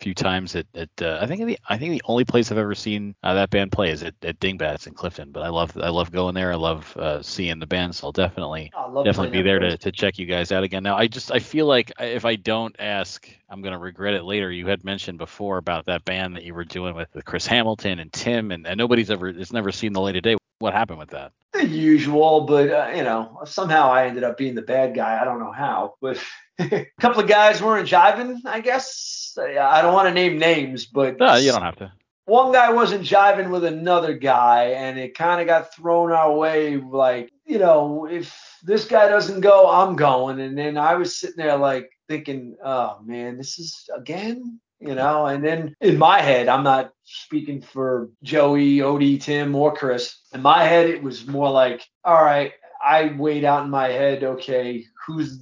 [0.00, 2.74] few times at, at uh, I think the I think the only place I've ever
[2.74, 5.30] seen uh, that band play is at, at Dingbatz in Clifton.
[5.30, 6.52] But I love I love going there.
[6.52, 8.72] I love uh, seeing the band, so I'll definitely
[9.04, 10.82] definitely be there to, to check you guys out again.
[10.82, 14.50] Now I just I feel like if I don't ask, I'm gonna regret it later.
[14.50, 17.98] You had mentioned before about that band that you were doing with, with Chris Hamilton
[17.98, 20.36] and Tim, and, and nobody's ever it's never seen the light of day.
[20.58, 21.32] What happened with that?
[21.52, 25.18] The usual, but uh, you know somehow I ended up being the bad guy.
[25.20, 26.22] I don't know how, but
[26.58, 31.18] a couple of guys weren't jiving, I guess I don't want to name names, but
[31.18, 31.92] no, you don't have to.
[32.26, 36.76] One guy wasn't jiving with another guy, and it kind of got thrown our way.
[36.76, 40.38] Like, you know, if this guy doesn't go, I'm going.
[40.40, 45.26] And then I was sitting there like thinking, oh man, this is again, you know.
[45.26, 50.20] And then in my head, I'm not speaking for Joey, Odie, Tim, or Chris.
[50.32, 52.52] In my head, it was more like, all right,
[52.84, 55.40] I weighed out in my head, okay, who's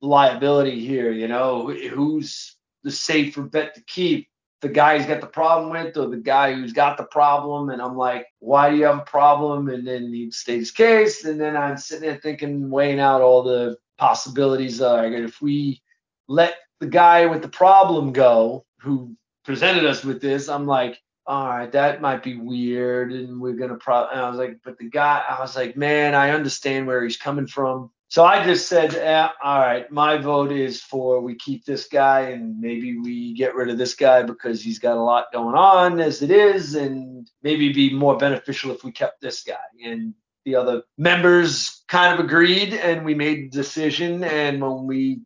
[0.00, 1.12] liability here?
[1.12, 4.28] You know, who's the safer bet to keep
[4.60, 7.80] the guy who's got the problem with or the guy who's got the problem and
[7.80, 9.68] I'm like, why do you have a problem?
[9.68, 13.42] And then he states his case and then I'm sitting there thinking, weighing out all
[13.42, 14.80] the possibilities.
[14.80, 15.80] Uh, if we
[16.28, 21.48] let the guy with the problem go who presented us with this, I'm like, all
[21.48, 24.90] right, that might be weird and we're gonna pro and I was like, but the
[24.90, 27.90] guy I was like, man, I understand where he's coming from.
[28.10, 32.30] So I just said, eh, all right, my vote is for we keep this guy
[32.30, 36.00] and maybe we get rid of this guy because he's got a lot going on
[36.00, 39.54] as it is, and maybe be more beneficial if we kept this guy.
[39.84, 40.14] And
[40.44, 44.24] the other members kind of agreed, and we made a decision.
[44.24, 45.20] And when we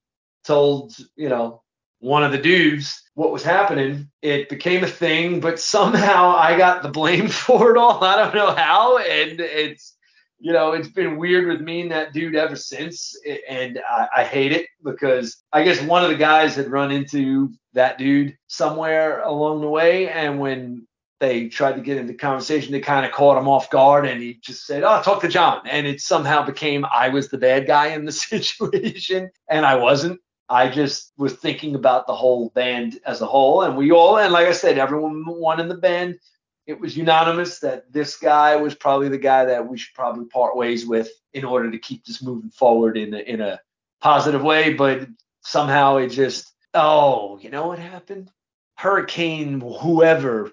[0.44, 1.62] told, you know,
[2.00, 6.82] one of the dudes what was happening, it became a thing, but somehow I got
[6.82, 8.04] the blame for it all.
[8.04, 9.96] I don't know how, and it's
[10.44, 13.16] you know, it's been weird with me and that dude ever since.
[13.48, 17.50] And I, I, hate it because I guess one of the guys had run into
[17.72, 20.10] that dude somewhere along the way.
[20.10, 20.86] And when
[21.18, 24.04] they tried to get into conversation, they kind of caught him off guard.
[24.04, 25.62] And he just said, Oh, talk to John.
[25.66, 29.30] And it somehow became I was the bad guy in the situation.
[29.48, 30.20] And I wasn't.
[30.50, 33.62] I just was thinking about the whole band as a whole.
[33.62, 36.18] And we all, and like I said, everyone one in the band
[36.66, 40.56] it was unanimous that this guy was probably the guy that we should probably part
[40.56, 43.60] ways with in order to keep this moving forward in a, in a
[44.00, 44.72] positive way.
[44.72, 45.08] But
[45.42, 48.30] somehow it just, oh, you know what happened?
[48.76, 50.50] Hurricane, whoever,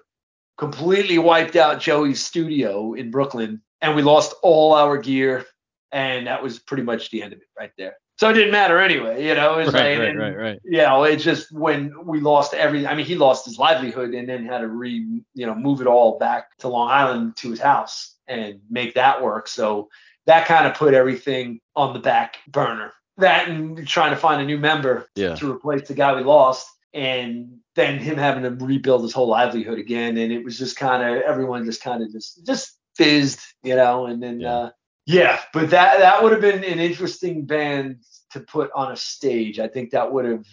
[0.58, 5.46] completely wiped out Joey's studio in Brooklyn, and we lost all our gear,
[5.90, 7.96] and that was pretty much the end of it right there.
[8.18, 9.56] So it didn't matter anyway, you know.
[9.56, 10.60] Right, like, right, and, right, right.
[10.64, 12.86] You know, just when we lost every.
[12.86, 15.86] I mean, he lost his livelihood and then had to re, you know, move it
[15.86, 19.48] all back to Long Island to his house and make that work.
[19.48, 19.88] So
[20.26, 22.92] that kind of put everything on the back burner.
[23.18, 25.34] That and trying to find a new member yeah.
[25.34, 29.78] to replace the guy we lost, and then him having to rebuild his whole livelihood
[29.78, 30.16] again.
[30.16, 34.06] And it was just kind of everyone just kind of just just fizzed, you know.
[34.06, 34.54] And then yeah.
[34.54, 34.70] uh,
[35.06, 37.98] yeah, but that that would have been an interesting band
[38.30, 39.58] to put on a stage.
[39.58, 40.46] I think that would have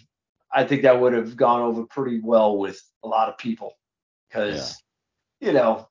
[0.52, 3.74] I think that would have gone over pretty well with a lot of people
[4.28, 4.76] because
[5.40, 5.48] yeah.
[5.48, 5.88] you know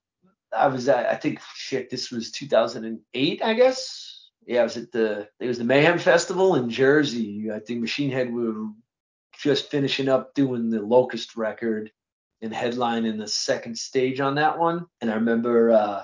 [0.56, 5.30] I was I think shit this was 2008 I guess yeah I was at the
[5.40, 8.68] it was the Mayhem Festival in Jersey I think Machine Head were
[9.38, 11.91] just finishing up doing the Locust record
[12.41, 16.03] and headlining the second stage on that one and I remember uh,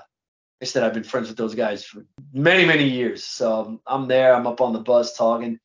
[0.60, 3.24] I said I've been friends with those guys for many, many years.
[3.24, 4.34] So I'm there.
[4.34, 5.58] I'm up on the bus talking,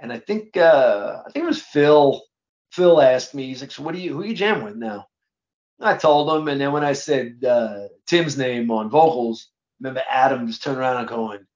[0.00, 2.22] and I think uh, I think it was Phil.
[2.70, 5.06] Phil asked me, he's like, "So what do you who you jam with now?"
[5.80, 9.48] I told him, and then when I said uh, Tim's name on vocals,
[9.80, 11.46] remember Adam just turned around and going,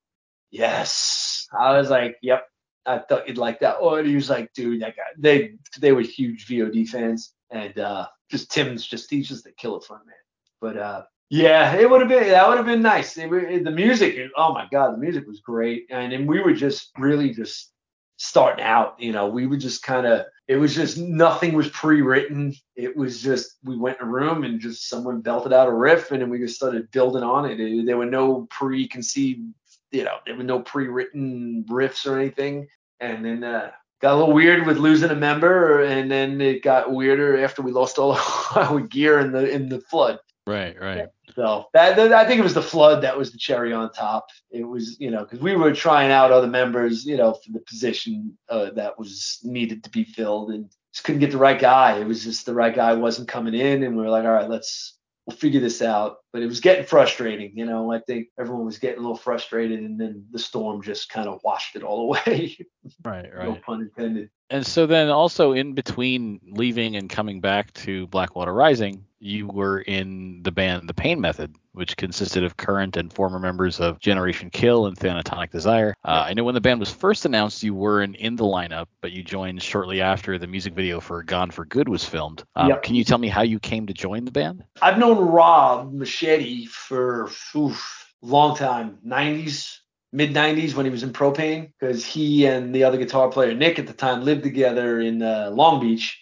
[0.50, 2.44] "Yes." I was like, "Yep."
[2.86, 3.80] I thought you'd like that.
[3.80, 8.08] And he was like, "Dude, that guy." They they were huge VOD fans, and uh,
[8.30, 10.16] just Tim's just he's just a killer fun man.
[10.60, 13.16] But uh, yeah, it would have been that would have been nice.
[13.16, 13.30] It,
[13.64, 17.32] the music, oh my god, the music was great, and, and we were just really
[17.32, 17.70] just
[18.16, 18.96] starting out.
[18.98, 22.56] You know, we would just kind of it was just nothing was pre-written.
[22.74, 26.10] It was just we went in a room and just someone belted out a riff,
[26.10, 27.60] and then we just started building on it.
[27.60, 29.54] it there were no preconceived,
[29.92, 32.66] you know, there were no pre-written riffs or anything,
[32.98, 33.44] and then.
[33.44, 33.70] uh
[34.02, 37.70] got a little weird with losing a member, and then it got weirder after we
[37.70, 38.12] lost all
[38.56, 40.18] our gear in the in the flood.
[40.50, 41.08] Right, right.
[41.36, 44.26] So that, that, I think it was the flood that was the cherry on top.
[44.50, 47.60] It was, you know, because we were trying out other members, you know, for the
[47.60, 51.98] position uh, that was needed to be filled, and just couldn't get the right guy.
[51.98, 54.50] It was just the right guy wasn't coming in, and we were like, all right,
[54.50, 56.16] let's we'll figure this out.
[56.32, 57.92] But it was getting frustrating, you know.
[57.92, 61.40] I think everyone was getting a little frustrated, and then the storm just kind of
[61.44, 62.56] washed it all away.
[63.04, 63.48] right, right.
[63.48, 64.30] no pun intended.
[64.50, 69.80] And so then also in between leaving and coming back to Blackwater Rising, you were
[69.82, 74.50] in the band The Pain Method, which consisted of current and former members of Generation
[74.50, 75.94] Kill and Thanatonic Desire.
[76.04, 79.12] Uh, I know when the band was first announced, you weren't in the lineup, but
[79.12, 82.42] you joined shortly after the music video for Gone for Good was filmed.
[82.56, 82.82] Um, Yep.
[82.82, 84.64] Can you tell me how you came to join the band?
[84.80, 89.76] I've known Rob Moschetti for oof, long time, 90s,
[90.12, 93.78] mid 90s when he was in Pro-Pain, because he and the other guitar player Nick
[93.78, 96.18] at the time lived together in uh, Long Beach,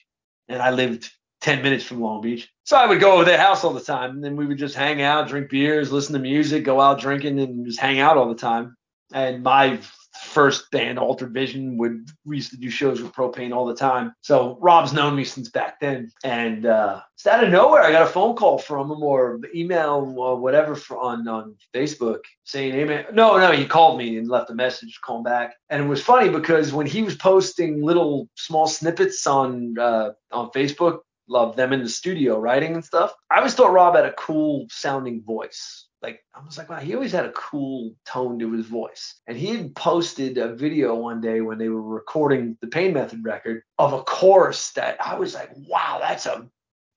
[0.48, 1.10] and I lived
[1.40, 2.48] 10 minutes from Long Beach.
[2.64, 4.74] So I would go over their house all the time, and then we would just
[4.74, 8.28] hang out, drink beers, listen to music, go out drinking, and just hang out all
[8.28, 8.76] the time.
[9.12, 9.80] And my
[10.20, 14.12] first band, Altered Vision, would we used to do shows with Pro-Pain all the time.
[14.20, 18.02] So Rob's known me since back then, and uh, just out of nowhere, I got
[18.02, 23.06] a phone call from him or email or whatever on on Facebook saying, "Hey man,
[23.12, 25.54] no, no," he called me and left a message, call back.
[25.70, 30.50] And it was funny because when he was posting little small snippets on uh, on
[30.50, 33.12] Facebook, love them in the studio writing and stuff.
[33.30, 35.86] I always thought Rob had a cool sounding voice.
[36.00, 39.20] Like I was like, wow, he always had a cool tone to his voice.
[39.26, 43.24] And he had posted a video one day when they were recording the Pain Method
[43.24, 46.48] record of a chorus that I was like, wow, that's a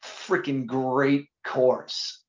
[0.04, 2.20] freaking great chorus.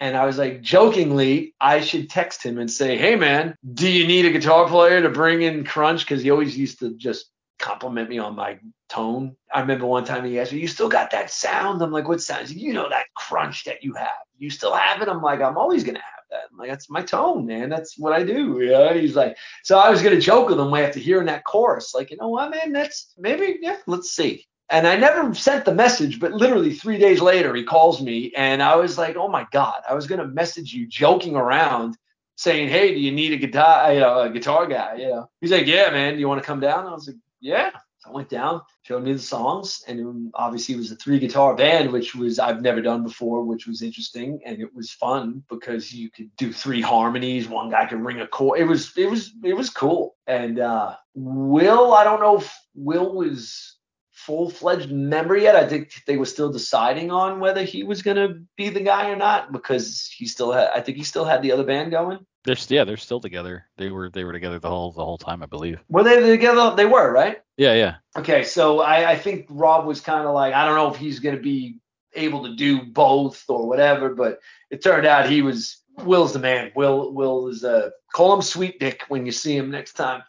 [0.00, 4.06] And I was like, jokingly, I should text him and say, hey man, do you
[4.06, 6.04] need a guitar player to bring in Crunch?
[6.04, 7.30] Because he always used to just
[7.64, 8.58] compliment me on my
[8.90, 9.34] tone.
[9.52, 12.20] I remember one time he asked me, "You still got that sound?" I'm like, "What
[12.20, 14.24] sound?" Like, "You know that crunch that you have.
[14.38, 17.02] You still have it?" I'm like, "I'm always gonna have that." I'm like, "That's my
[17.02, 17.70] tone, man.
[17.70, 18.92] That's what I do." Know?
[18.92, 22.18] He's like, so I was gonna joke with him after hearing that chorus, like, you
[22.18, 22.72] know what, man?
[22.72, 24.46] That's maybe, yeah, let's see.
[24.70, 28.62] And I never sent the message, but literally three days later, he calls me, and
[28.62, 31.96] I was like, "Oh my god!" I was gonna message you, joking around,
[32.36, 35.52] saying, "Hey, do you need a guitar, you know, a guitar guy?" You know, he's
[35.52, 36.14] like, "Yeah, man.
[36.14, 39.02] Do you want to come down?" I was like, "Yeah." So I went down, showed
[39.02, 42.82] me the songs, and obviously it was a three guitar band, which was I've never
[42.82, 47.48] done before, which was interesting, and it was fun because you could do three harmonies,
[47.48, 48.60] one guy could ring a chord.
[48.60, 50.16] It was it was it was cool.
[50.26, 53.76] And uh, Will, I don't know if Will was
[54.12, 55.56] full fledged member yet.
[55.56, 59.16] I think they were still deciding on whether he was gonna be the guy or
[59.16, 62.24] not because he still had I think he still had the other band going.
[62.44, 63.66] They're st- yeah, they're still together.
[63.78, 65.80] They were they were together the whole the whole time, I believe.
[65.88, 66.74] Were they together?
[66.76, 67.42] They were, right?
[67.56, 67.96] Yeah, yeah.
[68.16, 71.20] Okay, so I, I think Rob was kind of like, I don't know if he's
[71.20, 71.78] going to be
[72.14, 74.40] able to do both or whatever, but
[74.70, 75.80] it turned out he was.
[75.98, 76.72] Will's the man.
[76.74, 80.24] Will Will is uh call him Sweet Dick when you see him next time.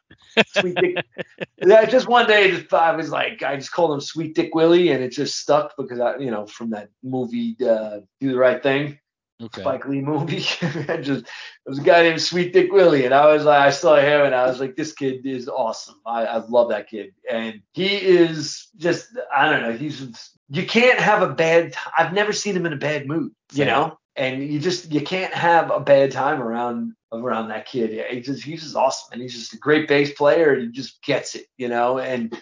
[0.57, 1.05] Sweet Dick.
[1.57, 4.91] yeah, just one day, just I was like, I just called him Sweet Dick Willie,
[4.91, 8.61] and it just stuck because I, you know, from that movie, uh, Do the Right
[8.61, 8.99] Thing.
[9.41, 9.61] Okay.
[9.61, 10.45] Spike Lee movie.
[10.87, 11.25] I just
[11.65, 14.33] was a guy named Sweet Dick Willie, and I was like, I saw him, and
[14.33, 15.95] I was like, this kid is awesome.
[16.05, 19.73] I, I love that kid, and he is just I don't know.
[19.73, 20.07] He's
[20.49, 21.73] you can't have a bad.
[21.73, 23.97] T- I've never seen him in a bad mood, you know.
[24.15, 27.91] And you just you can't have a bad time around around that kid.
[27.91, 30.67] Yeah, he just he's just awesome, and he's just a great bass player, and he
[30.69, 31.99] just gets it, you know.
[31.99, 32.33] And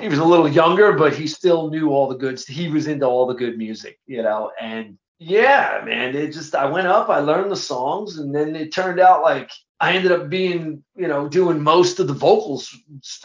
[0.00, 2.40] he was a little younger, but he still knew all the good.
[2.46, 4.52] He was into all the good music, you know.
[4.60, 8.72] And yeah, man, it just I went up, I learned the songs, and then it
[8.72, 9.50] turned out like
[9.80, 12.76] I ended up being, you know, doing most of the vocals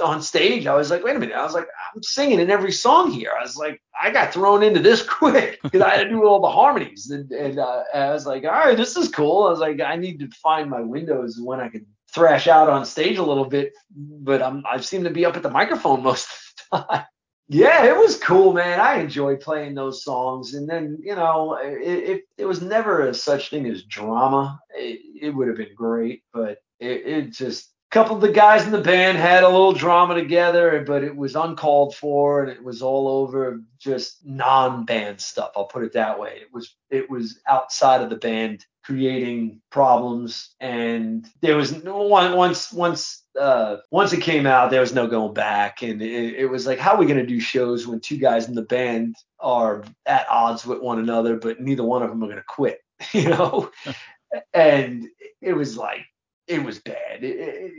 [0.04, 0.66] on stage.
[0.66, 3.32] I was like, wait a minute, I was like, I'm singing in every song here.
[3.38, 6.42] I was like, I got thrown into this quick because I had to do all
[6.42, 9.44] the harmonies, and, and uh, I was like, all right, this is cool.
[9.46, 12.86] I was like, I need to find my windows when I can thrash out on
[12.86, 16.28] stage a little bit, but I'm I seem to be up at the microphone most
[16.28, 16.40] of
[16.72, 17.06] the time.
[17.50, 18.80] Yeah, it was cool, man.
[18.80, 23.50] I enjoyed playing those songs, and then you know, it it, was never a such
[23.50, 24.60] thing as drama.
[24.72, 28.66] It, it would have been great, but it, it just a couple of the guys
[28.66, 32.64] in the band had a little drama together, but it was uncalled for, and it
[32.64, 35.52] was all over just non-band stuff.
[35.56, 36.38] I'll put it that way.
[36.42, 43.24] It was it was outside of the band creating problems, and there was once once
[43.40, 46.80] uh, once it came out, there was no going back, and it, it was like,
[46.80, 50.28] how are we going to do shows when two guys in the band are at
[50.30, 52.80] odds with one another, but neither one of them are going to quit,
[53.12, 53.72] you know?
[54.54, 55.08] and
[55.42, 56.06] it was like,
[56.48, 57.24] it was bad.
[57.24, 57.72] It, it,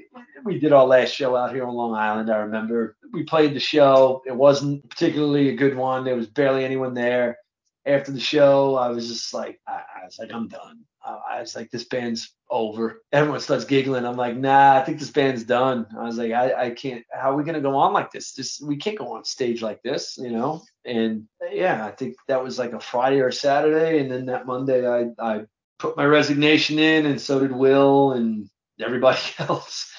[0.44, 2.30] we did our last show out here on Long Island.
[2.30, 4.22] I remember we played the show.
[4.26, 6.04] It wasn't particularly a good one.
[6.04, 7.38] There was barely anyone there.
[7.86, 10.80] after the show, I was just like, I, I was like, I'm done.
[11.04, 13.02] I, was like, this band's over.
[13.12, 14.06] Everyone starts giggling.
[14.06, 15.86] I'm like, nah, I think this band's done.
[15.98, 17.04] I was like, I, I can't.
[17.12, 18.32] How are we gonna go on like this?
[18.32, 20.62] This we can't go on stage like this, you know.
[20.84, 24.86] And yeah, I think that was like a Friday or Saturday, and then that Monday,
[24.86, 25.44] I I
[25.78, 28.48] put my resignation in, and so did Will and
[28.80, 29.90] everybody else.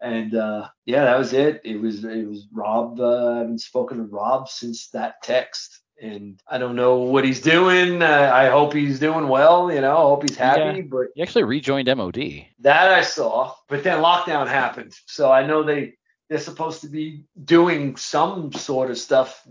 [0.00, 1.62] And uh, yeah, that was it.
[1.64, 3.00] It was it was Rob.
[3.00, 7.40] Uh, I haven't spoken to Rob since that text and I don't know what he's
[7.40, 8.02] doing.
[8.02, 9.72] Uh, I hope he's doing well.
[9.72, 10.78] You know, I hope he's happy.
[10.78, 10.84] Yeah.
[10.88, 12.46] But he actually rejoined MOD.
[12.60, 15.94] That I saw, but then lockdown happened, so I know they
[16.28, 19.46] they're supposed to be doing some sort of stuff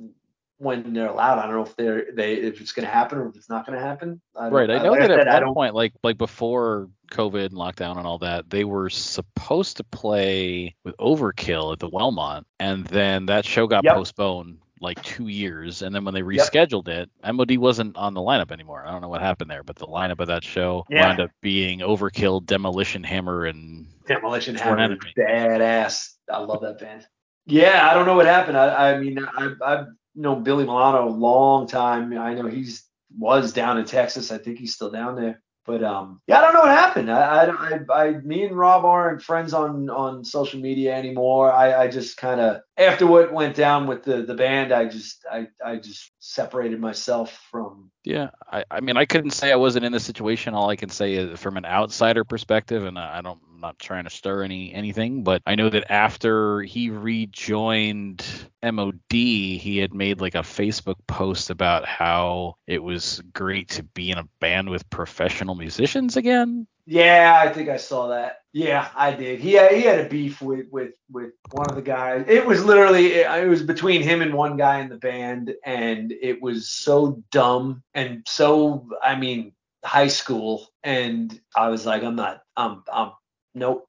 [0.58, 1.40] when they're allowed.
[1.40, 3.66] I don't know if they're they if it's going to happen or if it's not
[3.66, 4.22] going to happen.
[4.36, 4.70] I right.
[4.70, 8.08] I know I, that at said, one point, like like before COVID and lockdown and
[8.08, 13.46] all that, they were supposed to play with Overkill at the Wellmont, and then that
[13.46, 13.96] show got yep.
[13.96, 17.10] postponed like two years, and then when they rescheduled yep.
[17.24, 18.84] it, MOD wasn't on the lineup anymore.
[18.86, 21.08] I don't know what happened there, but the lineup of that show yeah.
[21.08, 26.12] wound up being Overkill, Demolition Hammer, and Demolition Hammer, badass.
[26.32, 27.08] I love that band.
[27.46, 28.58] Yeah, I don't know what happened.
[28.58, 32.16] I, I mean, I, I've known Billy Milano a long time.
[32.18, 32.84] I know he's
[33.18, 34.32] was down in Texas.
[34.32, 35.42] I think he's still down there.
[35.66, 37.10] But um, yeah, I don't know what happened.
[37.10, 41.52] I, I, I, me and Rob aren't friends on on social media anymore.
[41.52, 45.26] I, I just kind of after what went down with the the band, I just
[45.32, 47.92] I, I just separated myself from.
[48.04, 50.54] Yeah, I, I mean, I couldn't say I wasn't in the situation.
[50.54, 54.04] All I can say is from an outsider perspective, and I don't I'm not trying
[54.04, 58.26] to stir any anything, but I know that after he rejoined
[58.62, 64.12] MOD, he had made like a Facebook post about how it was great to be
[64.12, 66.68] in a band with professional musicians again.
[66.86, 68.40] Yeah, I think I saw that.
[68.52, 69.40] Yeah, I did.
[69.40, 72.26] He had, he had a beef with with with one of the guys.
[72.28, 76.42] It was literally it, was between him and one guy in the band, and it
[76.42, 79.54] was so dumb and so I mean
[79.84, 80.68] high school.
[80.84, 82.42] And I was like, I'm not.
[82.58, 83.12] I'm I'm
[83.56, 83.88] nope,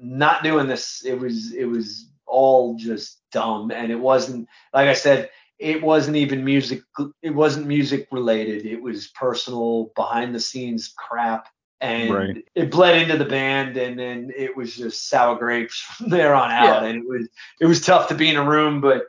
[0.00, 1.04] not doing this.
[1.04, 5.30] It was it was all just dumb, and it wasn't like I said.
[5.58, 6.82] It wasn't even music.
[7.22, 8.66] It wasn't music related.
[8.66, 11.46] It was personal, behind the scenes crap,
[11.82, 12.44] and right.
[12.54, 16.50] it bled into the band, and then it was just sour grapes from there on
[16.50, 16.82] out.
[16.82, 16.88] Yeah.
[16.88, 17.28] And it was
[17.60, 19.02] it was tough to be in a room, but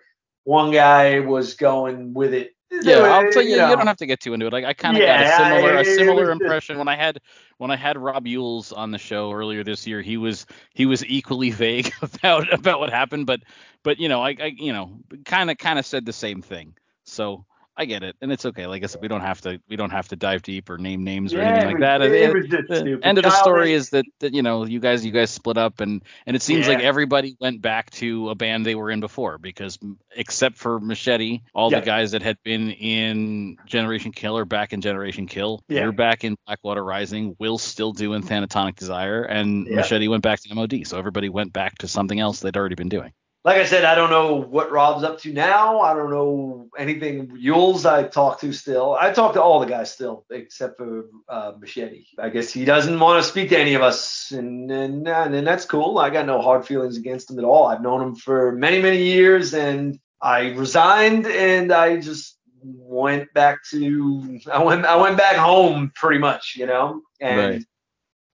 [0.44, 3.70] one guy was going with it yeah, I'll tell you, you, know.
[3.70, 4.54] you don't have to get too into it.
[4.54, 7.20] Like I kind of yeah, got a similar, a similar impression when I had
[7.58, 10.02] when I had Rob Yules on the show earlier this year.
[10.02, 13.41] He was he was equally vague about about what happened, but
[13.84, 16.76] but you know, I, I you know, kind of kind of said the same thing.
[17.06, 17.45] So
[17.76, 18.68] I get it, and it's okay.
[18.68, 21.04] Like I said, we don't have to we don't have to dive deep or name
[21.04, 22.02] names or yeah, anything like that.
[22.04, 25.12] It, it, the end of the story is that, that you know you guys you
[25.12, 26.74] guys split up, and and it seems yeah.
[26.74, 29.80] like everybody went back to a band they were in before because
[30.16, 31.80] except for Moschetti, all yeah.
[31.80, 35.64] the guys that had been in Generation Kill are back in Generation Kill.
[35.68, 35.82] Yeah.
[35.82, 37.36] You're back in Blackwater Rising.
[37.40, 40.86] Will's still doing Thanatonic Desire, and Moschetti went back to MOD.
[40.86, 43.14] So everybody went back to something else they'd already been doing
[43.45, 45.82] like I said, I don't know what Rob's up to now.
[45.82, 47.28] I don't know anything.
[47.28, 48.95] Yules, I talk to still.
[48.98, 52.06] I talk to all the guys still, except for uh, Moschetti.
[52.18, 55.65] I guess he doesn't want to speak to any of us, and, and and that's
[55.65, 55.98] cool.
[55.98, 57.68] I got no hard feelings against him at all.
[57.68, 63.60] I've known him for many many years, and I resigned, and I just went back
[63.72, 67.65] to I went I went back home pretty much, you know, and right.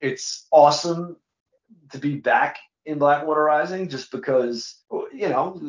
[0.01, 1.17] it's awesome
[1.91, 2.59] to be back
[2.89, 4.75] in Blackwater Rising just because
[5.13, 5.59] you know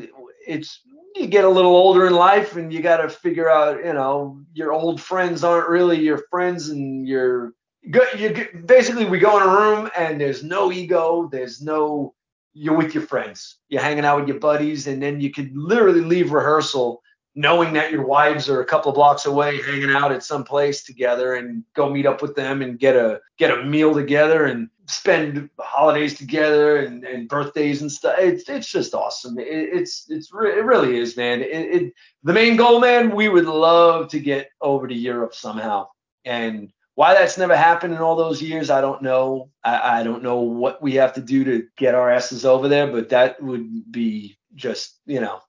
[0.46, 0.80] it's
[1.14, 4.40] you get a little older in life and you got to figure out you know
[4.54, 7.52] your old friends aren't really your friends and you're
[7.82, 12.14] you basically we go in a room and there's no ego there's no
[12.52, 13.58] you're with your friends.
[13.68, 17.02] You're hanging out with your buddies and then you could literally leave rehearsal
[17.36, 20.82] knowing that your wives are a couple of blocks away hanging out at some place
[20.82, 24.68] together and go meet up with them and get a get a meal together and
[24.90, 30.32] spend holidays together and, and birthdays and stuff it's it's just awesome it, it's it's
[30.32, 31.92] re- it really is man it, it
[32.22, 35.86] the main goal man we would love to get over to Europe somehow
[36.24, 39.48] and why that's never happened in all those years, I don't know.
[39.64, 42.88] I, I, don't know what we have to do to get our asses over there,
[42.88, 45.40] but that would be just, you know,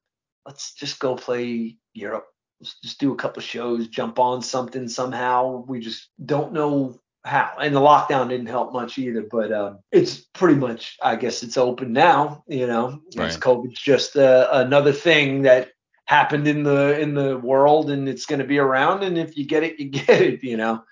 [0.45, 2.27] let's just go play Europe.
[2.61, 5.65] Let's just do a couple shows, jump on something somehow.
[5.67, 7.53] We just don't know how.
[7.59, 11.57] And the lockdown didn't help much either, but um, it's pretty much, I guess it's
[11.57, 12.43] open now.
[12.47, 13.31] You know, right.
[13.31, 15.71] COVID's just uh, another thing that
[16.05, 19.03] happened in the in the world, and it's going to be around.
[19.03, 20.43] And if you get it, you get it.
[20.43, 20.83] You know.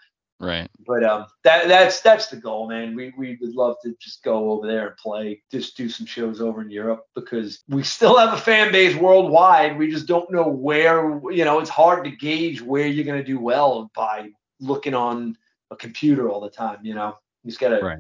[0.42, 0.70] Right.
[0.88, 2.96] But um, that that's that's the goal, man.
[2.96, 6.40] We we would love to just go over there and play, just do some shows
[6.40, 9.78] over in Europe because we still have a fan base worldwide.
[9.78, 11.20] We just don't know where.
[11.30, 14.30] You know, it's hard to gauge where you're gonna do well by
[14.62, 15.36] looking on
[15.72, 16.80] a computer all the time.
[16.84, 18.00] You know, you just gotta Right.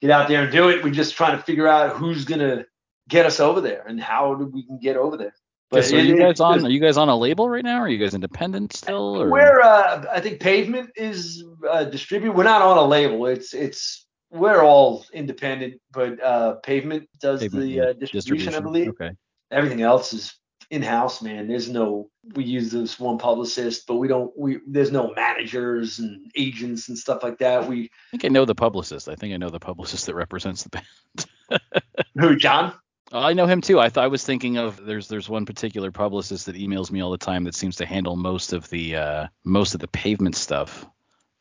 [0.00, 0.82] get out there and do it.
[0.82, 2.64] We're just trying to figure out who's gonna
[3.08, 5.34] get us over there and how we can get over there.
[5.70, 6.66] But so are you guys on?
[6.66, 7.78] Are you guys on a label right now?
[7.78, 9.22] Are you guys independent still?
[9.22, 9.30] Or?
[9.30, 12.36] We're uh, I think Pavement is uh, distributed.
[12.36, 13.24] We're not on a label.
[13.26, 18.88] It's it's we're all independent, but uh, Pavement does Pavement, the uh, distribution, I believe.
[18.88, 19.12] Okay.
[19.50, 20.34] Everything else is
[20.72, 21.46] in house, man.
[21.46, 26.32] There's no we use this one publicist, but we don't we there's no managers and
[26.34, 27.68] agents and stuff like that.
[27.68, 29.06] We I think I know the publicist.
[29.08, 31.62] I think I know the publicist that represents the band.
[32.18, 32.72] who John?
[33.12, 33.78] Oh, I know him too.
[33.78, 37.10] I thought I was thinking of there's there's one particular publicist that emails me all
[37.10, 40.86] the time that seems to handle most of the uh, most of the pavement stuff.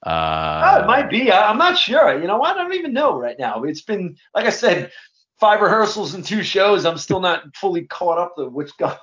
[0.06, 1.32] Uh, oh, it might be.
[1.32, 2.20] I, I'm not sure.
[2.20, 2.41] You know.
[2.41, 3.64] I don't even know right now.
[3.64, 4.91] It's been like I said,
[5.40, 6.86] five rehearsals and two shows.
[6.86, 8.98] I'm still not fully caught up to what's going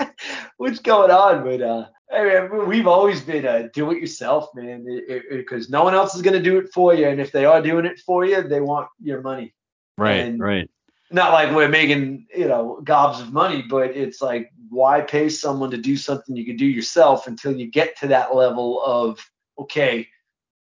[0.56, 1.44] what's going on.
[1.44, 4.84] But uh, I mean, we've always been uh, do it yourself, man,
[5.30, 7.08] because no one else is going to do it for you.
[7.08, 9.54] And if they are doing it for you, they want your money.
[9.96, 10.68] right, and- right.
[11.12, 15.72] Not like we're making you know gobs of money, but it's like why pay someone
[15.72, 19.18] to do something you can do yourself until you get to that level of
[19.58, 20.06] okay,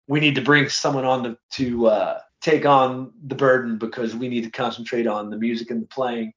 [0.08, 4.28] we need to bring someone on to, to uh, take on the burden because we
[4.28, 6.34] need to concentrate on the music and the playing.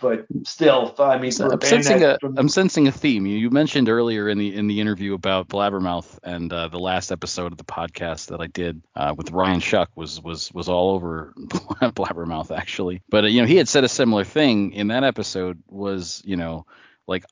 [0.00, 2.92] But still, I mean, So for a I'm sensing a that's from- I'm sensing a
[2.92, 3.26] theme.
[3.26, 7.12] You, you mentioned earlier in the in the interview about Blabbermouth and uh, the last
[7.12, 10.90] episode of the podcast that I did uh, with Ryan Shuck was was was all
[10.94, 13.02] over Blabbermouth actually.
[13.08, 16.36] But uh, you know he had said a similar thing in that episode was you
[16.36, 16.66] know
[17.06, 17.24] like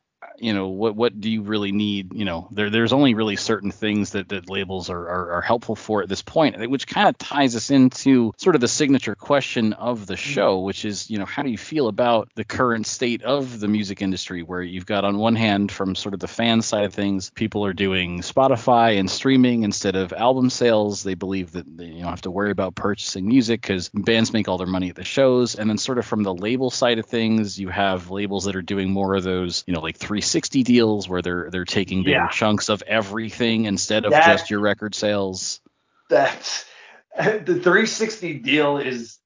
[0.43, 2.13] you know what what do you really need?
[2.15, 5.77] You know there there's only really certain things that, that labels are, are, are helpful
[5.77, 9.73] for at this point which kind of ties us into sort of the signature question
[9.73, 10.31] of the mm-hmm.
[10.31, 13.69] show which is you know how do you feel about the current state of the
[13.69, 16.95] music industry where you've got on one hand from sort of the fan side of
[16.95, 21.03] things people are doing spotify and streaming instead of album sales.
[21.03, 24.49] They believe that they you don't have to worry about purchasing music because bands make
[24.49, 25.55] all their money at the shows.
[25.55, 28.63] And then sort of from the label side of things you have labels that are
[28.63, 29.99] doing more of those you know like
[30.33, 32.29] 360 deals where they're they're taking bigger Yeah.
[32.29, 35.61] chunks of everything instead of That- just your record sales
[36.09, 36.65] that's
[37.17, 39.19] the 360 deal is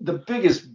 [0.00, 0.66] the biggest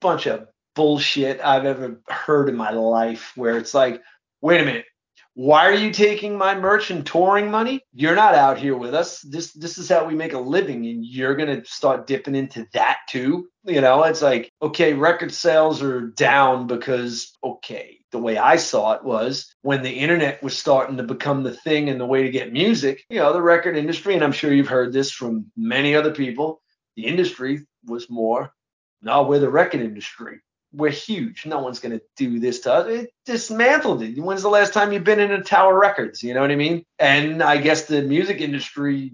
[0.00, 3.32] bunch of bullshit I've ever heard in my life.
[3.36, 4.02] Where it's like,
[4.40, 4.86] wait a minute,
[5.34, 7.80] why are you taking my merch and touring money?
[7.92, 9.20] You're not out here with us.
[9.20, 12.98] This this is how we make a living, and you're gonna start dipping into that
[13.08, 13.48] too.
[13.64, 18.92] You know, it's like, okay, record sales are down because okay, the way I saw
[18.92, 22.30] it was when the internet was starting to become the thing and the way to
[22.30, 25.94] get music, you know, the record industry, and I'm sure you've heard this from many
[25.94, 26.60] other people,
[26.96, 28.52] the industry was more,
[29.02, 30.40] no, we're the record industry.
[30.72, 31.46] We're huge.
[31.46, 32.86] No one's going to do this to us.
[32.86, 34.18] It dismantled it.
[34.20, 36.22] When's the last time you've been in a Tower Records?
[36.22, 36.84] You know what I mean?
[36.98, 39.12] And I guess the music industry,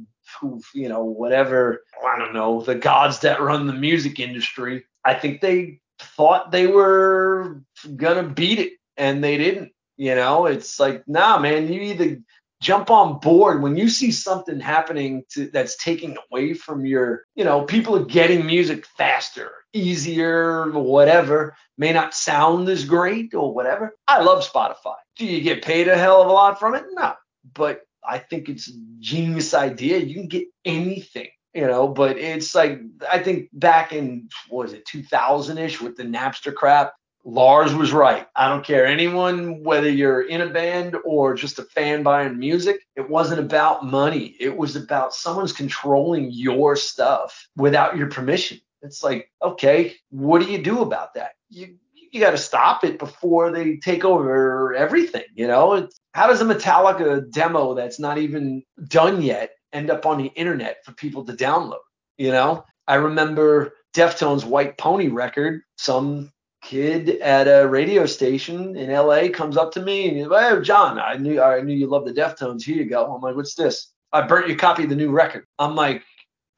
[0.74, 5.40] you know, whatever, I don't know, the gods that run the music industry, I think
[5.40, 7.62] they thought they were
[7.96, 9.72] going to beat it and they didn't.
[9.96, 12.18] You know, it's like, nah, man, you either
[12.60, 17.44] jump on board when you see something happening to, that's taking away from your, you
[17.44, 23.94] know, people are getting music faster, easier, whatever, may not sound as great or whatever.
[24.06, 24.96] I love Spotify.
[25.16, 26.84] Do you get paid a hell of a lot from it?
[26.92, 27.14] No.
[27.54, 29.98] But I think it's a genius idea.
[29.98, 34.72] You can get anything you know but it's like i think back in what was
[34.74, 36.92] it 2000ish with the napster crap
[37.26, 41.64] lars was right i don't care anyone whether you're in a band or just a
[41.64, 47.96] fan buying music it wasn't about money it was about someone's controlling your stuff without
[47.96, 52.38] your permission it's like okay what do you do about that you you got to
[52.38, 57.74] stop it before they take over everything you know it's, how does a metallica demo
[57.74, 61.84] that's not even done yet end up on the internet for people to download.
[62.16, 65.60] You know, I remember Deftones' White Pony record.
[65.76, 66.32] Some
[66.66, 70.60] kid at a radio station in LA comes up to me and he's like, "Hey,
[70.62, 72.64] John, I knew I knew you love the Deftones.
[72.64, 75.46] Here you go." I'm like, "What's this?" I burnt your copy of the new record.
[75.60, 76.02] I'm like,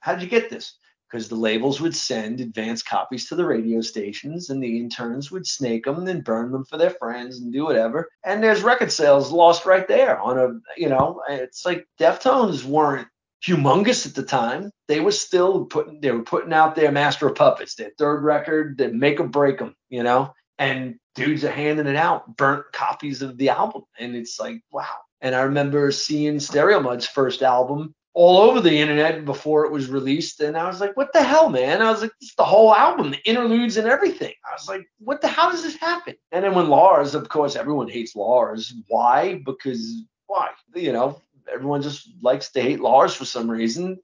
[0.00, 0.78] "How did you get this?"
[1.10, 5.46] Because the labels would send advance copies to the radio stations, and the interns would
[5.46, 8.08] snake them and burn them for their friends and do whatever.
[8.24, 13.08] And there's record sales lost right there on a, you know, it's like Deftones weren't
[13.46, 14.70] humongous at the time.
[14.88, 18.78] They were still putting they were putting out their Master of Puppets, their third record,
[18.78, 20.34] that make or break them, you know.
[20.58, 24.84] And dudes are handing it out, burnt copies of the album, and it's like wow.
[25.20, 30.40] And I remember seeing Stereomud's first album all over the internet before it was released,
[30.40, 33.10] and I was like, "What the hell, man?" I was like, "It's the whole album,
[33.10, 35.28] the interludes and everything." I was like, "What the?
[35.28, 38.74] How does this happen?" And then when Lars, of course, everyone hates Lars.
[38.88, 39.40] Why?
[39.44, 40.50] Because why?
[40.74, 41.20] You know,
[41.52, 43.98] everyone just likes to hate Lars for some reason.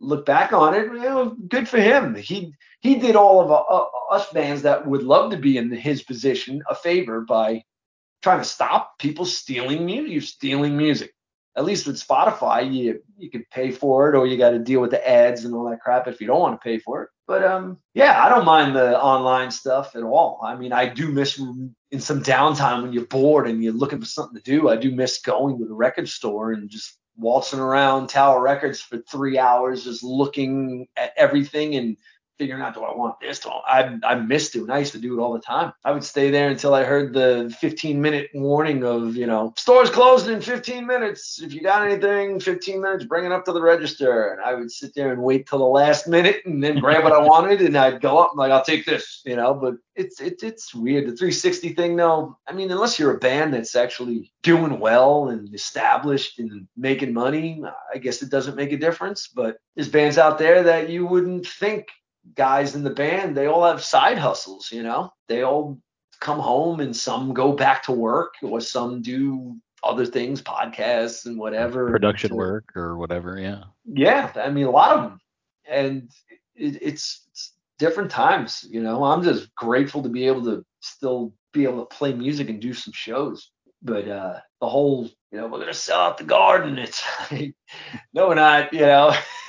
[0.00, 2.14] Look back on it, you know, good for him.
[2.14, 6.02] He he did all of uh, us bands that would love to be in his
[6.02, 7.62] position a favor by
[8.22, 10.12] trying to stop people stealing music.
[10.12, 11.12] You're stealing music
[11.56, 14.80] at least with Spotify, you you could pay for it or you got to deal
[14.80, 17.10] with the ads and all that crap if you don't want to pay for it.
[17.26, 20.40] But um, yeah, I don't mind the online stuff at all.
[20.42, 24.06] I mean, I do miss in some downtime when you're bored and you're looking for
[24.06, 24.68] something to do.
[24.68, 28.98] I do miss going to the record store and just waltzing around Tower Records for
[28.98, 31.96] three hours, just looking at everything and
[32.42, 33.38] figuring out do I want this?
[33.38, 34.68] Do I I miss doing.
[34.68, 35.72] I used to do it all the time.
[35.84, 39.90] I would stay there until I heard the 15 minute warning of you know stores
[39.90, 41.40] closed in 15 minutes.
[41.40, 44.32] If you got anything, 15 minutes, bring it up to the register.
[44.32, 47.12] And I would sit there and wait till the last minute and then grab what
[47.12, 49.54] I wanted and I'd go up and like I'll take this, you know.
[49.54, 51.04] But it's it, it's weird.
[51.04, 52.36] The 360 thing though.
[52.48, 57.62] I mean, unless you're a band that's actually doing well and established and making money,
[57.94, 59.28] I guess it doesn't make a difference.
[59.28, 61.86] But there's bands out there that you wouldn't think
[62.34, 65.12] guys in the band, they all have side hustles, you know?
[65.28, 65.78] They all
[66.20, 71.36] come home and some go back to work or some do other things, podcasts and
[71.36, 71.90] whatever.
[71.90, 73.64] Production to, work or whatever, yeah.
[73.84, 75.20] Yeah, I mean, a lot of them.
[75.68, 76.10] And
[76.54, 79.02] it, it's, it's different times, you know?
[79.04, 82.72] I'm just grateful to be able to still be able to play music and do
[82.72, 83.50] some shows.
[83.82, 86.78] But uh, the whole, you know, we're going to sell out the garden.
[86.78, 87.54] It's like,
[88.12, 89.14] no, we're not, you know.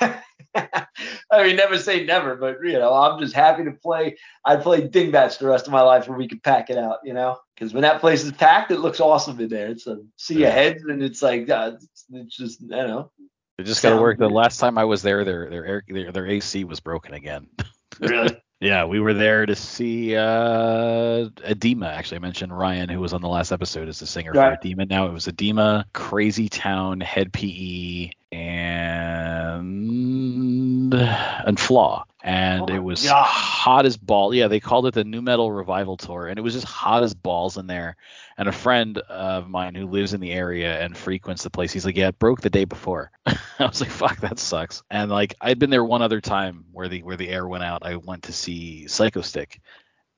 [0.56, 4.16] I mean, never say never, but you know, I'm just happy to play.
[4.44, 7.12] I'd play Dingbatz the rest of my life where we could pack it out, you
[7.12, 9.68] know, because when that place is packed, it looks awesome in there.
[9.68, 13.10] It's a sea of heads, and it's like uh, it's, it's just you know.
[13.58, 14.18] It just got to work.
[14.18, 17.48] The last time I was there, their their air their, their AC was broken again.
[18.00, 18.36] really?
[18.60, 21.86] Yeah, we were there to see uh, Adema.
[21.88, 24.58] Actually, I mentioned Ryan, who was on the last episode, is the singer right.
[24.60, 24.88] for Adema.
[24.88, 29.24] Now it was Adema, Crazy Town, Head PE, and
[30.94, 32.04] and Flaw.
[32.26, 33.26] And oh it was God.
[33.26, 34.34] hot as ball.
[34.34, 37.12] Yeah, they called it the New Metal Revival Tour, and it was just hot as
[37.12, 37.96] balls in there.
[38.38, 41.84] And a friend of mine who lives in the area and frequents the place, he's
[41.84, 45.34] like, "Yeah, it broke the day before." I was like, "Fuck, that sucks." And like,
[45.42, 47.84] I'd been there one other time where the where the air went out.
[47.84, 49.58] I went to see Psychostick,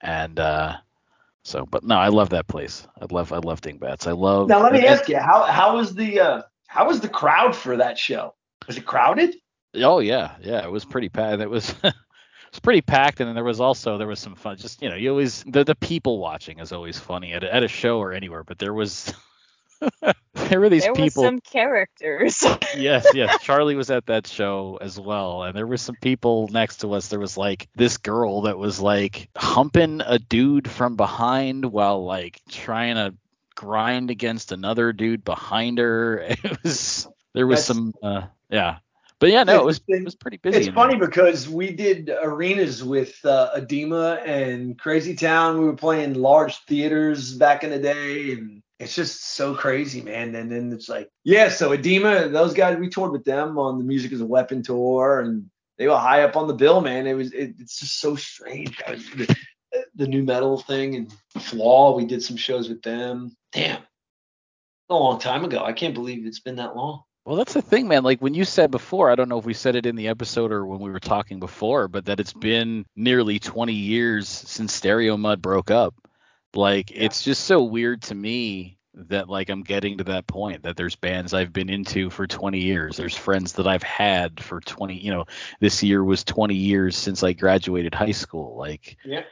[0.00, 0.76] and uh,
[1.42, 2.86] so, but no, I love that place.
[3.00, 4.06] I love I love Dingbatz.
[4.06, 4.48] I love.
[4.48, 7.76] Now let me ask you, how how was the uh, how was the crowd for
[7.76, 8.34] that show?
[8.68, 9.34] Was it crowded?
[9.76, 11.40] Oh yeah, yeah, it was pretty packed.
[11.40, 11.94] It was it
[12.50, 14.56] was pretty packed, and then there was also there was some fun.
[14.56, 17.62] Just you know, you always the the people watching is always funny at a, at
[17.62, 19.12] a show or anywhere, but there was
[20.34, 21.22] there were these there people.
[21.22, 22.44] There some characters.
[22.76, 23.42] yes, yes.
[23.42, 27.08] Charlie was at that show as well, and there were some people next to us.
[27.08, 32.40] There was like this girl that was like humping a dude from behind while like
[32.48, 33.14] trying to
[33.54, 36.18] grind against another dude behind her.
[36.18, 38.78] It was there was That's, some uh, yeah.
[39.18, 40.58] But yeah, no, it was it was pretty busy.
[40.58, 41.08] It's funny there.
[41.08, 45.58] because we did arenas with uh, Adema and Crazy Town.
[45.58, 50.34] We were playing large theaters back in the day, and it's just so crazy, man.
[50.34, 53.84] And then it's like, yeah, so Adema, those guys, we toured with them on the
[53.84, 57.06] Music as a Weapon tour, and they were high up on the bill, man.
[57.06, 58.78] It was, it, it's just so strange.
[58.86, 59.36] Was, the,
[59.94, 63.34] the, nu metal thing and Flaw, we did some shows with them.
[63.52, 63.80] Damn,
[64.90, 65.64] a long time ago.
[65.64, 67.02] I can't believe it's been that long.
[67.26, 68.04] Well, that's the thing, man.
[68.04, 70.52] Like when you said before, I don't know if we said it in the episode
[70.52, 75.42] or when we were talking before, but that it's been nearly 20 years since Stereomud
[75.42, 75.96] broke up.
[76.54, 77.02] Like yeah.
[77.02, 80.94] it's just so weird to me that like I'm getting to that point that there's
[80.94, 82.96] bands I've been into for 20 years.
[82.96, 85.24] There's friends that I've had for 20, you know,
[85.58, 88.56] this year was 20 years since I graduated high school.
[88.56, 89.24] Like yeah.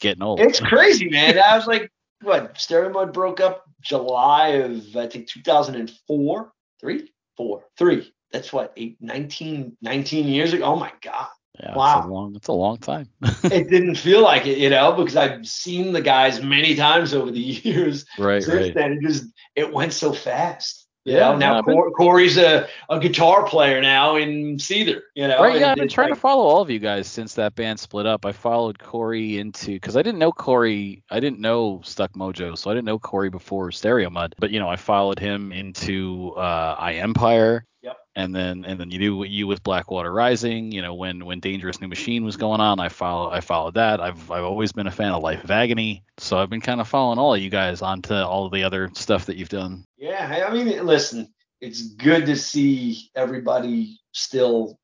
[0.00, 0.40] getting old.
[0.40, 1.38] It's crazy, man.
[1.38, 1.92] I was like,
[2.22, 2.54] what?
[2.54, 8.12] Stereomud broke up July of I think 2004, 3, 4, 3.
[8.32, 10.64] That's what, eight, 19, 19 years ago.
[10.64, 11.28] Oh my god.
[11.60, 11.98] Yeah, wow.
[11.98, 13.08] It's a long, it's a long time.
[13.44, 17.30] it didn't feel like it, you know, because I've seen the guys many times over
[17.30, 18.06] the years.
[18.18, 18.74] Right, since right.
[18.74, 20.81] then, it just it went so fast.
[21.04, 25.42] Yeah, now Cor- Corey's a, a guitar player now in Seether, you know.
[25.42, 27.80] Right, yeah, I've been trying like, to follow all of you guys since that band
[27.80, 28.24] split up.
[28.24, 32.70] I followed Corey into because I didn't know Corey, I didn't know Stuck Mojo, so
[32.70, 34.34] I didn't know Corey before Stereomud.
[34.38, 37.66] But you know, I followed him into uh, Eye Empire,
[38.14, 40.72] and then and then you do you with Blackwater Rising.
[40.72, 44.00] You know, when when Dangerous New Machine was going on, I follow I followed that.
[44.00, 46.88] I've I've always been a fan of Life of Agony, so I've been kind of
[46.88, 49.84] following all of you guys onto all the other stuff that you've done.
[49.96, 54.78] Yeah, I mean, listen, it's good to see everybody still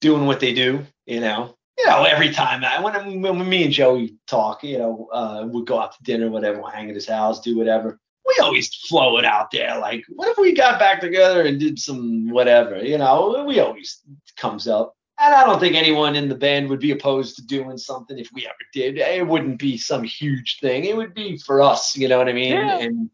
[0.00, 0.84] doing what they do.
[1.06, 5.08] You know, you know, every time I, when, when me and Joey talk, you know,
[5.12, 7.98] uh, we'd go out to dinner, whatever, we'll hang at his house, do whatever.
[8.28, 9.78] We always flow it out there.
[9.78, 12.76] Like, what if we got back together and did some whatever?
[12.84, 14.02] You know, we always
[14.36, 14.94] comes up.
[15.20, 18.30] And I don't think anyone in the band would be opposed to doing something if
[18.32, 18.98] we ever did.
[18.98, 20.84] It wouldn't be some huge thing.
[20.84, 22.52] It would be for us, you know what I mean?
[22.52, 22.78] Yeah.
[22.78, 23.10] And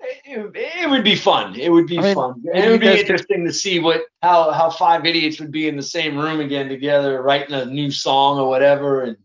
[0.00, 1.54] it, it would be fun.
[1.54, 2.42] It would be I mean, fun.
[2.52, 5.52] And it would be guys could- interesting to see what how how five idiots would
[5.52, 9.02] be in the same room again together, writing a new song or whatever.
[9.02, 9.16] And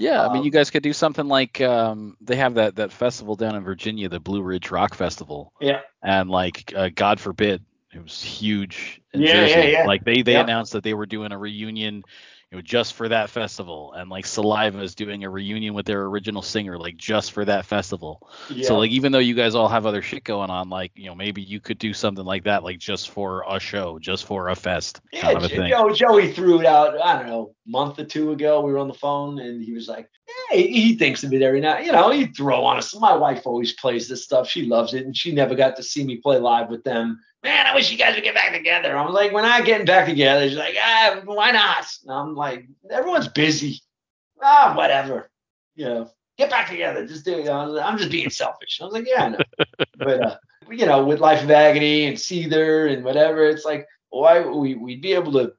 [0.00, 2.92] Yeah, I mean, Um, you guys could do something like um, they have that that
[2.92, 7.64] festival down in Virginia, the Blue Ridge Rock Festival, yeah, and like uh, God forbid,
[7.92, 9.60] it was huge in Yeah, Jersey.
[9.64, 9.84] yeah, yeah.
[9.84, 10.40] Like they they Yeah.
[10.40, 12.04] announced that they were doing a reunion,
[12.50, 16.02] you know, just for that festival, and like Saliva is doing a reunion with their
[16.02, 18.28] original singer, like just for that festival.
[18.48, 18.66] yeah.
[18.66, 21.14] So like even though you guys all have other shit going on, like you know
[21.14, 24.56] maybe you could do something like that, like just for a show, just for a
[24.56, 25.70] fest Yeah, kind of a thing.
[25.70, 27.00] Joe, Joey threw it out.
[27.00, 28.60] I don't know, a month or two ago.
[28.62, 30.10] We were on the phone, and he was like,
[30.50, 31.86] "Hey, he thinks of it every night.
[31.86, 32.98] You know, he'd throw on us.
[32.98, 34.48] My wife always plays this stuff.
[34.48, 37.20] She loves it, and she never got to see me play live with them.
[37.42, 38.96] Man, I wish you guys would get back together.
[38.96, 40.46] I'm like, we're not getting back together.
[40.46, 41.86] She's like, ah, why not?
[42.02, 43.80] And I'm like, everyone's busy.
[44.42, 45.30] Ah, whatever.
[45.74, 47.06] You know, get back together.
[47.06, 47.38] Just do it.
[47.38, 48.80] You know, I'm just being selfish.
[48.80, 49.38] I was like, yeah, I know.
[49.98, 50.36] but uh,
[50.70, 55.02] you know, with Life of Agony and Seether and whatever, it's like, why we we'd
[55.02, 55.54] be able to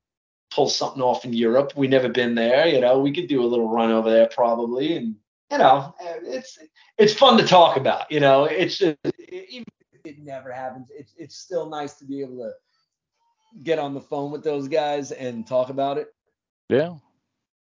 [0.52, 1.74] pull something off in Europe.
[1.76, 3.00] We never been there, you know.
[3.00, 5.16] We could do a little run over there probably, and
[5.52, 6.60] you know, it's
[6.98, 8.12] it's fun to talk about.
[8.12, 9.66] You know, it's just even
[10.06, 12.52] it never happens, it's it's still nice to be able to
[13.64, 16.08] get on the phone with those guys and talk about it.
[16.70, 16.96] Yeah.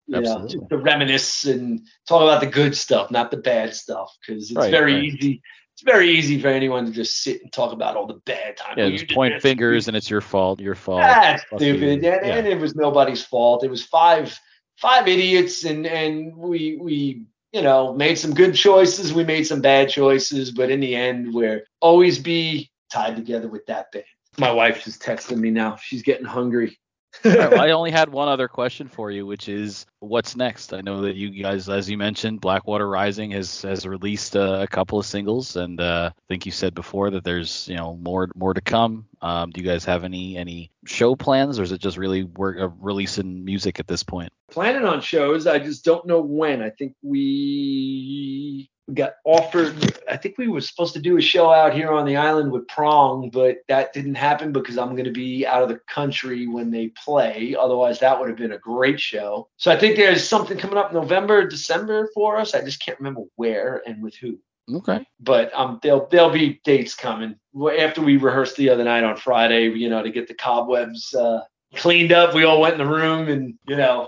[0.08, 0.58] Yeah, Absolutely.
[0.58, 4.58] just to reminisce and talk about the good stuff, not the bad stuff, because it's
[4.58, 5.04] Right, very right.
[5.04, 5.42] easy.
[5.74, 8.76] It's very easy for anyone to just sit and talk about all the bad times.
[8.78, 11.02] Yeah, just point fingers and it's your fault, your fault.
[11.02, 11.84] Ah, That's stupid.
[11.84, 12.36] And, Yeah.
[12.36, 13.64] and it was nobody's fault.
[13.64, 14.38] It was five
[14.78, 19.62] five idiots and and we we you know made some good choices, we made some
[19.62, 24.06] bad choices, but in the end we're always be tied together with that band.
[24.38, 25.76] My wife just texted me now.
[25.76, 26.78] She's getting hungry.
[27.26, 30.74] All right, well, I only had one other question for you, which is what's next?
[30.74, 34.68] I know that you guys, as you mentioned, Blackwater Rising has has released uh, a
[34.68, 38.30] couple of singles, and uh, I think you said before that there's you know more
[38.36, 39.06] more to come.
[39.22, 42.58] Um, do you guys have any any show plans, or is it just really work
[42.60, 44.32] uh, releasing music at this point?
[44.54, 45.48] planning on shows.
[45.48, 46.62] I just don't know when.
[46.62, 50.02] I think we got offered.
[50.10, 52.68] I think we were supposed to do a show out here on the island with
[52.68, 56.70] Prong, but that didn't happen because I'm going to be out of the country when
[56.70, 57.56] they play.
[57.58, 59.48] Otherwise, that would have been a great show.
[59.58, 62.54] So I think there's something coming up November, December for us.
[62.54, 64.38] I just can't remember where and with who.
[64.72, 65.06] Okay.
[65.20, 67.36] But um, there'll there'll be dates coming
[67.78, 69.70] after we rehearsed the other night on Friday.
[69.70, 71.42] You know, to get the cobwebs uh,
[71.76, 72.34] cleaned up.
[72.34, 74.08] We all went in the room and you know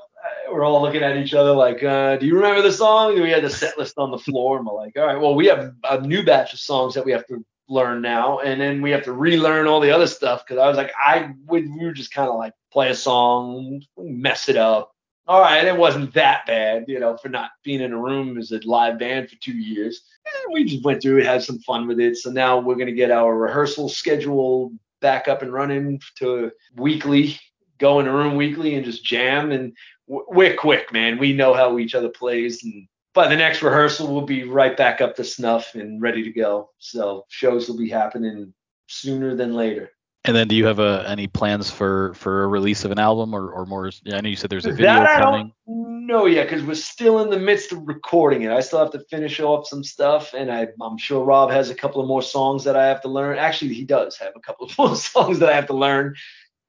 [0.51, 3.13] we're all looking at each other like, uh, do you remember the song?
[3.13, 5.35] And we had the set list on the floor and we're like, all right, well
[5.35, 8.81] we have a new batch of songs that we have to learn now, and then
[8.81, 11.85] we have to relearn all the other stuff because I was like, I would we
[11.85, 14.91] were just kind of like play a song, mess it up.
[15.27, 18.51] All right, it wasn't that bad, you know, for not being in a room as
[18.51, 20.01] a live band for two years.
[20.25, 22.17] And we just went through it, had some fun with it.
[22.17, 27.39] So now we're gonna get our rehearsal schedule back up and running to weekly,
[27.79, 29.51] go in a room weekly and just jam.
[29.51, 29.73] And
[30.07, 31.17] we're quick, man.
[31.17, 35.01] We know how each other plays, and by the next rehearsal, we'll be right back
[35.01, 36.69] up to snuff and ready to go.
[36.79, 38.53] So shows will be happening
[38.87, 39.91] sooner than later.
[40.25, 43.33] And then, do you have uh, any plans for for a release of an album
[43.33, 43.91] or or more?
[44.11, 45.53] I know you said there's a video that I coming.
[45.67, 48.51] don't know yet because we're still in the midst of recording it.
[48.51, 51.75] I still have to finish off some stuff, and I, I'm sure Rob has a
[51.75, 53.37] couple of more songs that I have to learn.
[53.37, 56.15] Actually, he does have a couple of more songs that I have to learn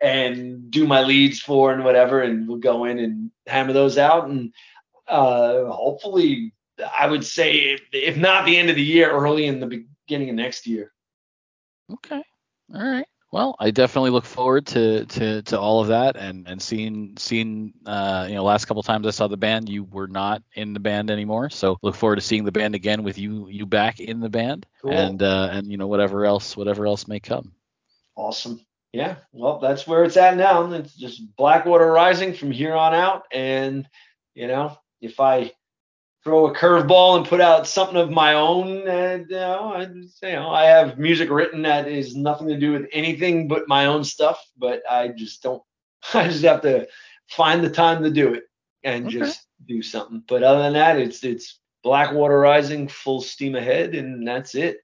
[0.01, 4.28] and do my leads for and whatever, and we'll go in and hammer those out,
[4.28, 4.52] and
[5.09, 6.52] uh, hopefully,
[6.98, 10.31] I would say if, if not the end of the year, early in the beginning
[10.31, 10.93] of next year.
[11.93, 12.23] Okay.
[12.74, 13.06] All right.
[13.32, 17.74] Well, I definitely look forward to, to, to all of that and, and seeing seeing
[17.85, 20.81] uh, you know last couple times I saw the band you were not in the
[20.81, 24.20] band anymore so look forward to seeing the band again with you you back in
[24.20, 24.93] the band Cool.
[24.93, 27.52] and uh, and you know whatever else whatever else may come.
[28.14, 28.64] Awesome.
[28.97, 29.16] Yeah.
[29.32, 30.73] Well, that's where it's at now.
[30.73, 33.24] It's just Blackwater Rising from here on out.
[33.31, 33.86] And,
[34.35, 35.52] you know, if I
[36.24, 40.32] throw a curveball and put out something of my own, and, you know, I, you
[40.32, 44.02] know, I have music written that is nothing to do with anything but my own
[44.02, 45.62] stuff, but I just don't,
[46.14, 46.89] I just have to
[47.28, 48.44] find the time to do it
[48.82, 49.18] and Okay.
[49.18, 50.23] just do something.
[50.27, 54.78] But other than that, it's, it's Blackwater Rising full steam ahead, and that's it.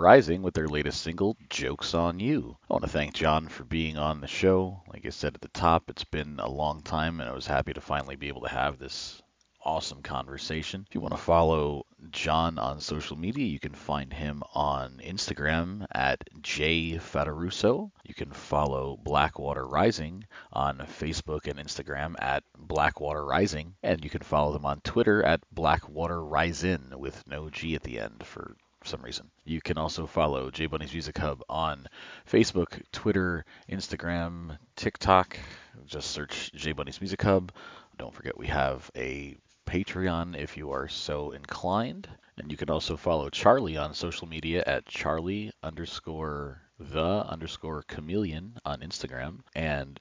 [0.00, 2.56] Rising with their latest single, Joke's on You.
[2.70, 4.80] I want to thank John for being on the show.
[4.88, 7.74] Like I said at the top, it's been a long time, and I was happy
[7.74, 9.20] to finally be able to have this
[9.62, 10.86] awesome conversation.
[10.88, 15.84] If you want to follow John on social media, you can find him on Instagram
[15.92, 17.90] at jfattoruso.
[18.02, 24.22] You can follow Blackwater Rising on Facebook and Instagram at Blackwater Rising, and you can
[24.22, 29.02] follow them on Twitter at Blackwater Rising with no G at the end for some
[29.02, 29.30] reason.
[29.44, 31.86] You can also follow J Bunny's Music Hub on
[32.30, 35.38] Facebook, Twitter, Instagram, TikTok.
[35.86, 37.52] Just search J Bunny's Music Hub.
[37.98, 39.36] Don't forget we have a
[39.66, 42.08] Patreon if you are so inclined.
[42.38, 48.56] And you can also follow Charlie on social media at Charlie underscore the underscore chameleon
[48.64, 50.00] on Instagram and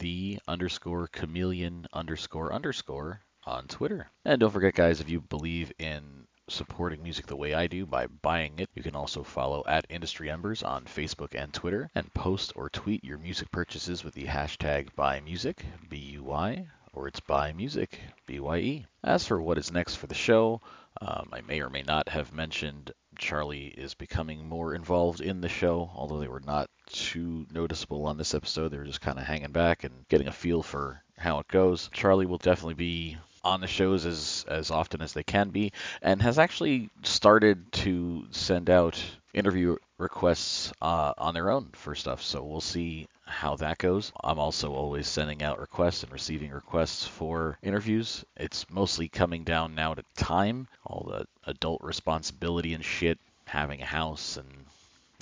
[0.00, 4.10] the underscore chameleon underscore underscore on Twitter.
[4.24, 8.06] And don't forget, guys, if you believe in supporting music the way I do by
[8.06, 12.52] buying it, you can also follow at Industry Embers on Facebook and Twitter and post
[12.56, 15.58] or tweet your music purchases with the hashtag BuyMusic,
[15.88, 18.86] B U Y, or it's Buy Music, B-Y-E.
[19.02, 20.60] As for what is next for the show,
[21.00, 25.48] um, I may or may not have mentioned Charlie is becoming more involved in the
[25.48, 28.68] show, although they were not too noticeable on this episode.
[28.68, 31.90] They were just kind of hanging back and getting a feel for how it goes.
[31.92, 35.72] Charlie will definitely be on the shows as as often as they can be,
[36.02, 39.02] and has actually started to send out
[39.34, 42.22] interview requests uh, on their own for stuff.
[42.22, 44.12] So we'll see how that goes.
[44.22, 48.24] I'm also always sending out requests and receiving requests for interviews.
[48.36, 53.86] It's mostly coming down now to time, all the adult responsibility and shit, having a
[53.86, 54.48] house and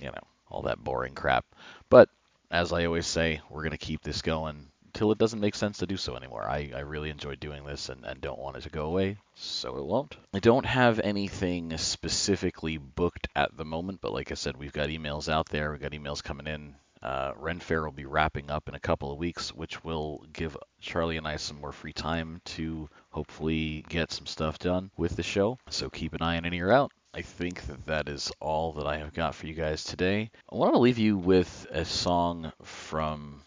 [0.00, 0.14] you know
[0.50, 1.44] all that boring crap.
[1.88, 2.08] But
[2.50, 5.86] as I always say, we're gonna keep this going till it doesn't make sense to
[5.86, 6.48] do so anymore.
[6.48, 9.78] I, I really enjoy doing this and, and don't want it to go away, so
[9.78, 10.16] it won't.
[10.34, 14.88] I don't have anything specifically booked at the moment, but like I said, we've got
[14.88, 16.74] emails out there, we've got emails coming in.
[17.02, 20.56] Uh, Ren Fair will be wrapping up in a couple of weeks, which will give
[20.80, 25.24] Charlie and I some more free time to hopefully get some stuff done with the
[25.24, 25.58] show.
[25.68, 26.92] So keep an eye on and ear out.
[27.14, 30.30] I think that that is all that I have got for you guys today.
[30.50, 33.42] I want to leave you with a song from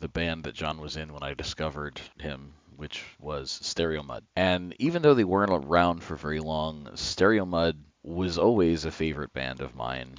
[0.00, 4.22] the band that John was in when I discovered him, which was Stereomud.
[4.34, 9.60] And even though they weren't around for very long, Stereomud was always a favorite band
[9.60, 10.14] of mine.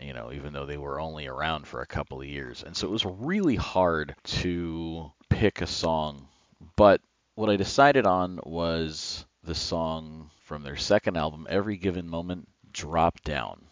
[0.00, 2.62] You know, even though they were only around for a couple of years.
[2.62, 6.28] And so it was really hard to pick a song.
[6.76, 7.00] But
[7.34, 13.20] what I decided on was the song from their second album, Every Given Moment, Drop
[13.22, 13.64] Down.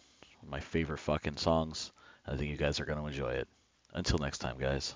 [0.45, 1.91] My favorite fucking songs.
[2.25, 3.47] I think you guys are going to enjoy it.
[3.93, 4.95] Until next time, guys.